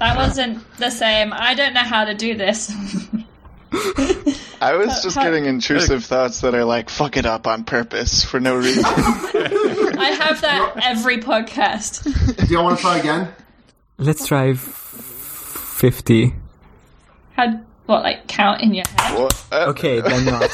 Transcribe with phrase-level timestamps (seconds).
[0.00, 1.32] That wasn't the same.
[1.32, 2.72] I don't know how to do this.
[4.62, 8.24] I was just how- getting intrusive thoughts that are like, fuck it up on purpose
[8.24, 8.84] for no reason.
[8.86, 12.02] I have that every podcast.
[12.48, 13.28] Do y'all want to try again?
[13.98, 16.34] Let's try f- 50.
[17.36, 19.14] How what like count in your head?
[19.18, 20.50] Well, uh, Okay, then not.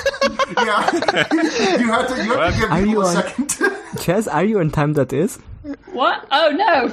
[0.57, 0.91] Yeah.
[1.79, 2.25] you have to.
[2.25, 3.49] You have to give Are people you a on- second.
[3.51, 3.65] To...
[3.97, 5.39] Chaz, are you on time that is?
[5.93, 6.25] What?
[6.31, 6.89] Oh no!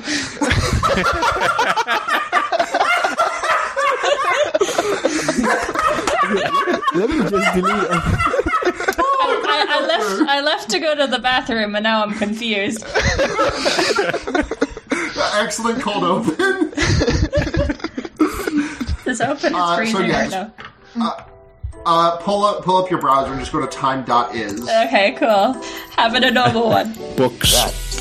[6.96, 7.88] Let me just delete.
[9.26, 10.30] I, I left.
[10.30, 12.84] I left to go to the bathroom, and now I'm confused.
[15.36, 16.72] Excellent cold open.
[19.06, 20.54] This open is Uh, so freezing yeah, right now.
[21.00, 21.24] Uh,
[21.84, 24.62] pull up, pull up your browser and just go to time.is.
[24.62, 25.54] Okay, cool.
[25.98, 26.94] Having a normal one.
[27.18, 27.52] books.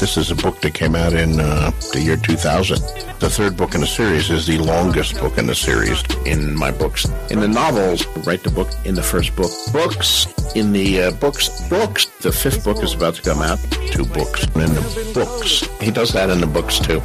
[0.01, 2.77] This is a book that came out in uh, the year 2000.
[3.21, 6.73] The third book in the series is the longest book in the series in my
[6.73, 7.05] books.
[7.31, 9.53] In the novels, write the book in the first book.
[9.73, 11.69] Books in the uh, books.
[11.69, 12.07] Books.
[12.21, 13.61] The fifth book is about to come out.
[13.93, 15.61] Two books in the books.
[15.81, 17.01] He does that in the books too.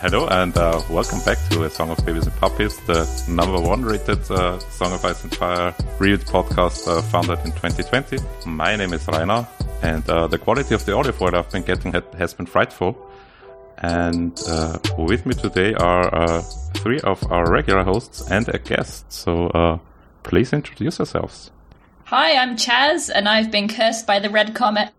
[0.00, 3.82] Hello and uh, welcome back to A Song of Babies and Puppies, the number one
[3.82, 8.16] rated uh, Song of Ice and Fire reviewed podcast uh, founded in 2020.
[8.46, 9.46] My name is Rainer
[9.82, 12.96] and uh, the quality of the audio file I've been getting ha- has been frightful.
[13.76, 16.40] And uh, with me today are uh,
[16.76, 19.12] three of our regular hosts and a guest.
[19.12, 19.80] So
[20.22, 21.50] please introduce yourselves.
[22.04, 24.92] Hi, I'm Chaz, and I've been cursed by the red comet.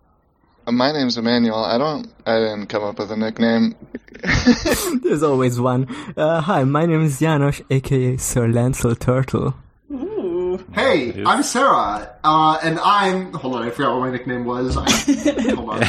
[0.71, 1.63] My name's Emmanuel.
[1.63, 2.07] I don't.
[2.25, 3.75] I didn't come up with a nickname.
[5.03, 5.93] There's always one.
[6.15, 9.55] Uh, hi, my name is Janos, aka Sir Lancel Turtle.
[9.91, 10.63] Ooh.
[10.73, 13.33] Hey, I'm Sara, uh, and I'm.
[13.33, 14.77] Hold on, I forgot what my nickname was.
[14.77, 14.89] I,
[15.55, 15.83] hold on.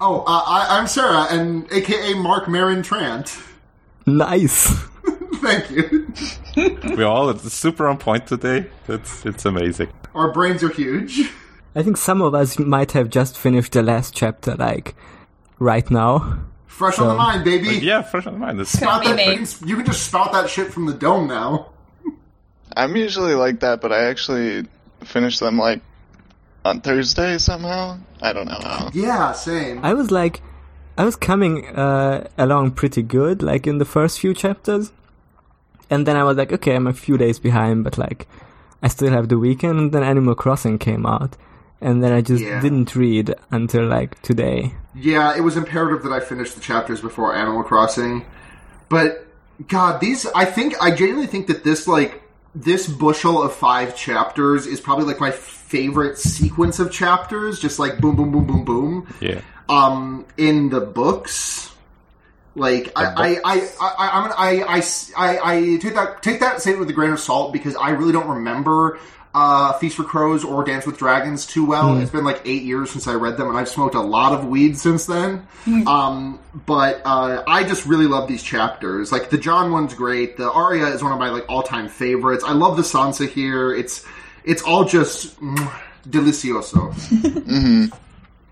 [0.00, 3.38] Oh, uh, I, I'm Sara, and AKA Mark Marin Trant.
[4.06, 4.68] Nice.
[5.36, 6.12] Thank you.
[6.96, 8.66] We're all super on point today.
[8.88, 9.88] It's, it's amazing.
[10.14, 11.30] Our brains are huge.
[11.74, 14.94] I think some of us might have just finished the last chapter, like,
[15.58, 16.38] right now.
[16.66, 17.78] Fresh on the mind, baby.
[17.84, 18.60] Yeah, fresh on the mind.
[18.60, 20.94] It's Spout Could that, be you, can, you can just spout that shit from the
[20.94, 21.70] dome now.
[22.76, 24.66] I'm usually like that, but I actually
[25.04, 25.80] finish them like
[26.64, 27.98] on Thursday somehow.
[28.20, 28.90] I don't know how.
[28.92, 29.84] Yeah, same.
[29.84, 30.42] I was like,
[30.96, 34.92] I was coming uh, along pretty good, like in the first few chapters,
[35.90, 38.26] and then I was like, okay, I'm a few days behind, but like,
[38.82, 39.78] I still have the weekend.
[39.78, 41.36] And then Animal Crossing came out,
[41.84, 42.60] and then I just Yeah.
[42.60, 44.74] didn't read until like today.
[44.96, 48.24] Yeah, it was imperative that I finish the chapters before Animal Crossing.
[48.88, 49.26] But
[49.68, 52.22] God, these I think I genuinely think that this like
[52.54, 57.98] this bushel of five chapters is probably like my favorite sequence of chapters, just like
[58.00, 59.06] boom boom boom boom boom.
[59.20, 59.40] yeah.
[59.68, 61.70] Um in the books.
[62.56, 64.82] Like I, I, I, I, I'm I, I,
[65.16, 68.12] I, I take that take that statement with a grain of salt because I really
[68.12, 69.00] don't remember
[69.34, 71.98] uh, Feast for Crows or Dance with Dragons too well.
[71.98, 74.46] It's been like eight years since I read them, and I've smoked a lot of
[74.46, 75.46] weed since then.
[75.86, 79.10] Um, but uh, I just really love these chapters.
[79.10, 80.36] Like the Jon one's great.
[80.36, 82.44] The Arya is one of my like all time favorites.
[82.46, 83.74] I love the Sansa here.
[83.74, 84.06] It's
[84.44, 87.90] it's all just mm, delicioso.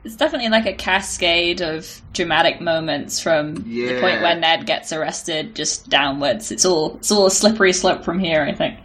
[0.04, 5.54] It's definitely like a cascade of dramatic moments from the point where Ned gets arrested
[5.54, 6.50] just downwards.
[6.50, 8.80] It's all it's all a slippery slope from here, I think.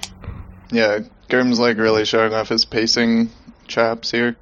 [0.71, 3.29] Yeah, Grim's like really showing off his pacing
[3.67, 4.35] chops here.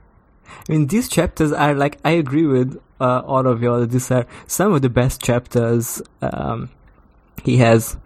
[0.47, 3.85] I mean, these chapters are like I agree with uh, all of y'all.
[3.85, 6.69] These are some of the best chapters um,
[7.43, 7.97] he has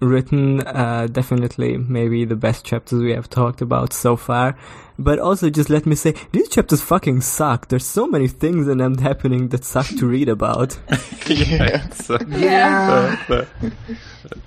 [0.00, 0.60] written.
[0.66, 4.56] Uh, definitely, maybe the best chapters we have talked about so far.
[4.98, 7.68] But also, just let me say, these chapters fucking suck.
[7.68, 10.78] There's so many things in them happening that suck to read about.
[11.26, 11.86] Yeah.
[11.92, 13.16] So, Yeah.
[13.28, 13.46] the,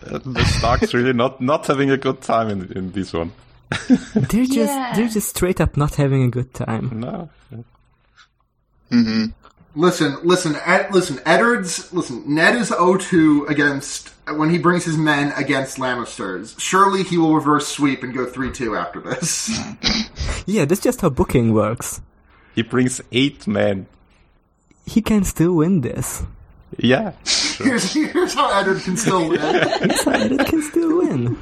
[0.02, 3.31] the, the Stark's really not, not having a good time in, in this one.
[4.16, 4.94] They're just Yeah.
[4.95, 7.00] they're just straight up not having a good time.
[7.00, 7.29] No.
[8.89, 9.25] hmm
[9.75, 11.19] Listen, listen, Ed, listen.
[11.25, 12.22] Eddard's listen.
[12.35, 16.53] Ned is 0-2 against when he brings his men against Lannisters.
[16.59, 19.49] Surely he will reverse sweep and go 3-2 after this.
[20.46, 22.02] Yeah, that's just how booking works.
[22.53, 23.87] He brings eight men.
[24.85, 26.22] He can still win this.
[26.78, 27.14] Yeah.
[27.58, 29.40] here's here's how Eddard can still win.
[29.41, 31.37] It can still win.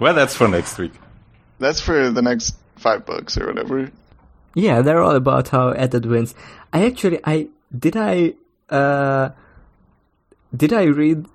[0.00, 0.92] Well, that's for next week.
[1.58, 3.90] That's for the next five books or whatever.
[4.54, 6.34] Yeah, they're all about how Eddard wins.
[6.72, 8.34] I actually, I did I,
[8.70, 9.30] uh,
[10.56, 11.26] did I read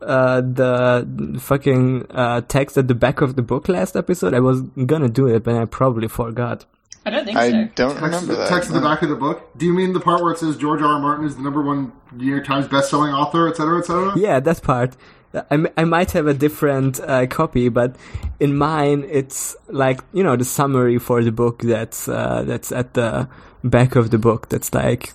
[0.00, 4.32] uh, the fucking uh, text at the back of the book last episode?
[4.32, 6.64] I was gonna do it, but I probably forgot.
[7.04, 7.68] I don't think I so.
[7.76, 8.48] don't Text, remember the, that.
[8.48, 9.50] text in the back of the book.
[9.56, 10.88] Do you mean the part where it says George R.
[10.88, 10.98] R.
[10.98, 14.14] Martin is the number one New York Times best-selling author, etc., etc.?
[14.16, 14.96] Yeah, that part.
[15.34, 17.96] I, I might have a different uh, copy, but
[18.40, 22.94] in mine, it's like you know the summary for the book that's uh, that's at
[22.94, 23.28] the
[23.62, 24.48] back of the book.
[24.48, 25.12] That's like.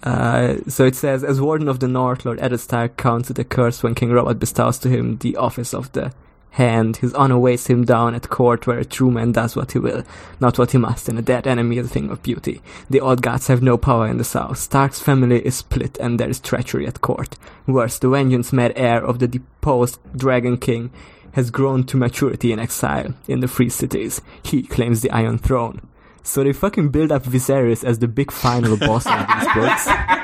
[0.00, 3.44] Uh, so it says, as Warden of the North, Lord Eddard Stark counts it a
[3.44, 6.12] curse when King Robert bestows to him the office of the
[6.50, 6.96] Hand.
[6.96, 10.02] His honor weighs him down at court where a true man does what he will,
[10.40, 12.60] not what he must, and a dead enemy is a thing of beauty.
[12.90, 14.58] The old gods have no power in the south.
[14.58, 17.36] Stark's family is split and there is treachery at court.
[17.66, 20.90] Worse, the vengeance-mad heir of the deposed Dragon King
[21.32, 24.20] has grown to maturity in exile in the free cities.
[24.42, 25.80] He claims the Iron Throne.
[26.22, 29.88] So they fucking build up Viserys as the big final boss of these books.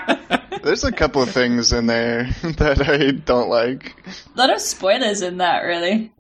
[0.65, 3.95] There's a couple of things in there that I don't like.
[4.35, 6.11] A lot of spoilers in that, really.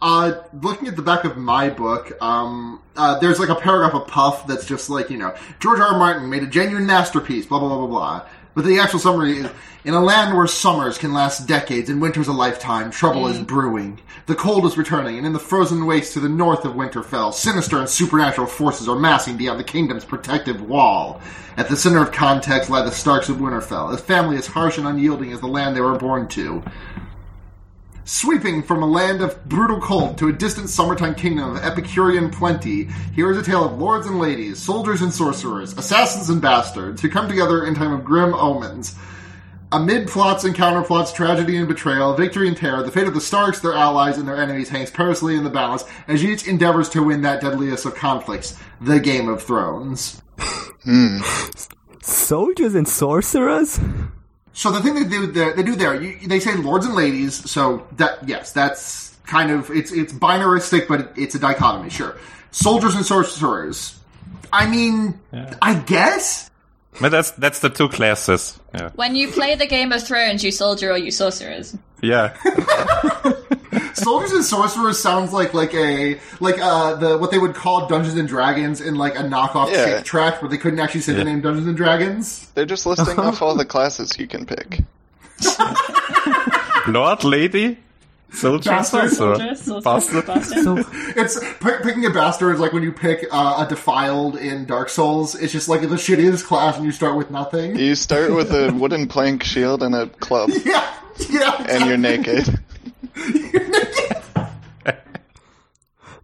[0.00, 4.06] Uh, looking at the back of my book, um, uh, there's like a paragraph of
[4.06, 5.86] Puff that's just like, you know, George R.
[5.86, 5.98] R.
[5.98, 8.28] Martin made a genuine masterpiece, blah, blah, blah, blah, blah.
[8.58, 9.50] But the actual summary is,
[9.84, 13.46] in a land where summers can last decades and winters a lifetime, trouble is mm.
[13.46, 14.00] brewing.
[14.26, 17.78] The cold is returning, and in the frozen wastes to the north of Winterfell, sinister
[17.78, 21.20] and supernatural forces are massing beyond the kingdom's protective wall.
[21.56, 24.88] At the center of context lie the Starks of Winterfell, a family as harsh and
[24.88, 26.60] unyielding as the land they were born to.
[28.08, 32.84] Sweeping from a land of brutal cold to a distant summertime kingdom of Epicurean plenty,
[33.14, 37.10] here is a tale of lords and ladies, soldiers and sorcerers, assassins and bastards, who
[37.10, 38.96] come together in time of grim omens.
[39.72, 43.60] Amid plots and counterplots, tragedy and betrayal, victory and terror, the fate of the Starks,
[43.60, 47.20] their allies, and their enemies hangs perilously in the balance as each endeavors to win
[47.20, 50.22] that deadliest of conflicts, the Game of Thrones.
[50.84, 51.18] Hmm.
[52.00, 53.78] Soldiers and sorcerers?
[54.58, 57.48] So the thing they do there, they do there, you, they say lords and ladies.
[57.48, 61.90] So that yes, that's kind of it's it's binaristic, but it's a dichotomy.
[61.90, 62.16] Sure,
[62.50, 63.96] soldiers and sorcerers.
[64.52, 65.20] I mean,
[65.62, 66.50] I guess.
[67.00, 68.58] But that's that's the two classes.
[68.74, 68.90] Yeah.
[68.96, 71.78] When you play the Game of Thrones, you soldier or you sorcerers.
[72.02, 72.34] Yeah.
[73.98, 78.16] Soldiers and sorcerers sounds like like a like uh the what they would call Dungeons
[78.16, 79.84] and Dragons in like a knockoff Yeah.
[79.96, 81.18] chick track where they couldn't actually say Yeah.
[81.18, 82.48] the name Dungeons and Dragons.
[82.54, 84.80] They're just listing off all the classes you can pick.
[86.88, 87.78] Lord, lady,
[88.32, 89.54] soldier, Bastard, sorcerer.
[89.56, 90.26] Soldier, Bastard.
[90.26, 90.64] bastard.
[90.64, 90.84] So,
[91.16, 94.88] It's pick, picking a bastard is like when you pick uh, a deprived in Dark
[94.88, 95.34] Souls.
[95.34, 97.76] It's just like the shittiest class and you start with nothing.
[97.78, 100.94] You start with a wooden plank shield and a club, Yeah,
[101.28, 101.66] yeah.
[101.68, 102.58] and you're naked.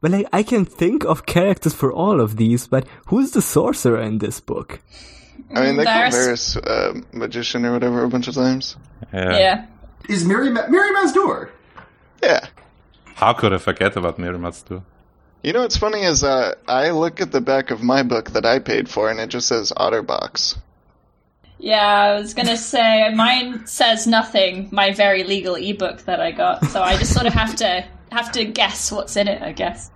[0.00, 4.00] But like, I can think of characters for all of these, but who's the sorcerer
[4.02, 4.80] in this book?
[5.54, 8.76] I mean, they call There's- Varys uh, magician or whatever a bunch of times.
[9.14, 9.38] Yeah.
[9.38, 9.66] Yeah.
[10.08, 11.48] Is Mirri Ma- Mirri Maz Duur?
[12.22, 12.46] Yeah.
[13.14, 14.82] How could I forget about Mirimat's too?
[15.42, 18.44] You know what's funny is uh, I look at the back of my book that
[18.44, 20.58] I paid for, and it just says Otterbox.
[21.64, 24.68] Yeah, I was gonna say mine says nothing.
[24.70, 28.30] My very legal ebook that I got, so I just sort of have to have
[28.32, 29.40] to guess what's in it.
[29.40, 29.90] I guess.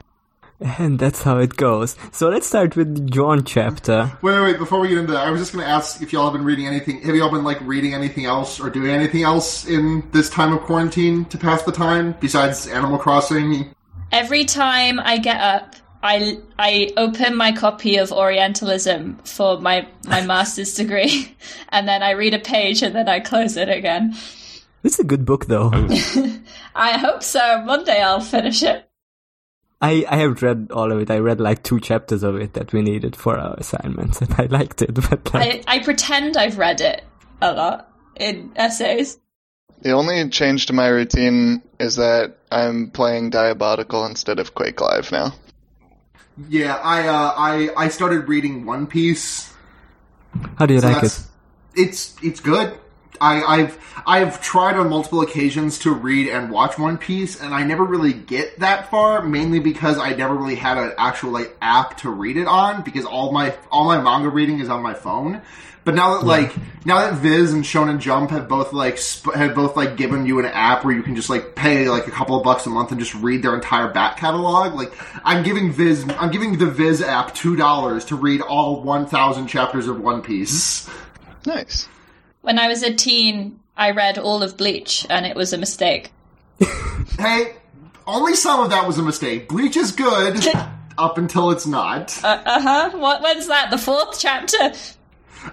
[0.60, 1.94] And that's how it goes.
[2.10, 4.10] So let's start with the Jon chapter.
[4.22, 4.58] Wait, wait, wait.
[4.58, 6.44] Before we get into that, I was just going to ask if y'all have been
[6.44, 7.00] reading anything.
[7.02, 10.62] Have y'all been like reading anything else or doing anything else in this time of
[10.62, 13.72] quarantine to pass the time besides Animal Crossing?
[14.10, 20.20] Every time I get up, I I open my copy of Orientalism for my my
[20.26, 21.36] master's degree,
[21.70, 24.16] and then I read a page and then I close it again.
[24.84, 25.70] It's a good book, though.
[25.72, 26.38] Oh.
[26.74, 27.64] I hope so.
[27.64, 28.88] One day I'll finish it.
[29.80, 31.10] I, I have read all of it.
[31.10, 34.46] I read like two chapters of it that we needed for our assignments, and I
[34.46, 34.94] liked it.
[35.10, 37.04] But like, I, I pretend I've read it
[37.40, 39.18] a lot in essays.
[39.82, 45.12] The only change to my routine is that I'm playing Diabotical instead of Quake Live
[45.12, 45.32] now.
[46.48, 49.52] Yeah, I uh, I I started reading One Piece.
[50.56, 51.18] how do you So like it?
[51.74, 52.78] It's it's good.
[53.20, 57.64] I, I've I've tried on multiple occasions to read and watch One Piece, and I
[57.64, 59.22] never really get that far.
[59.22, 63.04] Mainly because I never really had an actual like app to read it on, because
[63.04, 65.42] all my all my manga reading is on my phone.
[65.84, 69.54] But now that like now that Viz and Shonen Jump have both like sp- have
[69.54, 72.36] both like given you an app where you can just like pay like a couple
[72.36, 74.74] of bucks a month and just read their entire back catalog.
[74.74, 74.92] Like
[75.24, 79.46] I'm giving Viz I'm giving the Viz app two dollars to read all one thousand
[79.46, 80.90] chapters of One Piece.
[81.46, 81.88] Nice.
[82.42, 86.12] When I was a teen, I read all of Bleach, and it was a mistake.
[87.18, 87.56] Hey,
[88.06, 89.48] only some of that was a mistake.
[89.48, 90.36] Bleach is good
[90.98, 92.16] up until it's not.
[92.22, 92.90] Uh huh.
[92.96, 93.22] What?
[93.22, 93.70] When's that?
[93.70, 94.72] The fourth chapter.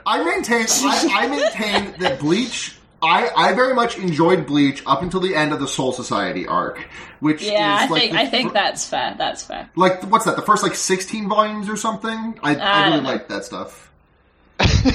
[0.06, 5.20] I maintain I, I maintain that Bleach I, I very much enjoyed Bleach up until
[5.20, 6.80] the end of the Soul Society arc,
[7.20, 9.16] which Yeah, I like think the I think that's fair.
[9.18, 9.70] That's fair.
[9.76, 10.36] like what's that?
[10.36, 12.40] The first like sixteen volumes or something.
[12.42, 13.85] I, I I really like that stuff.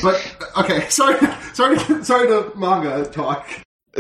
[0.03, 1.19] But okay, sorry,
[1.53, 3.49] sorry, sorry to manga talk.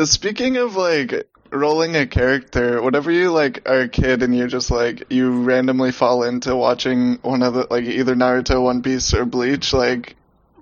[0.04, 4.70] Speaking of like rolling a character, whenever you like are a kid and you're just
[4.70, 9.24] like you randomly fall into watching one of the like either Naruto, One Piece, or
[9.24, 10.16] Bleach, like,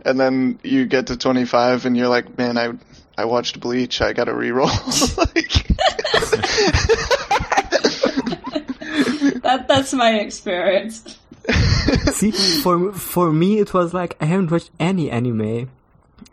[0.05, 2.73] and then you get to 25 and you're like, man, I
[3.17, 4.69] I watched Bleach, I gotta reroll.
[5.19, 5.67] like,
[9.43, 11.19] That that's my experience.
[12.13, 15.71] See, for for me, it was like I haven't watched any anime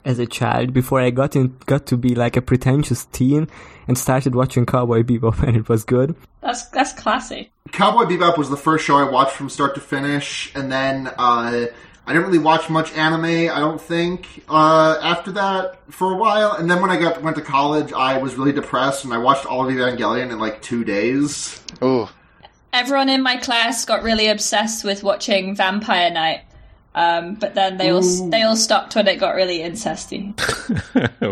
[0.04, 3.48] as a child before I got in got to be like a pretentious teen
[3.88, 6.16] and started watching Cowboy Bebop, and it was good.
[6.42, 7.52] That's that's classy.
[7.72, 11.66] Cowboy Bebop was the first show I watched from start to finish, and then uh,
[12.08, 13.26] I didn't really watch much anime.
[13.26, 16.54] I don't think uh, after that for a while.
[16.54, 19.46] And then when I got went to college, I was really depressed, and I watched
[19.46, 21.62] all of Evangelion in like two days.
[21.82, 22.12] oh,
[22.76, 26.42] Everyone in my class got really obsessed with watching Vampire Knight.
[26.94, 28.30] Um, but then they all Ooh.
[28.30, 30.34] they all stopped when it got really incesty.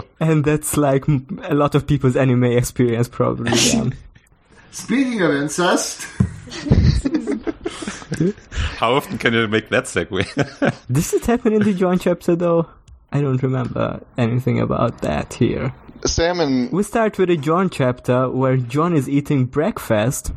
[0.20, 3.52] And that's like a lot of people's anime experience, probably.
[3.52, 3.90] Yeah.
[4.72, 6.08] Speaking of incest,
[8.78, 10.74] How often can you make that segue?
[10.92, 12.70] Does it happen in the Jon chapter though?
[13.12, 15.74] I don't remember anything about that here.
[16.06, 20.32] Sam and We start with a Jon chapter where Jon is eating breakfast.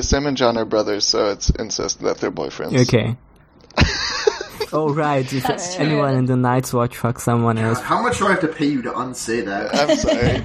[0.00, 2.80] Sam and Jon are brothers, so it's incest that they're boyfriends.
[2.82, 3.16] Okay.
[4.72, 5.84] oh right, if That's true.
[5.86, 7.80] anyone in the Night's Watch fucks someone else.
[7.80, 9.74] how much do I have to pay you to unsay that?
[9.74, 10.44] I'm sorry.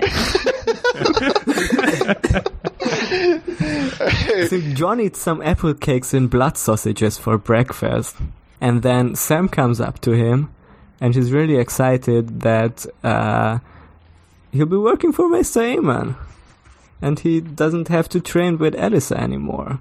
[4.49, 8.17] So Jon eats some apple cakes and blood sausages for breakfast,
[8.59, 10.53] and then Sam comes up to him,
[10.99, 13.59] and he's really excited that uh,
[14.51, 16.15] he'll be working for Maester Aemon,
[17.03, 19.79] and he doesn't have to train with Alliser anymore.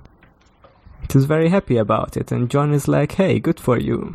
[1.12, 4.14] He's very happy about it, and Jon is like, "Hey, good for you."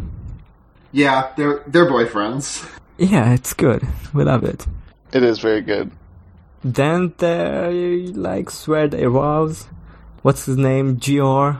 [0.92, 2.68] yeah, they're they're boyfriends.
[2.98, 3.86] Yeah, it's good.
[4.14, 4.66] We love it.
[5.14, 5.92] it is very good.
[6.64, 9.68] Then they like swear their vows.
[10.24, 10.98] What's his name?
[10.98, 11.60] Jeor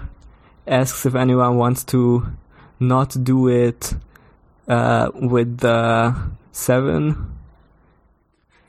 [0.66, 2.26] asks if anyone wants to
[2.80, 3.94] not do it
[4.68, 6.16] uh, with the
[6.52, 7.37] seven,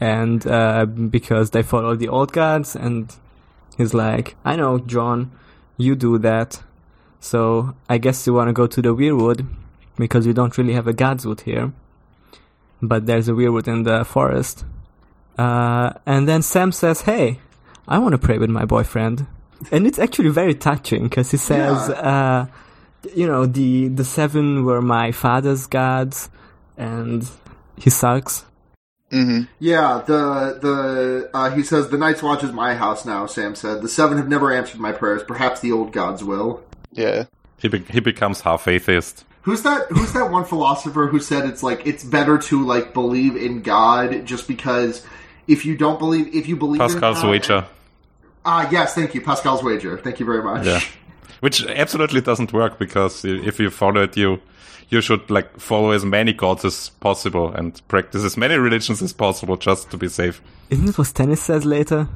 [0.00, 2.76] and uh, because they follow the old gods.
[2.76, 3.14] And
[3.76, 5.32] he's like, "I know, Jon,
[5.76, 6.62] you do that.
[7.20, 9.46] So I guess you want to go to the Weirwood
[9.96, 11.72] because we don't really have a godswood here,
[12.80, 14.64] but there's a Weirwood in the forest."
[15.36, 17.40] Uh, and then Sam says, "Hey,
[17.86, 19.26] I want to pray with my boyfriend,"
[19.70, 22.46] and it's actually very touching because he says, uh,
[23.14, 26.28] "You know, the the seven were my father's gods,
[26.76, 27.28] and
[27.76, 28.44] he sucks."
[29.10, 33.26] Hmm Yeah, the the uh, he says the Night's Watch is my house now.
[33.26, 35.22] Sam said the seven have never answered my prayers.
[35.22, 36.62] Perhaps the old gods will.
[36.92, 37.24] Yeah.
[37.58, 39.24] he, be- he becomes half atheist.
[39.42, 39.86] Who's that?
[39.90, 44.26] Who's that one philosopher who said it's like it's better to like believe in God
[44.26, 45.06] just because
[45.46, 47.66] if you don't believe if you believe Pascal's in God, wager.
[48.44, 49.96] Ah, yes, thank you, Pascal's wager.
[49.98, 50.66] Thank you very much.
[50.66, 50.80] Yeah.
[51.40, 54.40] Which absolutely doesn't work because if you follow it, you
[54.88, 59.12] you should like follow as many gods as possible and practice as many religions as
[59.12, 60.40] possible just to be safe.
[60.70, 62.08] Isn't it what Stannis says later?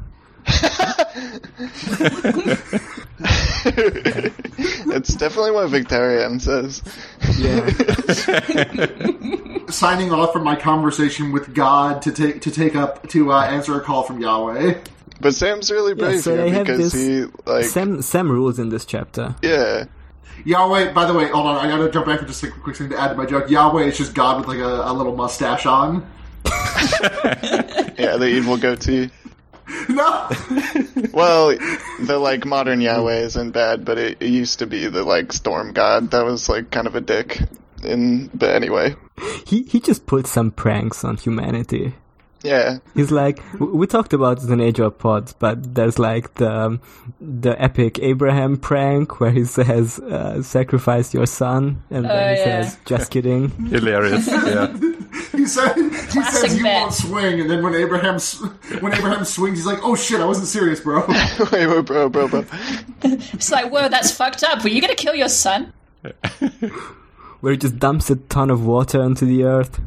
[4.95, 6.83] It's definitely what Victarion says.
[7.38, 7.67] Yeah.
[9.71, 13.75] Signing off from my conversation with God to take to take up to uh, answer
[13.76, 14.75] a call from Yahweh.
[15.21, 18.85] But Sam's really brave so here because this- he like Sam Sam rules in this
[18.85, 19.35] chapter.
[19.43, 19.85] yeah.
[20.44, 22.88] Yahweh, by the way, hold on, I gotta jump back for just a quick thing
[22.90, 23.49] to add to my joke.
[23.50, 26.06] Yahweh is just God with like a, a little mustache on.
[27.99, 29.11] Yeah, the evil goatee.
[29.88, 30.28] No,
[31.12, 31.56] Well,
[32.00, 35.72] the like modern Yahweh isn't bad, but it, it used to be the like storm
[35.72, 37.40] god that was like kind of a dick.
[37.82, 38.96] In but anyway,
[39.46, 41.94] He he just put some pranks on humanity.
[42.44, 46.80] Yeah, He's like, we talked about it in Age of Pods, but there's like the
[47.20, 52.38] the epic Abraham prank where he says, uh, "Sacrifice your son," and then Oh, he
[52.40, 52.62] yeah.
[52.62, 54.26] says, "Just kidding." Hilarious.
[54.26, 54.66] yeah.
[55.32, 56.75] he said he Classic says you bit.
[56.75, 58.18] won't swing, and then when Abraham
[58.80, 61.04] when Abraham swings, he's like, "Oh shit, I wasn't serious, bro."
[61.52, 62.44] wait, wait, bro, bro, bro.
[63.04, 64.62] It's like, whoa, that's fucked up.
[64.62, 65.72] Were you gonna kill your son?
[67.40, 69.80] Where he just dumps a ton of water into the earth,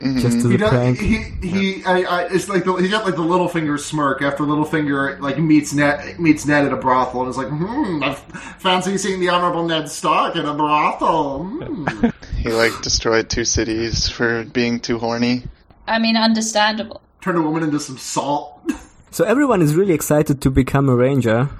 [0.00, 0.98] just as He a does, prank.
[0.98, 1.16] he
[1.46, 5.20] he I, I, it's like the, he got like the little finger smirk after Littlefinger
[5.20, 9.20] like meets Ned meets Ned at a brothel and is like, "Hmm, I fancy seeing
[9.20, 12.08] the Honorable Ned Stark in a brothel." Hmm.
[12.40, 15.42] He like destroyed two cities for being too horny.
[15.86, 17.02] I mean, understandable.
[17.20, 18.58] turn a woman into some salt.
[19.12, 21.50] So everyone is really excited to become a ranger.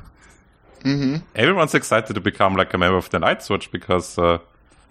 [0.84, 1.16] Mm-hmm.
[1.34, 4.38] Everyone's excited to become like a member of the Night's Watch because uh,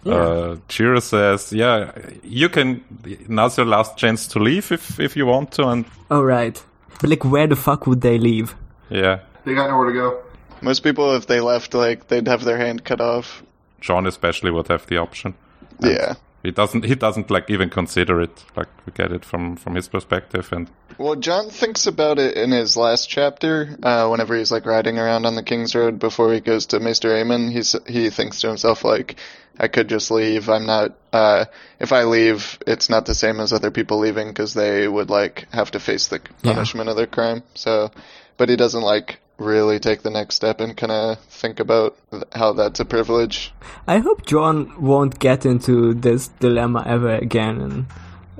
[0.05, 1.91] uh, Jeor says, "Yeah,
[2.23, 2.83] you can.
[3.27, 6.61] Now's your last chance to leave if if you want to." And All right,
[7.01, 8.55] but like, where the fuck would they leave?
[8.89, 10.21] yeah, They got nowhere to go.
[10.61, 13.43] Most people, if they left, like they'd have their hand cut off.
[13.81, 15.33] Jon especially would have the option.
[15.79, 16.15] Yeah.
[16.43, 16.85] He doesn't.
[16.85, 18.45] He doesn't like even consider it.
[18.55, 22.51] Like we get it from from his perspective, and Well, Jon thinks about it in
[22.51, 23.77] his last chapter.
[23.83, 27.09] Uh, whenever he's like riding around on the King's Road before he goes to Maester
[27.09, 29.17] Aemon, he's he thinks to himself like,
[29.59, 30.49] I could just leave.
[30.49, 30.95] I'm not.
[31.11, 31.45] Uh,
[31.79, 35.47] if I leave, it's not the same as other people leaving because they would like
[35.51, 36.53] have to face the Yeah.
[36.53, 37.43] punishment of their crime.
[37.55, 37.91] So,
[38.37, 42.23] but he doesn't like really take the next step and kind of think about th-
[42.33, 43.53] how that's a privilege.
[43.87, 47.87] I hope Jon won't get into this dilemma ever again in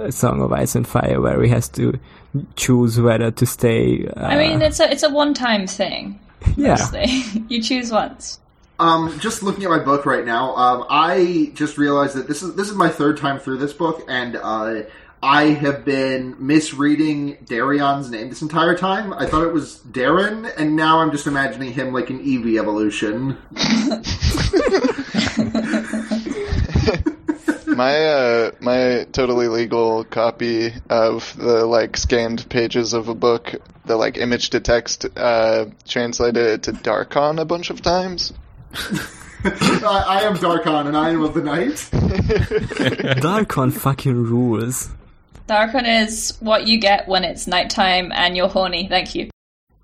[0.06, 2.00] A Song of Ice and Fire, where he has to
[2.56, 4.08] choose whether to stay.
[4.08, 6.20] Uh, I mean, it's a it's a one time thing.
[6.56, 6.70] yeah.
[6.78, 7.08] Mostly.
[7.50, 8.40] you choose once.
[8.80, 12.56] Um, just looking at my book right now, um, I just realized that this is
[12.56, 14.84] this is my third time through this book, and uh,
[15.22, 19.12] I have been misreading Dareon's name this entire time.
[19.12, 23.38] I thought it was Darren, and now I'm just imagining him like an Eevee evolution.
[27.76, 33.56] my uh my totally legal copy of the like scanned pages of a book
[33.86, 38.34] the like image to text uh translated it to darkon a bunch of times
[39.44, 41.70] I, I am Darkon, and I am of the night.
[43.22, 44.90] Darkon fucking rules.
[45.48, 48.88] Darkon is what you get when it's nighttime and you're horny.
[48.88, 49.30] Thank you.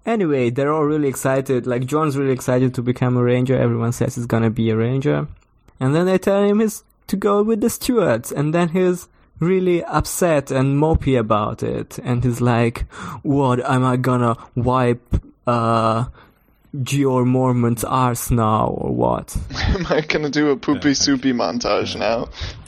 [0.05, 1.65] Anyway, they're all really excited.
[1.65, 3.57] Like, Jon's really excited to become a ranger.
[3.57, 5.27] Everyone says he's gonna be a ranger.
[5.79, 8.31] And then they tell him he's to go with the stewards.
[8.31, 9.07] And then he's
[9.39, 11.97] really upset and mopey about it.
[12.03, 12.81] And he's like,
[13.23, 15.15] what, am I gonna wipe,
[15.47, 16.05] uh,
[16.83, 19.35] Jeor Mormont's arse now, or what?
[19.53, 22.27] am i gonna do a poopy soupy montage now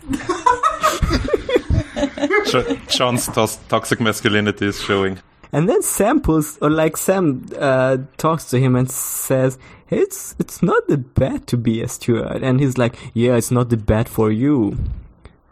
[2.51, 3.27] Jo- Jon's
[3.67, 5.19] toxic masculinity is showing.
[5.51, 9.57] And then Sam pulls, or like Sam uh, talks to him and says,
[9.89, 13.69] "It's it's not that bad to be a steward." And he's like, "Yeah, it's not
[13.69, 14.77] that bad for you,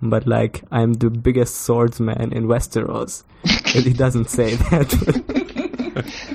[0.02, 3.24] but like I'm the biggest swordsman in Westeros."
[3.76, 5.36] and he doesn't say that.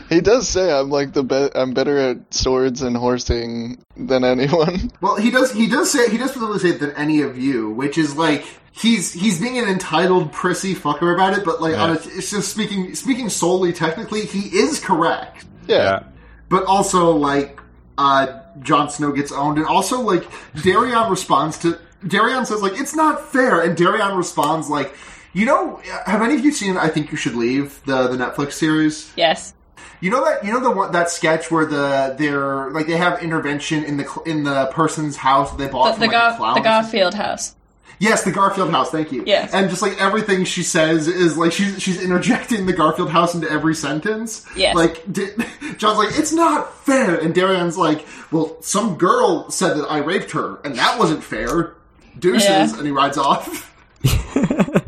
[0.09, 4.91] he does say i'm like the be- i'm better at swords and horsing than anyone
[5.01, 5.53] Well, he does.
[5.53, 9.13] He does say he does specifically say than any of you, which is like he's
[9.13, 11.45] he's being an entitled prissy fucker about it.
[11.45, 15.45] But like, on a, it's just speaking speaking solely technically, he is correct.
[15.67, 16.03] yeah, Yeah,
[16.49, 17.61] But also like,
[17.99, 22.95] uh, Jon Snow gets owned, and also like Dareon responds to Dareon says like it's
[22.95, 24.95] not fair, and Dareon responds like.
[25.33, 28.53] You know, have any of you seen "I Think You Should Leave" the the Netflix
[28.53, 29.13] series?
[29.17, 29.55] Yes.
[30.01, 33.23] You know that you know the one that sketch where the they're like they have
[33.23, 36.55] intervention in the in the person's house that they bought The, from the, like, Gar-
[36.55, 37.55] the Garfield house.
[37.99, 38.91] Yes, the Garfield house.
[38.91, 39.25] Thank you.
[39.27, 39.53] Yes.
[39.53, 43.49] and just like everything she says is like she's she's interjecting the Garfield house into
[43.51, 44.47] every sentence.
[44.57, 44.75] Yes.
[44.75, 45.31] Like di-
[45.77, 50.31] Jon's like it's not fair, and Dareon's like, well, some girl said that I raped
[50.31, 51.75] her, and that wasn't fair.
[52.19, 52.75] Deuces, Yeah.
[52.79, 53.67] and he rides off.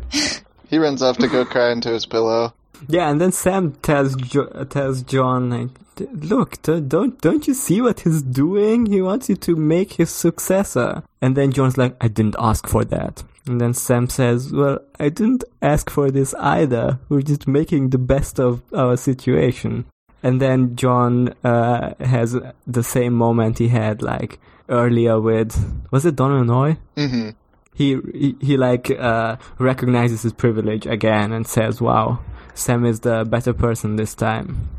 [0.73, 2.53] he runs off to go cry into his pillow
[2.87, 5.69] yeah, and then Sam tells jo- tells Jon like,
[6.11, 8.85] "Look, don't don't you see what he's doing?
[8.87, 12.83] He wants you to make his successor." And then Jon's like, "I didn't ask for
[12.85, 16.99] that." And then Sam says, "Well, I didn't ask for this either.
[17.09, 19.85] We're just making the best of our situation."
[20.21, 25.51] And then Jon uh, has the same moment he had like earlier with
[25.91, 26.77] was it Donal Noye?
[26.95, 27.29] hmm
[27.73, 32.19] he he, he like uh, recognizes his privilege again and says, "Wow,
[32.53, 34.69] Sam is the better person this time."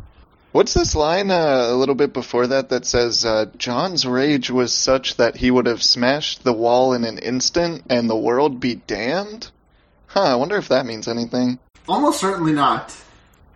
[0.54, 4.72] What's this line uh, a little bit before that that says, uh, Jon's rage was
[4.72, 8.76] such that he would have smashed the wall in an instant and the world be
[8.76, 9.50] damned?
[10.07, 11.59] Huh, I wonder if that means anything.
[11.88, 12.96] Almost certainly not.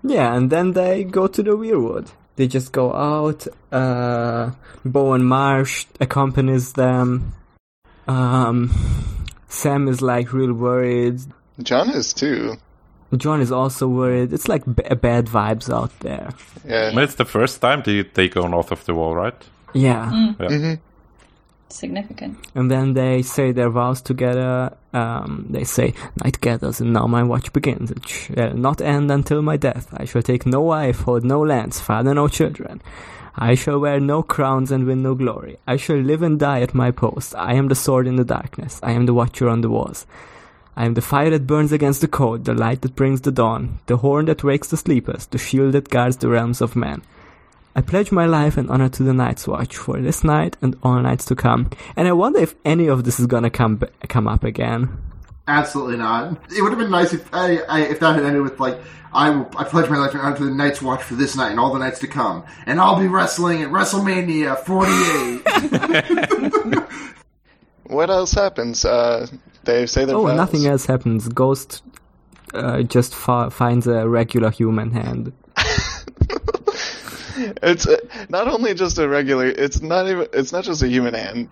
[0.02, 2.08] Yeah, and then they go to the Weirwood.
[2.34, 3.46] They just go out.
[3.70, 4.50] Uh,
[4.84, 7.32] Bowen Marsh accompanies them.
[8.08, 8.74] Um,
[9.48, 11.20] Sam is like real worried.
[11.62, 12.56] Jon is too.
[13.16, 14.32] Jon is also worried.
[14.32, 16.30] It's like b- bad vibes out there.
[16.66, 16.94] Yeah.
[16.94, 19.34] Well, it's the first time they they go north of the wall, right?
[19.72, 20.10] Yeah.
[20.12, 20.74] Mm-hmm.
[21.70, 22.38] Significant.
[22.54, 24.74] And then they say their vows together.
[24.94, 25.92] Um, they say,
[26.24, 27.90] Night gathers, and now my watch begins.
[27.90, 29.88] It shall not end until my death.
[29.94, 32.80] I shall take no wife, hold no lands, father no children.
[33.40, 35.58] I shall wear no crowns and win no glory.
[35.64, 37.36] I shall live and die at my post.
[37.36, 38.80] I am the sword in the darkness.
[38.82, 40.06] I am the watcher on the walls.
[40.76, 43.78] I am the fire that burns against the cold, the light that brings the dawn,
[43.86, 47.02] the horn that wakes the sleepers, the shield that guards the realms of men.
[47.76, 51.00] I pledge my life and honor to the Night's Watch for this night and all
[51.00, 51.70] nights to come.
[51.94, 54.98] And I wonder if any of this is gonna come come up again.
[55.48, 56.38] Absolutely not.
[56.54, 58.78] It would have been nice if I, I if that had ended with like
[59.12, 61.58] I will, I pledge my life and to the Night's Watch for this night and
[61.58, 66.84] all the nights to come, and I'll be wrestling at WrestleMania 48.
[67.84, 68.84] What else happens?
[68.84, 69.26] Uh,
[69.64, 70.36] they say their Oh, vows.
[70.36, 71.26] nothing else happens.
[71.28, 71.82] Ghost
[72.52, 75.32] uh, just fa- finds a regular human hand.
[77.62, 77.96] It's uh,
[78.28, 79.46] not only just a regular.
[79.46, 80.26] It's not even.
[80.32, 81.48] It's not just a human hand.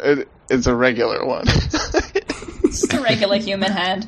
[0.00, 1.44] It, it's a regular one.
[2.66, 4.06] Just a regular human hand.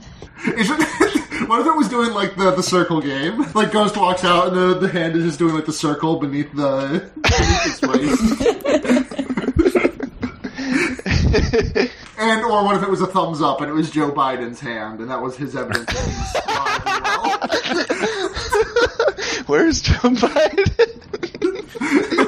[0.56, 0.78] Is it-
[1.48, 3.40] what if it was doing like the, the circle game?
[3.54, 6.52] Like Ghost walks out and the, the hand is just doing like the circle beneath
[6.54, 9.48] the beneath its waist.
[12.18, 15.00] and or what if it was a thumbs up and it was Joe Biden's hand
[15.00, 17.04] and that was his evidence that he's alive and
[19.28, 19.44] well?
[19.46, 20.94] Where's Joe Biden?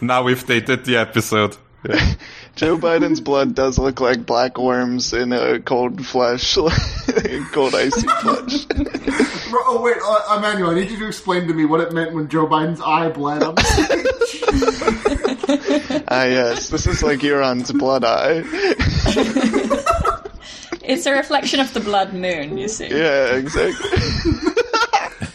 [0.00, 1.56] Now we've dated the episode.
[1.88, 2.14] Yeah.
[2.56, 6.54] Joe Biden's blood does look like black worms in a cold flesh,
[7.52, 8.66] cold icy flesh.
[9.68, 12.28] Oh wait, uh, Emmanuel, I need you to explain to me what it meant when
[12.28, 13.54] Joe Biden's eye bled on.
[16.08, 18.42] Ah, yes, this is like Euron's blood eye.
[20.82, 22.88] It's a reflection of the blood moon, you see.
[22.88, 23.90] Yeah, exactly.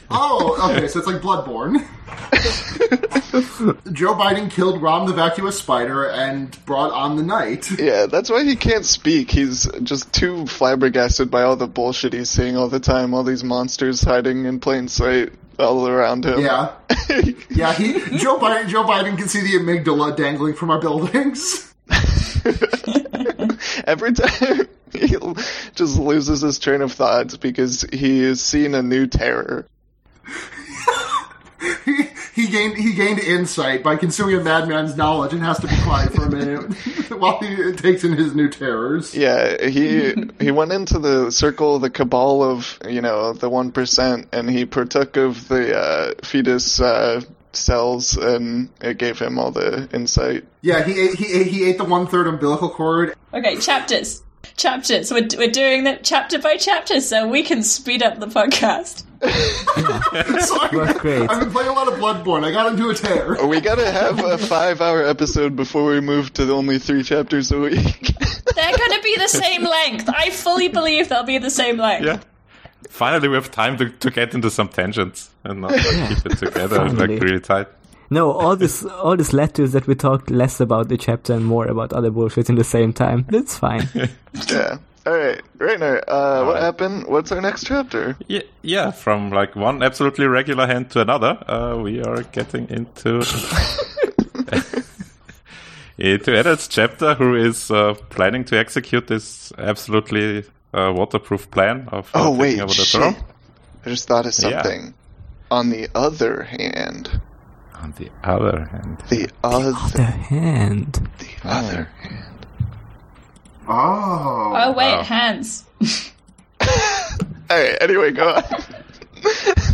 [0.09, 1.85] Oh, okay, so it's like Bloodborne.
[3.91, 7.69] Joe Biden killed Rom the vacuous spider and brought on the night.
[7.79, 9.29] Yeah, that's why he can't speak.
[9.29, 13.13] He's just too flabbergasted by all the bullshit he's seeing all the time.
[13.13, 16.39] All these monsters hiding in plain sight all around him.
[16.39, 16.73] Yeah.
[17.49, 21.73] Yeah, he Joe Biden Joe Biden can see the amygdala dangling from our buildings.
[23.85, 25.17] Every time he
[25.75, 29.67] just loses his train of thoughts because he has seen a new terror.
[31.85, 35.75] He, he gained he gained insight by consuming a madman's knowledge and has to be
[35.83, 36.71] quiet for a minute
[37.19, 39.15] while he takes in his new terrors.
[39.15, 44.29] Yeah, he he went into the circle, the cabal of you know the one percent,
[44.31, 47.21] and he partook of the uh, fetus uh,
[47.53, 50.45] cells, and it gave him all the insight.
[50.61, 53.15] Yeah, he ate, he ate, he ate the one third umbilical cord.
[53.33, 54.23] Okay, chapters.
[54.57, 55.11] Chapters.
[55.11, 59.03] We're, we're doing that chapter by chapter so we can speed up the podcast.
[60.45, 61.29] Sorry, Worked great.
[61.29, 62.43] I've been playing a lot of Bloodborne.
[62.43, 63.45] I got into a tear.
[63.45, 67.75] We gotta have a five-hour episode before we move to only three chapters a week.
[68.55, 70.09] They're going to be the same length.
[70.09, 72.05] I fully believe they'll be the same length.
[72.05, 72.19] Yeah.
[72.89, 76.37] Finally, we have time to, to get into some tangents and not like, keep it
[76.37, 77.07] together Finally.
[77.15, 77.67] like really tight.
[78.11, 81.33] No, all this all this led to is that we talked less about the chapter
[81.33, 83.25] and more about other bullshit in the same time.
[83.29, 83.87] That's fine.
[84.49, 84.77] yeah.
[85.05, 86.01] All right, Rainer.
[86.07, 86.61] Uh, what right.
[86.61, 87.07] happened?
[87.07, 88.15] What's our next chapter?
[88.27, 88.91] Yeah, yeah.
[88.91, 93.23] From like one absolutely regular hand to another, uh, we are getting into
[95.97, 100.43] into Eddard's chapter, who is uh, planning to execute this absolutely
[100.73, 103.01] uh, waterproof plan of uh, Oh taking wait, over the shit!
[103.01, 103.15] throne.
[103.85, 104.61] I just thought of Yeah.
[104.61, 104.93] something.
[105.49, 107.21] On the other hand,
[107.81, 111.09] On the other hand, the other, the hand.
[111.17, 112.45] the other hand.
[113.67, 114.53] Oh.
[114.55, 115.03] Oh, wait, Wow.
[115.03, 115.65] hands.
[116.61, 116.67] All
[117.49, 117.77] right.
[117.81, 118.43] Anyway, go on.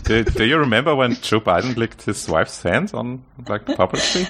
[0.03, 4.27] do, do you remember when Joe Biden licked his wife's hands on like publicly?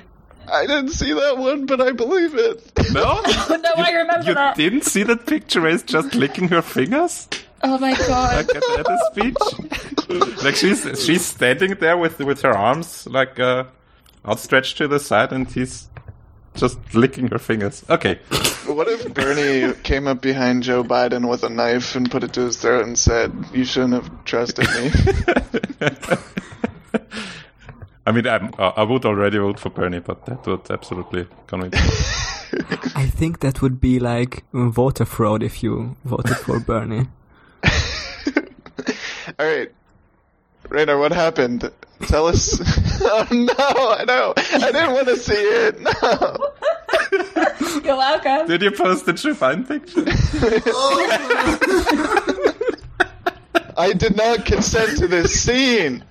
[0.51, 2.71] I didn't see that one, but I believe it.
[2.93, 4.55] No, no, I remember you that.
[4.55, 7.27] didn't see that picture where he's just licking her fingers.
[7.63, 8.47] Oh my god.
[8.47, 10.43] like at, at the speech.
[10.43, 13.65] like she's she's standing there with with her arms like uh,
[14.25, 15.89] outstretched to the side, and he's
[16.55, 17.83] just licking her fingers.
[17.89, 18.19] Okay,
[18.65, 22.41] What if Bernie came up behind Joe Biden with a knife and put it to
[22.41, 24.91] his throat and said, "You shouldn't have trusted me"?
[28.05, 31.73] I mean I'm, uh, I would already vote for Bernie, but that would absolutely convince
[31.73, 31.79] me.
[32.95, 37.07] I think that would be like voter fraud if you voted for Bernie.
[39.39, 39.71] All right,
[40.69, 41.71] Rainer, what happened?
[42.01, 42.59] Tell us.
[43.01, 44.33] oh no, I know.
[44.37, 45.79] I didn't want to see it.
[45.81, 46.53] No.
[47.83, 48.47] You're welcome.
[48.47, 50.03] Did you post the Joe Biden picture?
[53.77, 56.03] I did not consent to this scene.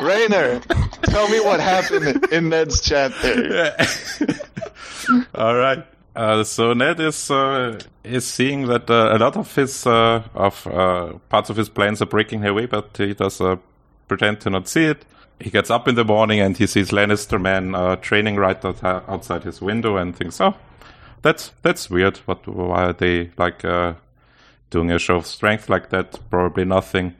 [0.00, 0.60] Rainer,
[1.02, 3.74] tell me what happened in Ned's chapter.
[5.34, 5.84] All right.
[6.18, 11.12] So Ned is uh, is seeing that uh, a lot of his uh, of uh,
[11.28, 13.56] parts of his plans are breaking away, but he does uh,
[14.08, 15.04] pretend to not see it.
[15.40, 19.44] he gets up in the morning and he sees Lannister men training right out- outside
[19.44, 20.54] his window and thinks, "Oh,
[21.22, 22.16] that's that's weird.
[22.26, 22.48] What?
[22.48, 23.62] Why are they like
[24.70, 26.18] doing a show of strength like that?
[26.30, 27.14] Probably nothing."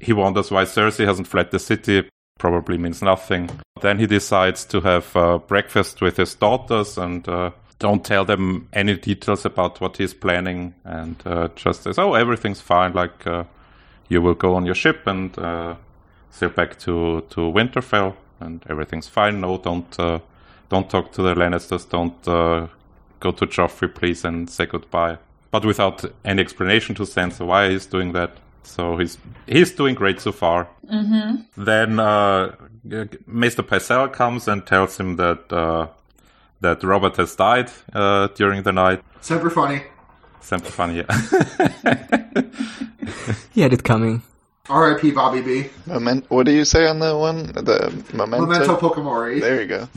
[0.00, 2.08] He wonders why Cersei hasn't fled the city.
[2.38, 3.50] Probably means nothing.
[3.80, 7.26] Then he decides to have breakfast with his daughters and
[7.78, 12.60] don't tell them any details about what he's planning and uh, just says, "Oh, everything's
[12.60, 12.92] fine.
[12.92, 13.44] Like uh,
[14.08, 15.74] you will go on your ship and uh,
[16.30, 19.40] sail back to to Winterfell, and everything's fine.
[19.40, 20.20] No, don't uh,
[20.68, 21.88] don't talk to the Lannisters.
[21.88, 22.68] Don't uh,
[23.20, 25.18] go to Joffrey, please, and say goodbye."
[25.50, 28.36] But without any explanation to Sansa why he's doing that.
[28.62, 30.68] So he's he's doing great so far.
[30.90, 31.62] Mm-hmm.
[31.62, 32.56] Then uh,
[33.26, 35.86] Maester Pycelle comes and tells him that uh,
[36.60, 39.02] that Robert has died uh, during the night.
[39.20, 39.82] Semper funny.
[40.40, 42.42] Something funny, yeah.
[43.52, 44.22] He had it coming.
[44.68, 45.12] R.I.P.
[45.12, 45.70] Bobby B.
[45.86, 46.30] Moment.
[46.30, 47.46] What do you say on the one?
[47.46, 48.46] The memento.
[48.46, 49.40] Memento Pokemori.
[49.40, 49.88] There you go.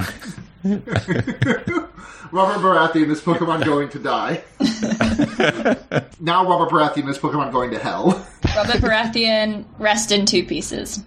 [2.31, 4.43] Robert Baratheon is Pokemon going to die.
[6.19, 8.25] now Robert Baratheon is Pokemon going to hell.
[8.55, 11.03] Robert Baratheon, rest in two pieces.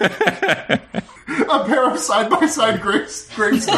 [0.00, 3.68] A pair of side by side gravestones.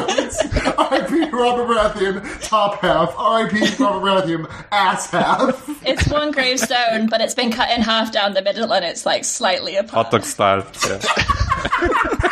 [0.79, 1.31] R.I.P.
[1.31, 3.15] Robert Baratheon, top half.
[3.17, 3.83] R.I.P.
[3.83, 5.69] Robert Baratheon, ass half.
[5.87, 9.25] It's one gravestone, but it's been cut in half down the middle and it's like
[9.25, 10.13] slightly apart.
[10.13, 10.23] Hot apart.
[10.23, 10.67] dog style.
[10.89, 12.29] Yeah.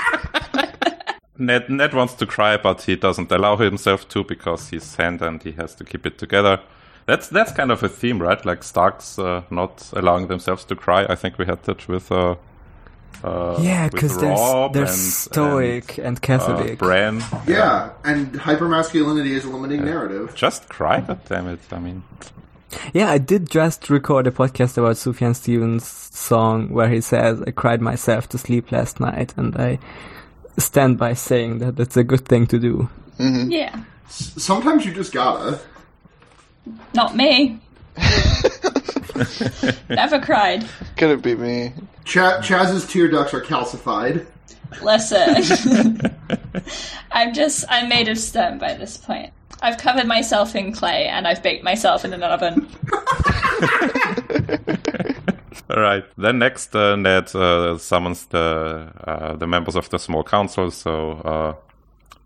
[1.38, 5.42] Ned, Ned wants to cry, but he doesn't allow himself to because he's sand and
[5.42, 6.60] he has to keep it together.
[7.06, 8.44] That's that's kind of a theme, right?
[8.44, 11.06] Like Starks uh, not allowing themselves to cry.
[11.08, 12.36] I think we had that with uh,
[13.24, 14.36] uh, Yeah, because they're,
[14.72, 16.78] they're and- stoic and, and, uh, Catholic.
[16.78, 17.22] Bran.
[17.46, 20.34] Yeah, and hypermasculinity is a limiting narrative.
[20.34, 21.60] Just cry, God damn it!
[21.70, 22.02] I mean,
[22.92, 27.50] yeah, I did just record a podcast about Sufjan Stevens' song where he says, I
[27.50, 29.78] cried myself to sleep last night, and I
[30.58, 32.88] stand by saying that that's a good thing to do.
[33.18, 33.84] Yeah.
[34.08, 35.60] Sometimes you just gotta.
[36.94, 37.60] Not me.
[39.88, 40.66] Never cried.
[40.96, 41.72] Could it be me?
[42.04, 44.26] Ch- Chaz's tear ducts are calcified.
[44.82, 46.00] Listen.
[47.12, 49.32] I'm just, I'm made of stone by this point.
[49.62, 52.68] I've covered myself in clay and I've baked myself in an oven.
[55.70, 56.04] All right.
[56.16, 60.70] Then next, uh, Ned uh, summons the uh, the members of the small council.
[60.70, 61.54] So uh,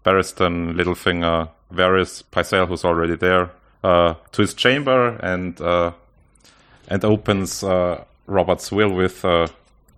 [0.05, 3.51] Barristan, Littlefinger, Varys, Pycelle, who's already there,
[3.83, 5.93] uh, to his chamber and uh,
[6.89, 9.49] and opens uh, Robert's will with uh,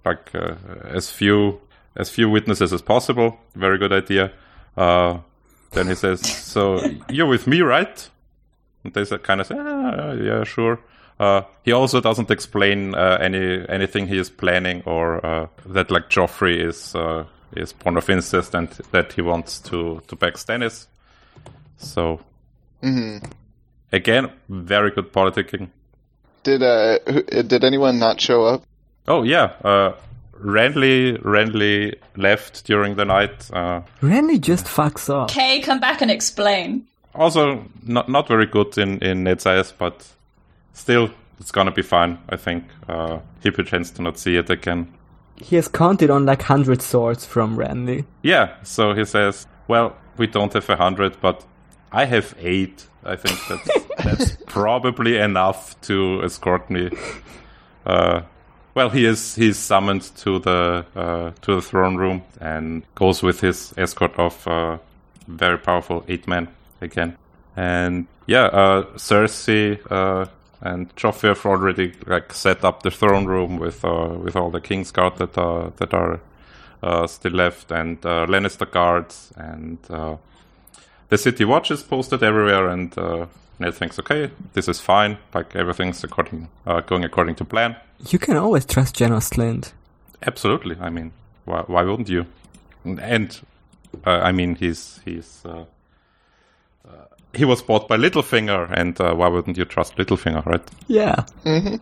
[0.06, 1.60] like uh, as few
[1.96, 3.38] as few witnesses as possible.
[3.54, 4.32] Very good idea.
[4.76, 5.18] Uh,
[5.72, 8.10] then he says, "So you're with me, right?"
[8.86, 10.78] And they kind of say, ah, yeah, sure.
[11.18, 16.10] Uh, he also doesn't explain uh, any anything he is planning or uh, that like
[16.10, 20.86] Joffrey is uh, is born of incest and that he wants to to back Stannis.
[21.78, 22.20] So
[23.92, 25.70] again, very good politicking.
[26.42, 26.98] Did uh,
[27.42, 28.62] did anyone not show up?
[29.08, 29.92] Oh yeah, uh,
[30.40, 33.50] Renly Renly left during the night.
[33.52, 35.30] Uh, Renly just fucks off.
[35.30, 36.86] Kay, come back and explain.
[37.14, 40.06] also not not very good in in Ned's eyes, but
[40.72, 42.18] still it's gonna be fine.
[42.28, 44.92] I think uh, he pretends to not see it again.
[45.36, 48.06] He has counted on like 100 swords from Renly.
[48.22, 51.44] Yeah, so he says, "Well, we don't have a hundred, but
[51.92, 52.86] I have eight.
[53.04, 56.90] I think that's that's probably enough to escort me."
[57.84, 58.22] Uh,
[58.76, 63.40] well, he is he's summoned to the uh, to the throne room and goes with
[63.40, 64.76] his escort of uh,
[65.26, 66.48] very powerful eight men
[66.82, 67.16] again.
[67.56, 70.26] And yeah, uh, Cersei uh,
[70.60, 74.60] and Joffrey have already like set up the throne room with uh, with all the
[74.60, 76.20] King's Guard that are that are
[76.82, 80.16] uh, still left, and uh, Lannister guards, and uh,
[81.08, 82.68] the city watch is posted everywhere.
[82.68, 82.94] And
[83.60, 85.18] uh, Ned thinks, okay, this is fine.
[85.34, 87.76] Like everything's according uh, going according to plan.
[88.10, 89.72] You can always trust Janos Slynt.
[90.26, 90.76] Absolutely.
[90.80, 91.12] I mean,
[91.44, 92.26] why, why wouldn't you?
[92.84, 93.38] And
[94.06, 95.64] uh, I mean, he's he's uh,
[96.86, 96.90] uh,
[97.34, 100.62] he was bought by Littlefinger, and uh, why wouldn't you trust Littlefinger, right?
[100.86, 101.24] Yeah.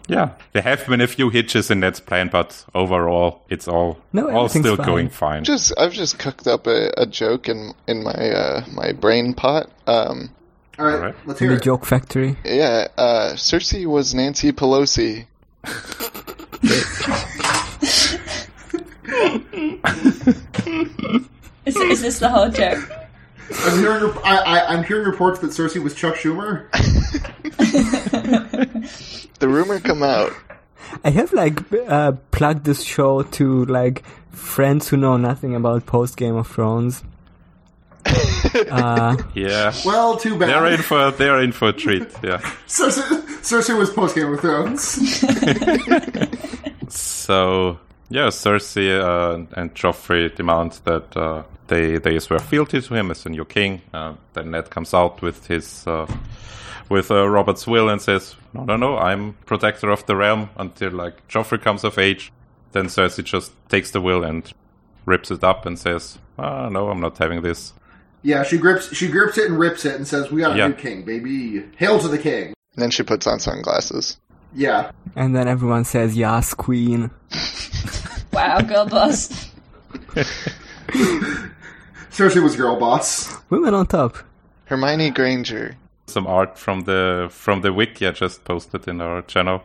[0.08, 4.30] Yeah, there have been a few hitches in Ned's plan, but overall, it's all No,
[4.30, 4.86] all still fine.
[4.86, 5.44] going fine.
[5.44, 9.70] Just I've just cooked up a, a joke in in my uh, my brain pot.
[9.86, 10.30] Um,
[10.78, 11.14] All right, Alright.
[11.26, 11.64] let's In hear the it.
[11.64, 12.36] joke factory.
[12.44, 15.26] yeah, uh, Cersei was Nancy Pelosi.
[21.66, 22.78] Is, is this the whole joke?
[23.60, 26.68] I'm hearing, I, I, I'm hearing reports that Cersei was Chuck Schumer.
[29.40, 30.32] The rumor come out.
[31.02, 36.16] I have like uh, plugged this show to like friends who know nothing about post
[36.16, 37.02] Game of Thrones.
[38.06, 39.72] Uh, Yeah.
[39.84, 40.48] Well, too bad.
[40.48, 42.08] They're in for they're in for a treat.
[42.22, 42.38] Yeah.
[42.66, 43.02] Cersei,
[43.42, 45.22] Cersei was post Game of Thrones.
[46.88, 47.78] So
[48.10, 53.26] yeah, Cersei uh, and Joffrey demand that uh, they they swear fealty to him as
[53.26, 53.80] a new king.
[53.92, 56.06] Uh, then Ned comes out with his uh,
[56.88, 60.92] with uh, Robert's will and says, "No, no, no, I'm protector of the realm until
[60.92, 62.32] like Joffrey comes of age."
[62.72, 64.50] Then Cersei just takes the will and
[65.06, 67.72] rips it up and says, "Ah, no, I'm not having this."
[68.24, 70.66] Yeah, she grips she grips it and rips it and says, "We got a Yeah.
[70.68, 71.62] new king, baby.
[71.76, 74.16] Hail to the king." And then she puts on sunglasses.
[74.56, 74.90] Yeah.
[75.16, 77.10] and then everyone says, Yas, queen.
[78.32, 79.28] Wow, girl boss.
[82.10, 83.32] Cersei was girl boss.
[83.50, 84.16] Women on top.
[84.66, 85.76] Hermione Granger.
[86.06, 89.62] Some art from the from the wiki I just posted in our channel.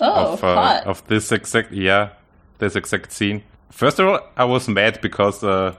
[0.00, 0.86] Oh, of, uh, hot.
[0.86, 2.10] of this exact yeah
[2.58, 3.42] this exact scene.
[3.70, 5.74] First of all, I was mad because uh,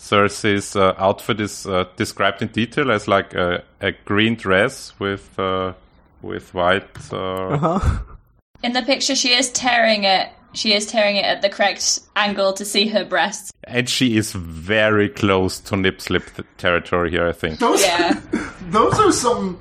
[0.00, 5.38] Cersei's uh, outfit is uh, described in detail as like a, a green dress with
[5.38, 5.74] uh,
[6.22, 7.12] with white.
[7.12, 7.98] Uh, Huh?
[8.62, 10.28] In the picture, she is tearing it.
[10.52, 13.50] She is tearing it at the correct angle to see her breasts.
[13.64, 17.58] And she is very close to nip slip t- territory here, I think.
[17.58, 18.20] Those Yeah.
[18.70, 19.58] those are some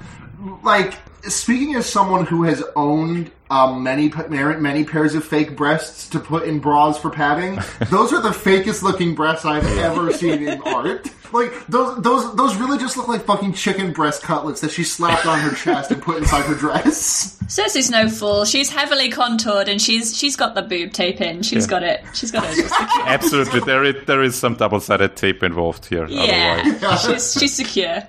[0.64, 0.96] like
[1.36, 6.44] speaking as someone who has owned um, many many pairs of fake breasts to put
[6.48, 7.56] in bras for padding.
[7.90, 11.08] Those are the fakest looking breasts I've ever seen in art.
[11.32, 15.28] Like those those those really just look like fucking chicken breast cutlets that she slapped
[15.28, 17.38] on her chest and put inside her dress.
[17.44, 18.46] Cersei's no fool.
[18.46, 21.44] She's heavily contoured and she's she's got the boob tape in.
[21.44, 21.70] She's Yeah.
[21.70, 22.04] got it.
[22.16, 22.56] She's got it.
[22.68, 22.78] secure.
[23.08, 26.08] Absolutely, there is, there is some double sided tape involved here.
[26.08, 27.06] Yeah, Otherwise.
[27.06, 28.08] she's she's secure.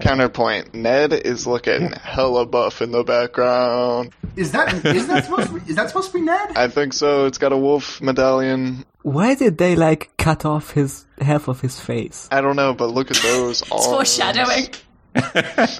[0.00, 0.74] Counterpoint.
[0.74, 4.12] Ned is looking hella buff in the background.
[4.36, 6.56] Is that is that supposed to be, is that supposed to be Ned?
[6.56, 7.26] I think so.
[7.26, 8.84] It's got a wolf medallion.
[9.02, 12.28] Why did they like cut off his half of his face?
[12.30, 13.86] I don't know, but look at those It's arms.
[13.86, 14.68] foreshadowing.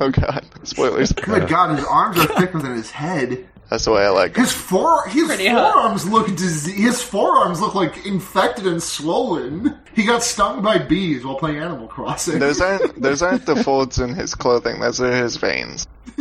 [0.00, 0.44] Oh god.
[0.62, 1.12] Spoilers.
[1.26, 3.44] My god, his arms are thicker than his head.
[3.70, 4.38] That's the way I like it.
[4.38, 5.74] His fore his Pretty hot.
[5.74, 9.76] forearms look dise- his forearms look like infected and swollen.
[9.94, 12.38] He got stung by bees while playing Animal Crossing.
[12.38, 14.80] Those aren't those aren't the folds in his clothing.
[14.80, 15.86] Those are his veins.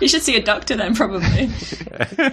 [0.00, 1.50] you should see a doctor then, probably.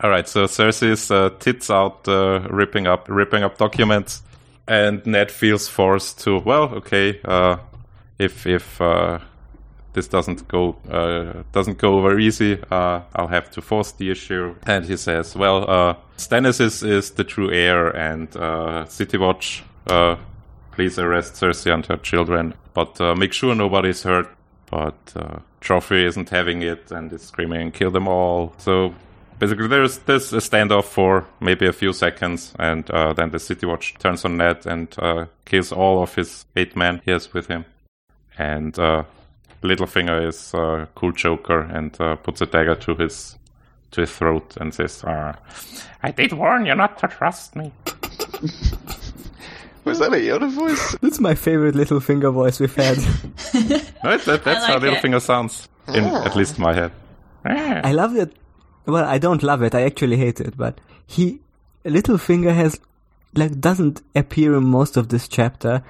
[0.00, 4.22] All right, so Cersei's uh, tits out, uh, ripping up, ripping up documents,
[4.66, 6.38] and Ned feels forced to.
[6.38, 7.58] Well, okay, uh,
[8.18, 9.18] if if uh,
[9.92, 14.54] this doesn't go uh, doesn't go over easy, uh, I'll have to force the issue.
[14.66, 19.64] And he says, "Well, uh, Stannis is, is the true heir, and uh, City Watch,
[19.86, 20.16] uh,
[20.72, 24.28] please arrest Cersei and her children, but uh, make sure nobody's hurt."
[24.70, 25.38] But uh,
[25.90, 28.94] isn't having it and is screaming, "Kill them all!" So
[29.38, 33.66] basically there's there's a standoff for maybe a few seconds and uh, then the city
[33.66, 37.46] watch turns on ned and uh, kills all of his eight men he has with
[37.46, 37.64] him
[38.36, 39.04] and uh,
[39.62, 43.36] littlefinger is uh, cool joker and uh, puts a dagger to his
[43.90, 45.32] to his throat and says uh,
[46.02, 47.72] i did warn you not to trust me
[49.84, 50.96] Was that a Yoda voice?
[51.00, 52.98] That's my favorite little finger voice we've had.
[54.04, 55.02] no, that, that's how like it.
[55.02, 56.92] littlefinger sounds in at least my head
[57.44, 57.80] Ah.
[57.84, 58.34] I love it.
[58.86, 59.74] Well, I don't love it.
[59.74, 60.56] I actually hate it.
[60.56, 61.40] But he,
[61.84, 62.80] Littlefinger has
[63.34, 65.82] like doesn't appear in most of this chapter,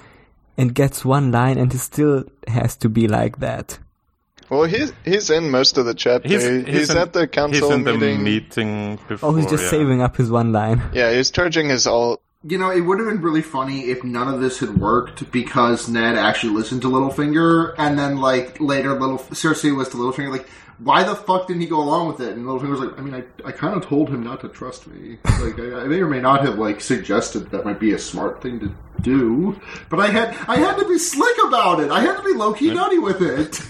[0.58, 3.78] and gets one line, and he still has to be like that.
[4.50, 6.28] Well, he's he's in most of the chapter.
[6.28, 8.00] He's, in- at the council he's in meeting.
[8.18, 9.70] the meeting before Oh, he's just yeah.
[9.70, 10.82] saving up his one line.
[10.92, 12.20] Yeah, he's charging his alt.
[12.44, 15.88] You know, it would have been really funny if none of this had worked because
[15.88, 20.48] Ned actually listened to Littlefinger, and then like later, little Cersei was to Littlefinger like,
[20.82, 23.14] "Why the fuck didn't he go along with it?" And Littlefinger was like, "I mean,
[23.14, 25.18] I, I kind of told him not to trust me.
[25.40, 28.42] Like, I, I may or may not have like suggested that might be a smart
[28.42, 29.60] thing to do,
[29.90, 31.90] but I had I had to be slick about it.
[31.90, 33.60] I had to be low key nutty with it."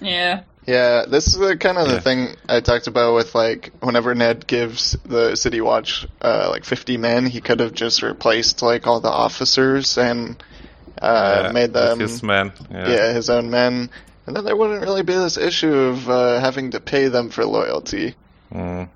[0.00, 0.42] Yeah.
[0.64, 2.00] Yeah, this is the, kind of the Yeah.
[2.00, 6.98] thing I talked about with like whenever Ned gives the City Watch uh, like 50
[6.98, 10.40] men, he could have just replaced like all the officers and
[11.00, 12.88] uh, Yeah, made them his man yeah.
[12.88, 13.90] yeah his own men,
[14.26, 17.44] and then there wouldn't really be this issue of uh, having to pay them for
[17.44, 18.14] loyalty.
[18.52, 18.88] Mm,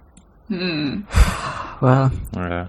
[1.81, 2.69] Well, yeah.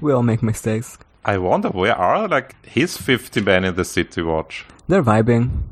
[0.00, 0.98] we all make mistakes.
[1.24, 4.66] I wonder where are like his 50 men in the city watch.
[4.86, 5.62] They're vibing.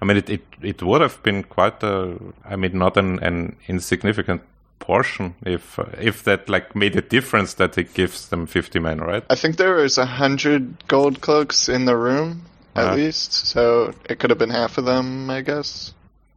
[0.00, 3.56] I mean, it, it, it would have been quite a, I mean, not an, an
[3.68, 4.42] insignificant
[4.80, 8.98] portion if uh, if that like made a difference that it gives them 50 men,
[8.98, 9.24] right?
[9.30, 12.42] I think there was a hundred gold cloaks in the room
[12.74, 12.94] at Uh-huh.
[12.96, 15.92] least, so it could have been half of them, I guess.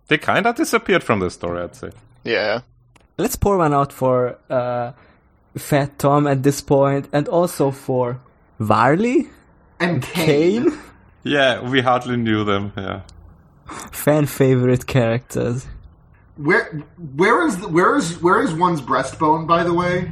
[0.08, 1.92] They kind of disappeared from the story, I'd say.
[2.24, 2.62] Yeah.
[3.18, 4.92] Let's pour one out for uh,
[5.58, 8.20] Fat Tom at this point, and also for
[8.60, 9.30] Varly,
[9.80, 10.66] And Cayn.
[10.66, 10.78] Cayn,
[11.24, 12.72] Yeah, we hardly knew them.
[12.78, 13.02] Yeah.
[13.92, 15.66] fan favorite characters.
[16.38, 16.84] Where
[17.16, 19.48] where is the, where is where is one's breastbone?
[19.48, 20.12] By the way,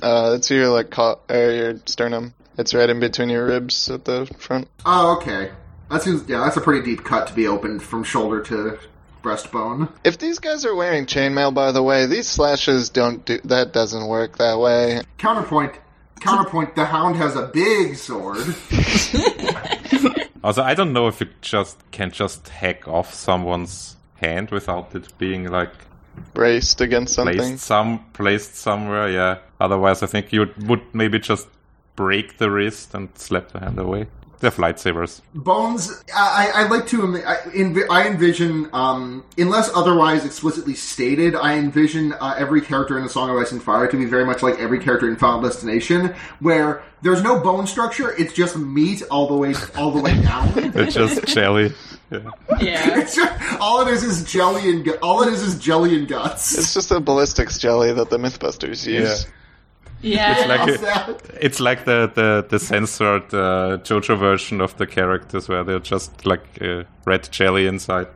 [0.00, 2.32] Uh, it's your like co- uh, your sternum.
[2.58, 4.68] It's right in between your ribs at the front.
[4.84, 5.52] oh okay,
[5.90, 8.78] that seems yeah, that's a pretty deep cut to be opened from shoulder to
[9.22, 9.88] breastbone.
[10.04, 13.72] If these guys are wearing chainmail, by the way, these slashes don't do that.
[13.72, 15.02] Doesn't work that way.
[15.18, 15.72] Counterpoint.
[16.20, 16.74] Counterpoint.
[16.74, 18.44] The Hound has a big sword.
[20.44, 25.16] Also, I don't know if you just can just hack off someone's hand without it
[25.18, 25.72] being like
[26.32, 27.36] Braced against something.
[27.36, 29.08] placed some placed somewhere.
[29.10, 29.38] Yeah.
[29.60, 31.48] Otherwise, I think you would maybe just
[31.98, 34.06] break the wrist and slap the hand away.
[34.40, 35.20] They have lightsabers.
[35.34, 36.04] Bones.
[36.14, 37.02] I, I, I like to.
[37.26, 37.34] I,
[37.64, 43.10] envi- I envision, um, unless otherwise explicitly stated, I envision uh, every character in the
[43.10, 46.14] Song of Ice and Fire to be very much like every character in Final Destination,
[46.38, 50.52] where there's no bone structure; it's just meat all the way all the way down.
[50.76, 51.72] It's just jelly.
[52.12, 52.30] Yeah.
[52.60, 53.02] Yeah.
[53.12, 56.56] Just- all it is is jelly and gu- all it is is jelly and guts.
[56.56, 58.88] It's just a ballistics jelly that the MythBusters use.
[59.24, 59.30] Yeah.
[60.02, 65.48] Like How's a- It's like the the the censored uh, JoJo version of the characters
[65.48, 68.06] where they're just like uh, red jelly inside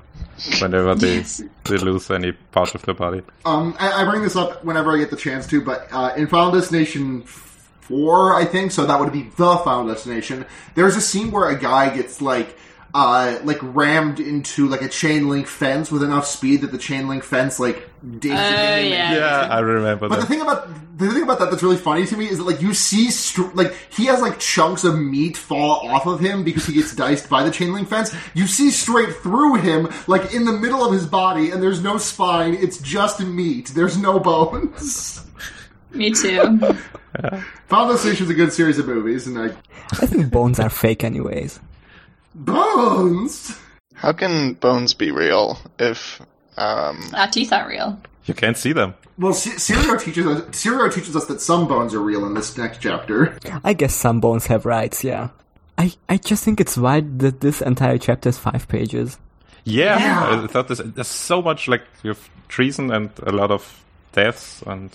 [0.61, 1.25] whenever they
[1.65, 3.23] they lose any part of their body.
[3.45, 6.27] Um, I, I bring this up whenever I get the chance to, but uh, in
[6.29, 8.87] Final Destination Four, I think so.
[8.87, 10.47] That would be the Final Destination.
[10.75, 12.57] There's a scene where a guy gets like.
[12.95, 17.09] Uh, like rammed into like a chain link fence with enough speed that the chain
[17.09, 17.89] link fence like
[18.19, 19.15] digs Oh, it in and yeah.
[19.15, 19.49] Yeah.
[19.51, 20.29] I remember But the that.
[20.29, 20.69] thing about
[20.99, 23.49] the thing about that that's really funny to me is that like you see str-
[23.55, 27.31] like he has like chunks of meat fall off of him because he gets diced
[27.31, 28.15] by the chain link fence.
[28.35, 31.97] You see straight through him, like in the middle of his body, and there's no
[31.97, 32.53] spine.
[32.53, 33.69] It's just meat.
[33.69, 35.25] There's no bones.
[35.93, 36.59] Me too.
[37.69, 39.47] Final Destination is a good series of movies, and I
[39.93, 41.59] I think bones are fake, anyways.
[42.35, 43.57] Bones.
[43.95, 46.21] How can bones be real if
[46.57, 48.01] um Our teeth aren't real.
[48.25, 48.95] You can't see them.
[49.19, 50.41] Well, C- Syrio teaches us.
[50.51, 53.37] Syrio teaches us that some bones are real in this next chapter.
[53.65, 55.29] I guess some bones have rights, yeah.
[55.77, 59.19] I, I just think it's wild that this entire chapter is five pages.
[59.65, 60.43] Yeah, Yeah.
[60.45, 64.63] I thought there's, there's so much like you have treason and a lot of deaths
[64.67, 64.91] and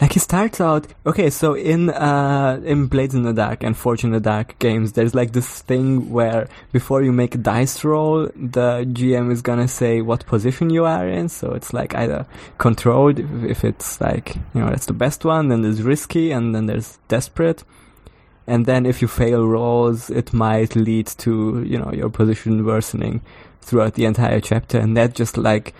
[0.00, 4.04] Like he starts out okay, so in uh in Blades in the Dark and Forged
[4.04, 8.26] in the Dark games, there's like this thing where before you make a dice roll,
[8.34, 11.28] the GM is gonna say what position you are in.
[11.28, 12.26] So it's like either
[12.58, 16.54] controlled if, if it's like you know that's the best one, then there's risky, and
[16.54, 17.64] then there's desperate.
[18.46, 23.22] And then if you fail rolls, it might lead to you know your position worsening
[23.60, 25.74] throughout the entire chapter, and that just like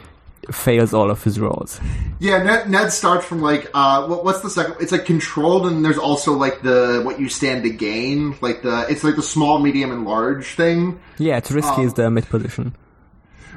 [0.51, 1.81] fails all of his rolls.
[2.19, 4.77] Yeah, Ned, Ned starts from like uh, what, what's the second?
[4.81, 8.87] It's like controlled, and there's also like the what you stand to gain, like the
[8.89, 11.01] it's like the small, medium, and large thing.
[11.19, 11.85] Yeah, it's risky Oh.
[11.87, 12.75] is the mid position.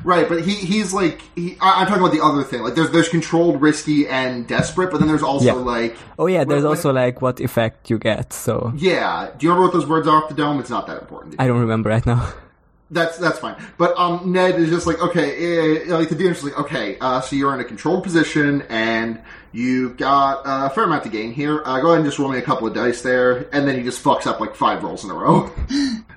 [0.03, 2.61] Right, but he he's like he, I, I'm talking about the other thing.
[2.61, 5.53] Like there's there's controlled, risky, and desperate, but then there's also Yeah.
[5.53, 8.31] like Oh yeah, there's Well, also like what effect you get.
[8.31, 9.31] So yeah.
[9.35, 10.59] Do you remember what those words are off the dome?
[10.59, 11.35] It's not that important.
[11.39, 12.31] I don't remember right now.
[12.91, 13.55] That's that's fine.
[13.77, 17.21] But um, Ned is just like okay, eh, like the DM's just like okay, uh,
[17.21, 19.21] so you're in a controlled position and
[19.51, 21.61] you've got a fair amount to gain here.
[21.65, 23.83] Uh, go ahead and just roll me a couple of dice there, and then he
[23.83, 25.51] just fucks up like five rolls in a row.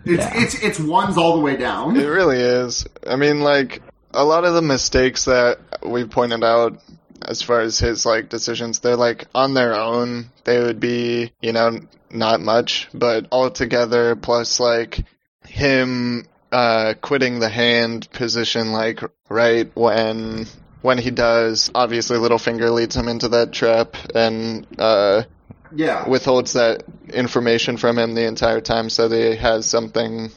[0.05, 0.33] it's Yeah.
[0.35, 1.97] it's it's ones all the way down.
[1.97, 2.87] It really is.
[3.07, 3.81] I mean, like
[4.13, 6.83] a lot of the mistakes that we've pointed out
[7.23, 10.27] as far as his like decisions, they're like on their own.
[10.45, 15.05] They would be, you know, not much, but all together plus like
[15.47, 20.47] him uh quitting the hand position like right when
[20.83, 25.25] when he does obviously Littlefinger leads him into that trap and uh
[25.73, 30.31] Yeah, withholds that information from him the entire time so that he has something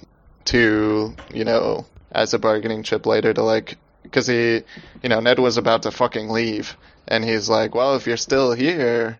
[0.45, 4.61] to, you know, as a bargaining chip later to like, because he,
[5.01, 6.75] you know, Ned was about to fucking leave.
[7.07, 9.19] And he's like, well, if you're still here,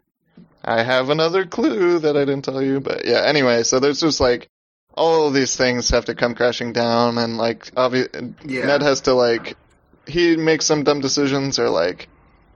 [0.66, 2.80] I have another clue that I didn't tell you.
[2.82, 4.50] But yeah, anyway, so there's just like,
[4.96, 8.66] all of these things have to come crashing down and like, obvi- Yeah.
[8.66, 9.56] Ned has to like,
[10.08, 12.08] he makes some dumb decisions or like,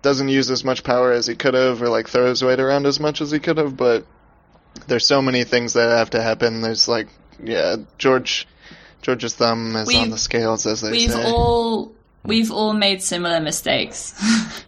[0.01, 2.99] doesn't use as much power as he could have or like throws weight around as
[2.99, 4.05] much as he could have, but
[4.87, 6.61] there's so many things that have to happen.
[6.61, 7.07] There's like,
[7.43, 8.47] yeah, George,
[9.01, 11.23] George's thumb is We've- on the scales, as they We've say.
[11.31, 11.91] all
[12.23, 14.13] we've all made similar mistakes.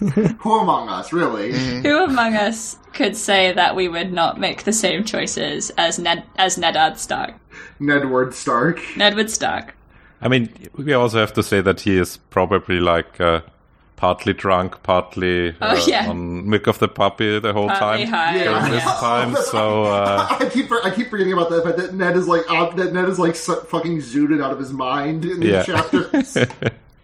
[0.38, 1.52] who among us really?
[1.82, 6.24] Who among us could say that we would not make the same choices as Ned
[6.36, 7.34] as Nedard Stark?
[7.80, 8.78] Nedward Stark.
[8.96, 9.74] Nedward Stark.
[10.22, 13.40] I mean, we also have to say that he is probably like uh,
[13.96, 16.08] partly drunk, partly Oh, uh, yeah.
[16.10, 18.12] on milk of the poppy the whole Partly time.
[18.12, 18.36] high.
[18.36, 18.44] Yeah.
[18.44, 18.96] During this Yeah.
[19.00, 21.64] time, so uh, I keep I keep forgetting about that.
[21.64, 24.58] But that Ned is like uh, that Ned is like so, fucking zooted out of
[24.58, 25.62] his mind in these Yeah.
[25.64, 26.36] chapters.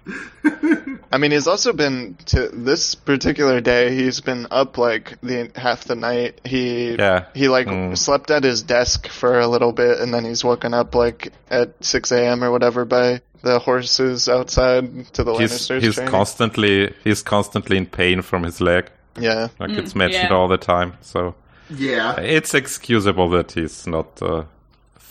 [1.12, 3.94] I mean, he's also been to this particular day.
[3.94, 6.40] He's been up like the half the night.
[6.44, 7.24] He Yeah.
[7.34, 7.96] he like Mm.
[7.98, 11.72] slept at his desk for a little bit, and then he's woken up like at
[11.84, 12.42] six a.m.
[12.44, 15.82] or whatever by the horses outside to the he's Lannisters.
[15.82, 16.10] he's training.
[16.10, 18.90] constantly he's constantly in pain from his leg.
[19.18, 19.48] yeah.
[19.58, 20.36] Like it's Mm, mentioned yeah.
[20.36, 20.94] all the time.
[21.00, 21.34] So
[21.70, 24.44] yeah, it's excusable that he's not uh,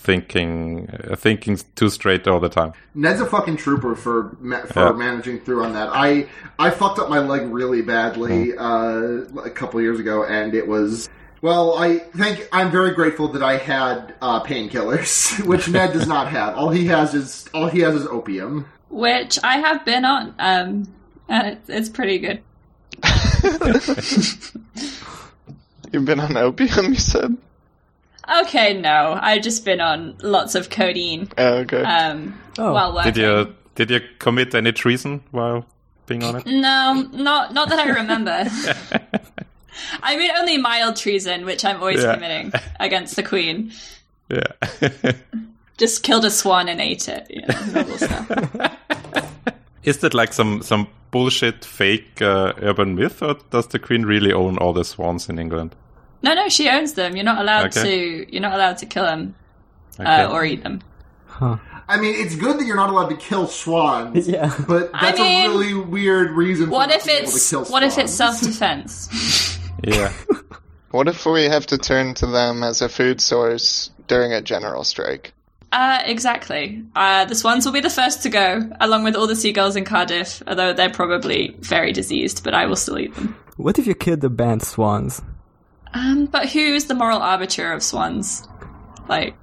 [0.05, 2.73] thinking uh, thinking too straight all the time.
[2.93, 4.91] Ned's a fucking trooper for ma- for Yeah.
[4.93, 5.89] managing through on that.
[5.91, 6.27] I
[6.59, 8.59] I fucked up my leg really badly Hmm.
[8.59, 11.09] uh, a couple years ago, and it was.
[11.41, 16.29] Well, I think I'm very grateful that I had uh, painkillers, which Ned does not
[16.29, 16.55] have.
[16.55, 18.65] All he has is all he has is opium.
[18.89, 20.87] Which I have been on, um,
[21.27, 22.41] and it, it's pretty good.
[25.91, 27.37] You've been on opium, you said.
[28.41, 31.83] Okay, no, I've just been on lots of codeine Oh, okay.
[31.83, 32.73] um, Oh.
[32.73, 33.13] while working.
[33.13, 35.65] Did you did you commit any treason while
[36.07, 36.45] being on it?
[36.47, 38.45] No, not not that I remember.
[40.01, 42.13] I mean, only mild treason, which I'm always Yeah.
[42.15, 43.71] committing against the queen.
[44.29, 45.11] Yeah.
[45.77, 47.27] Just killed a swan and ate it.
[47.29, 48.31] You know, stuff.
[49.83, 54.31] Is that like some some bullshit fake uh, urban myth, or does the queen really
[54.33, 55.75] own all the swans in England?
[56.25, 57.15] No, no, she owns them.
[57.15, 57.83] You're not allowed Okay.
[57.83, 58.33] to.
[58.33, 59.35] You're not allowed to kill them
[59.99, 60.09] Okay.
[60.23, 60.81] uh, or eat them.
[61.27, 61.57] Huh.
[61.87, 64.27] I mean, it's good that you're not allowed to kill swans.
[64.35, 64.51] Yeah.
[64.67, 66.69] But I that's mean, a really weird reason.
[66.71, 69.59] What for if it's to kill what if it's self-defense?
[69.83, 70.11] yeah.
[70.91, 74.83] what if we have to turn to them as a food source during a general
[74.83, 75.31] strike?
[75.71, 76.83] Uh, exactly.
[76.95, 79.83] Uh, the swans will be the first to go, along with all the seagulls in
[79.85, 83.35] Cardiff, although they're probably very diseased, but I will still eat them.
[83.57, 85.21] What if you killed the band Swans?
[85.95, 88.47] Um, but who's the moral arbiter of swans?
[89.09, 89.35] Like,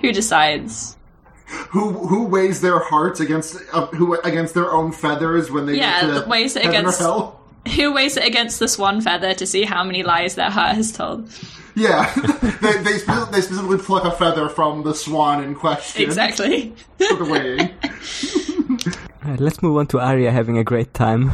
[0.00, 0.96] who decides?
[1.70, 6.00] who who weighs their hearts against uh, who against their own feathers when they Yeah,
[6.02, 7.40] get to that weighs it against- hell?
[7.76, 10.92] Who weighs it against the swan feather to see how many lies their heart has
[10.92, 11.30] told?
[11.74, 12.12] Yeah,
[12.62, 16.02] they they, spe- they specifically pluck a feather from the swan in question.
[16.02, 16.74] Exactly.
[16.98, 17.70] For the weighing.
[19.24, 21.30] Alright, let's move on to Arya having a great time.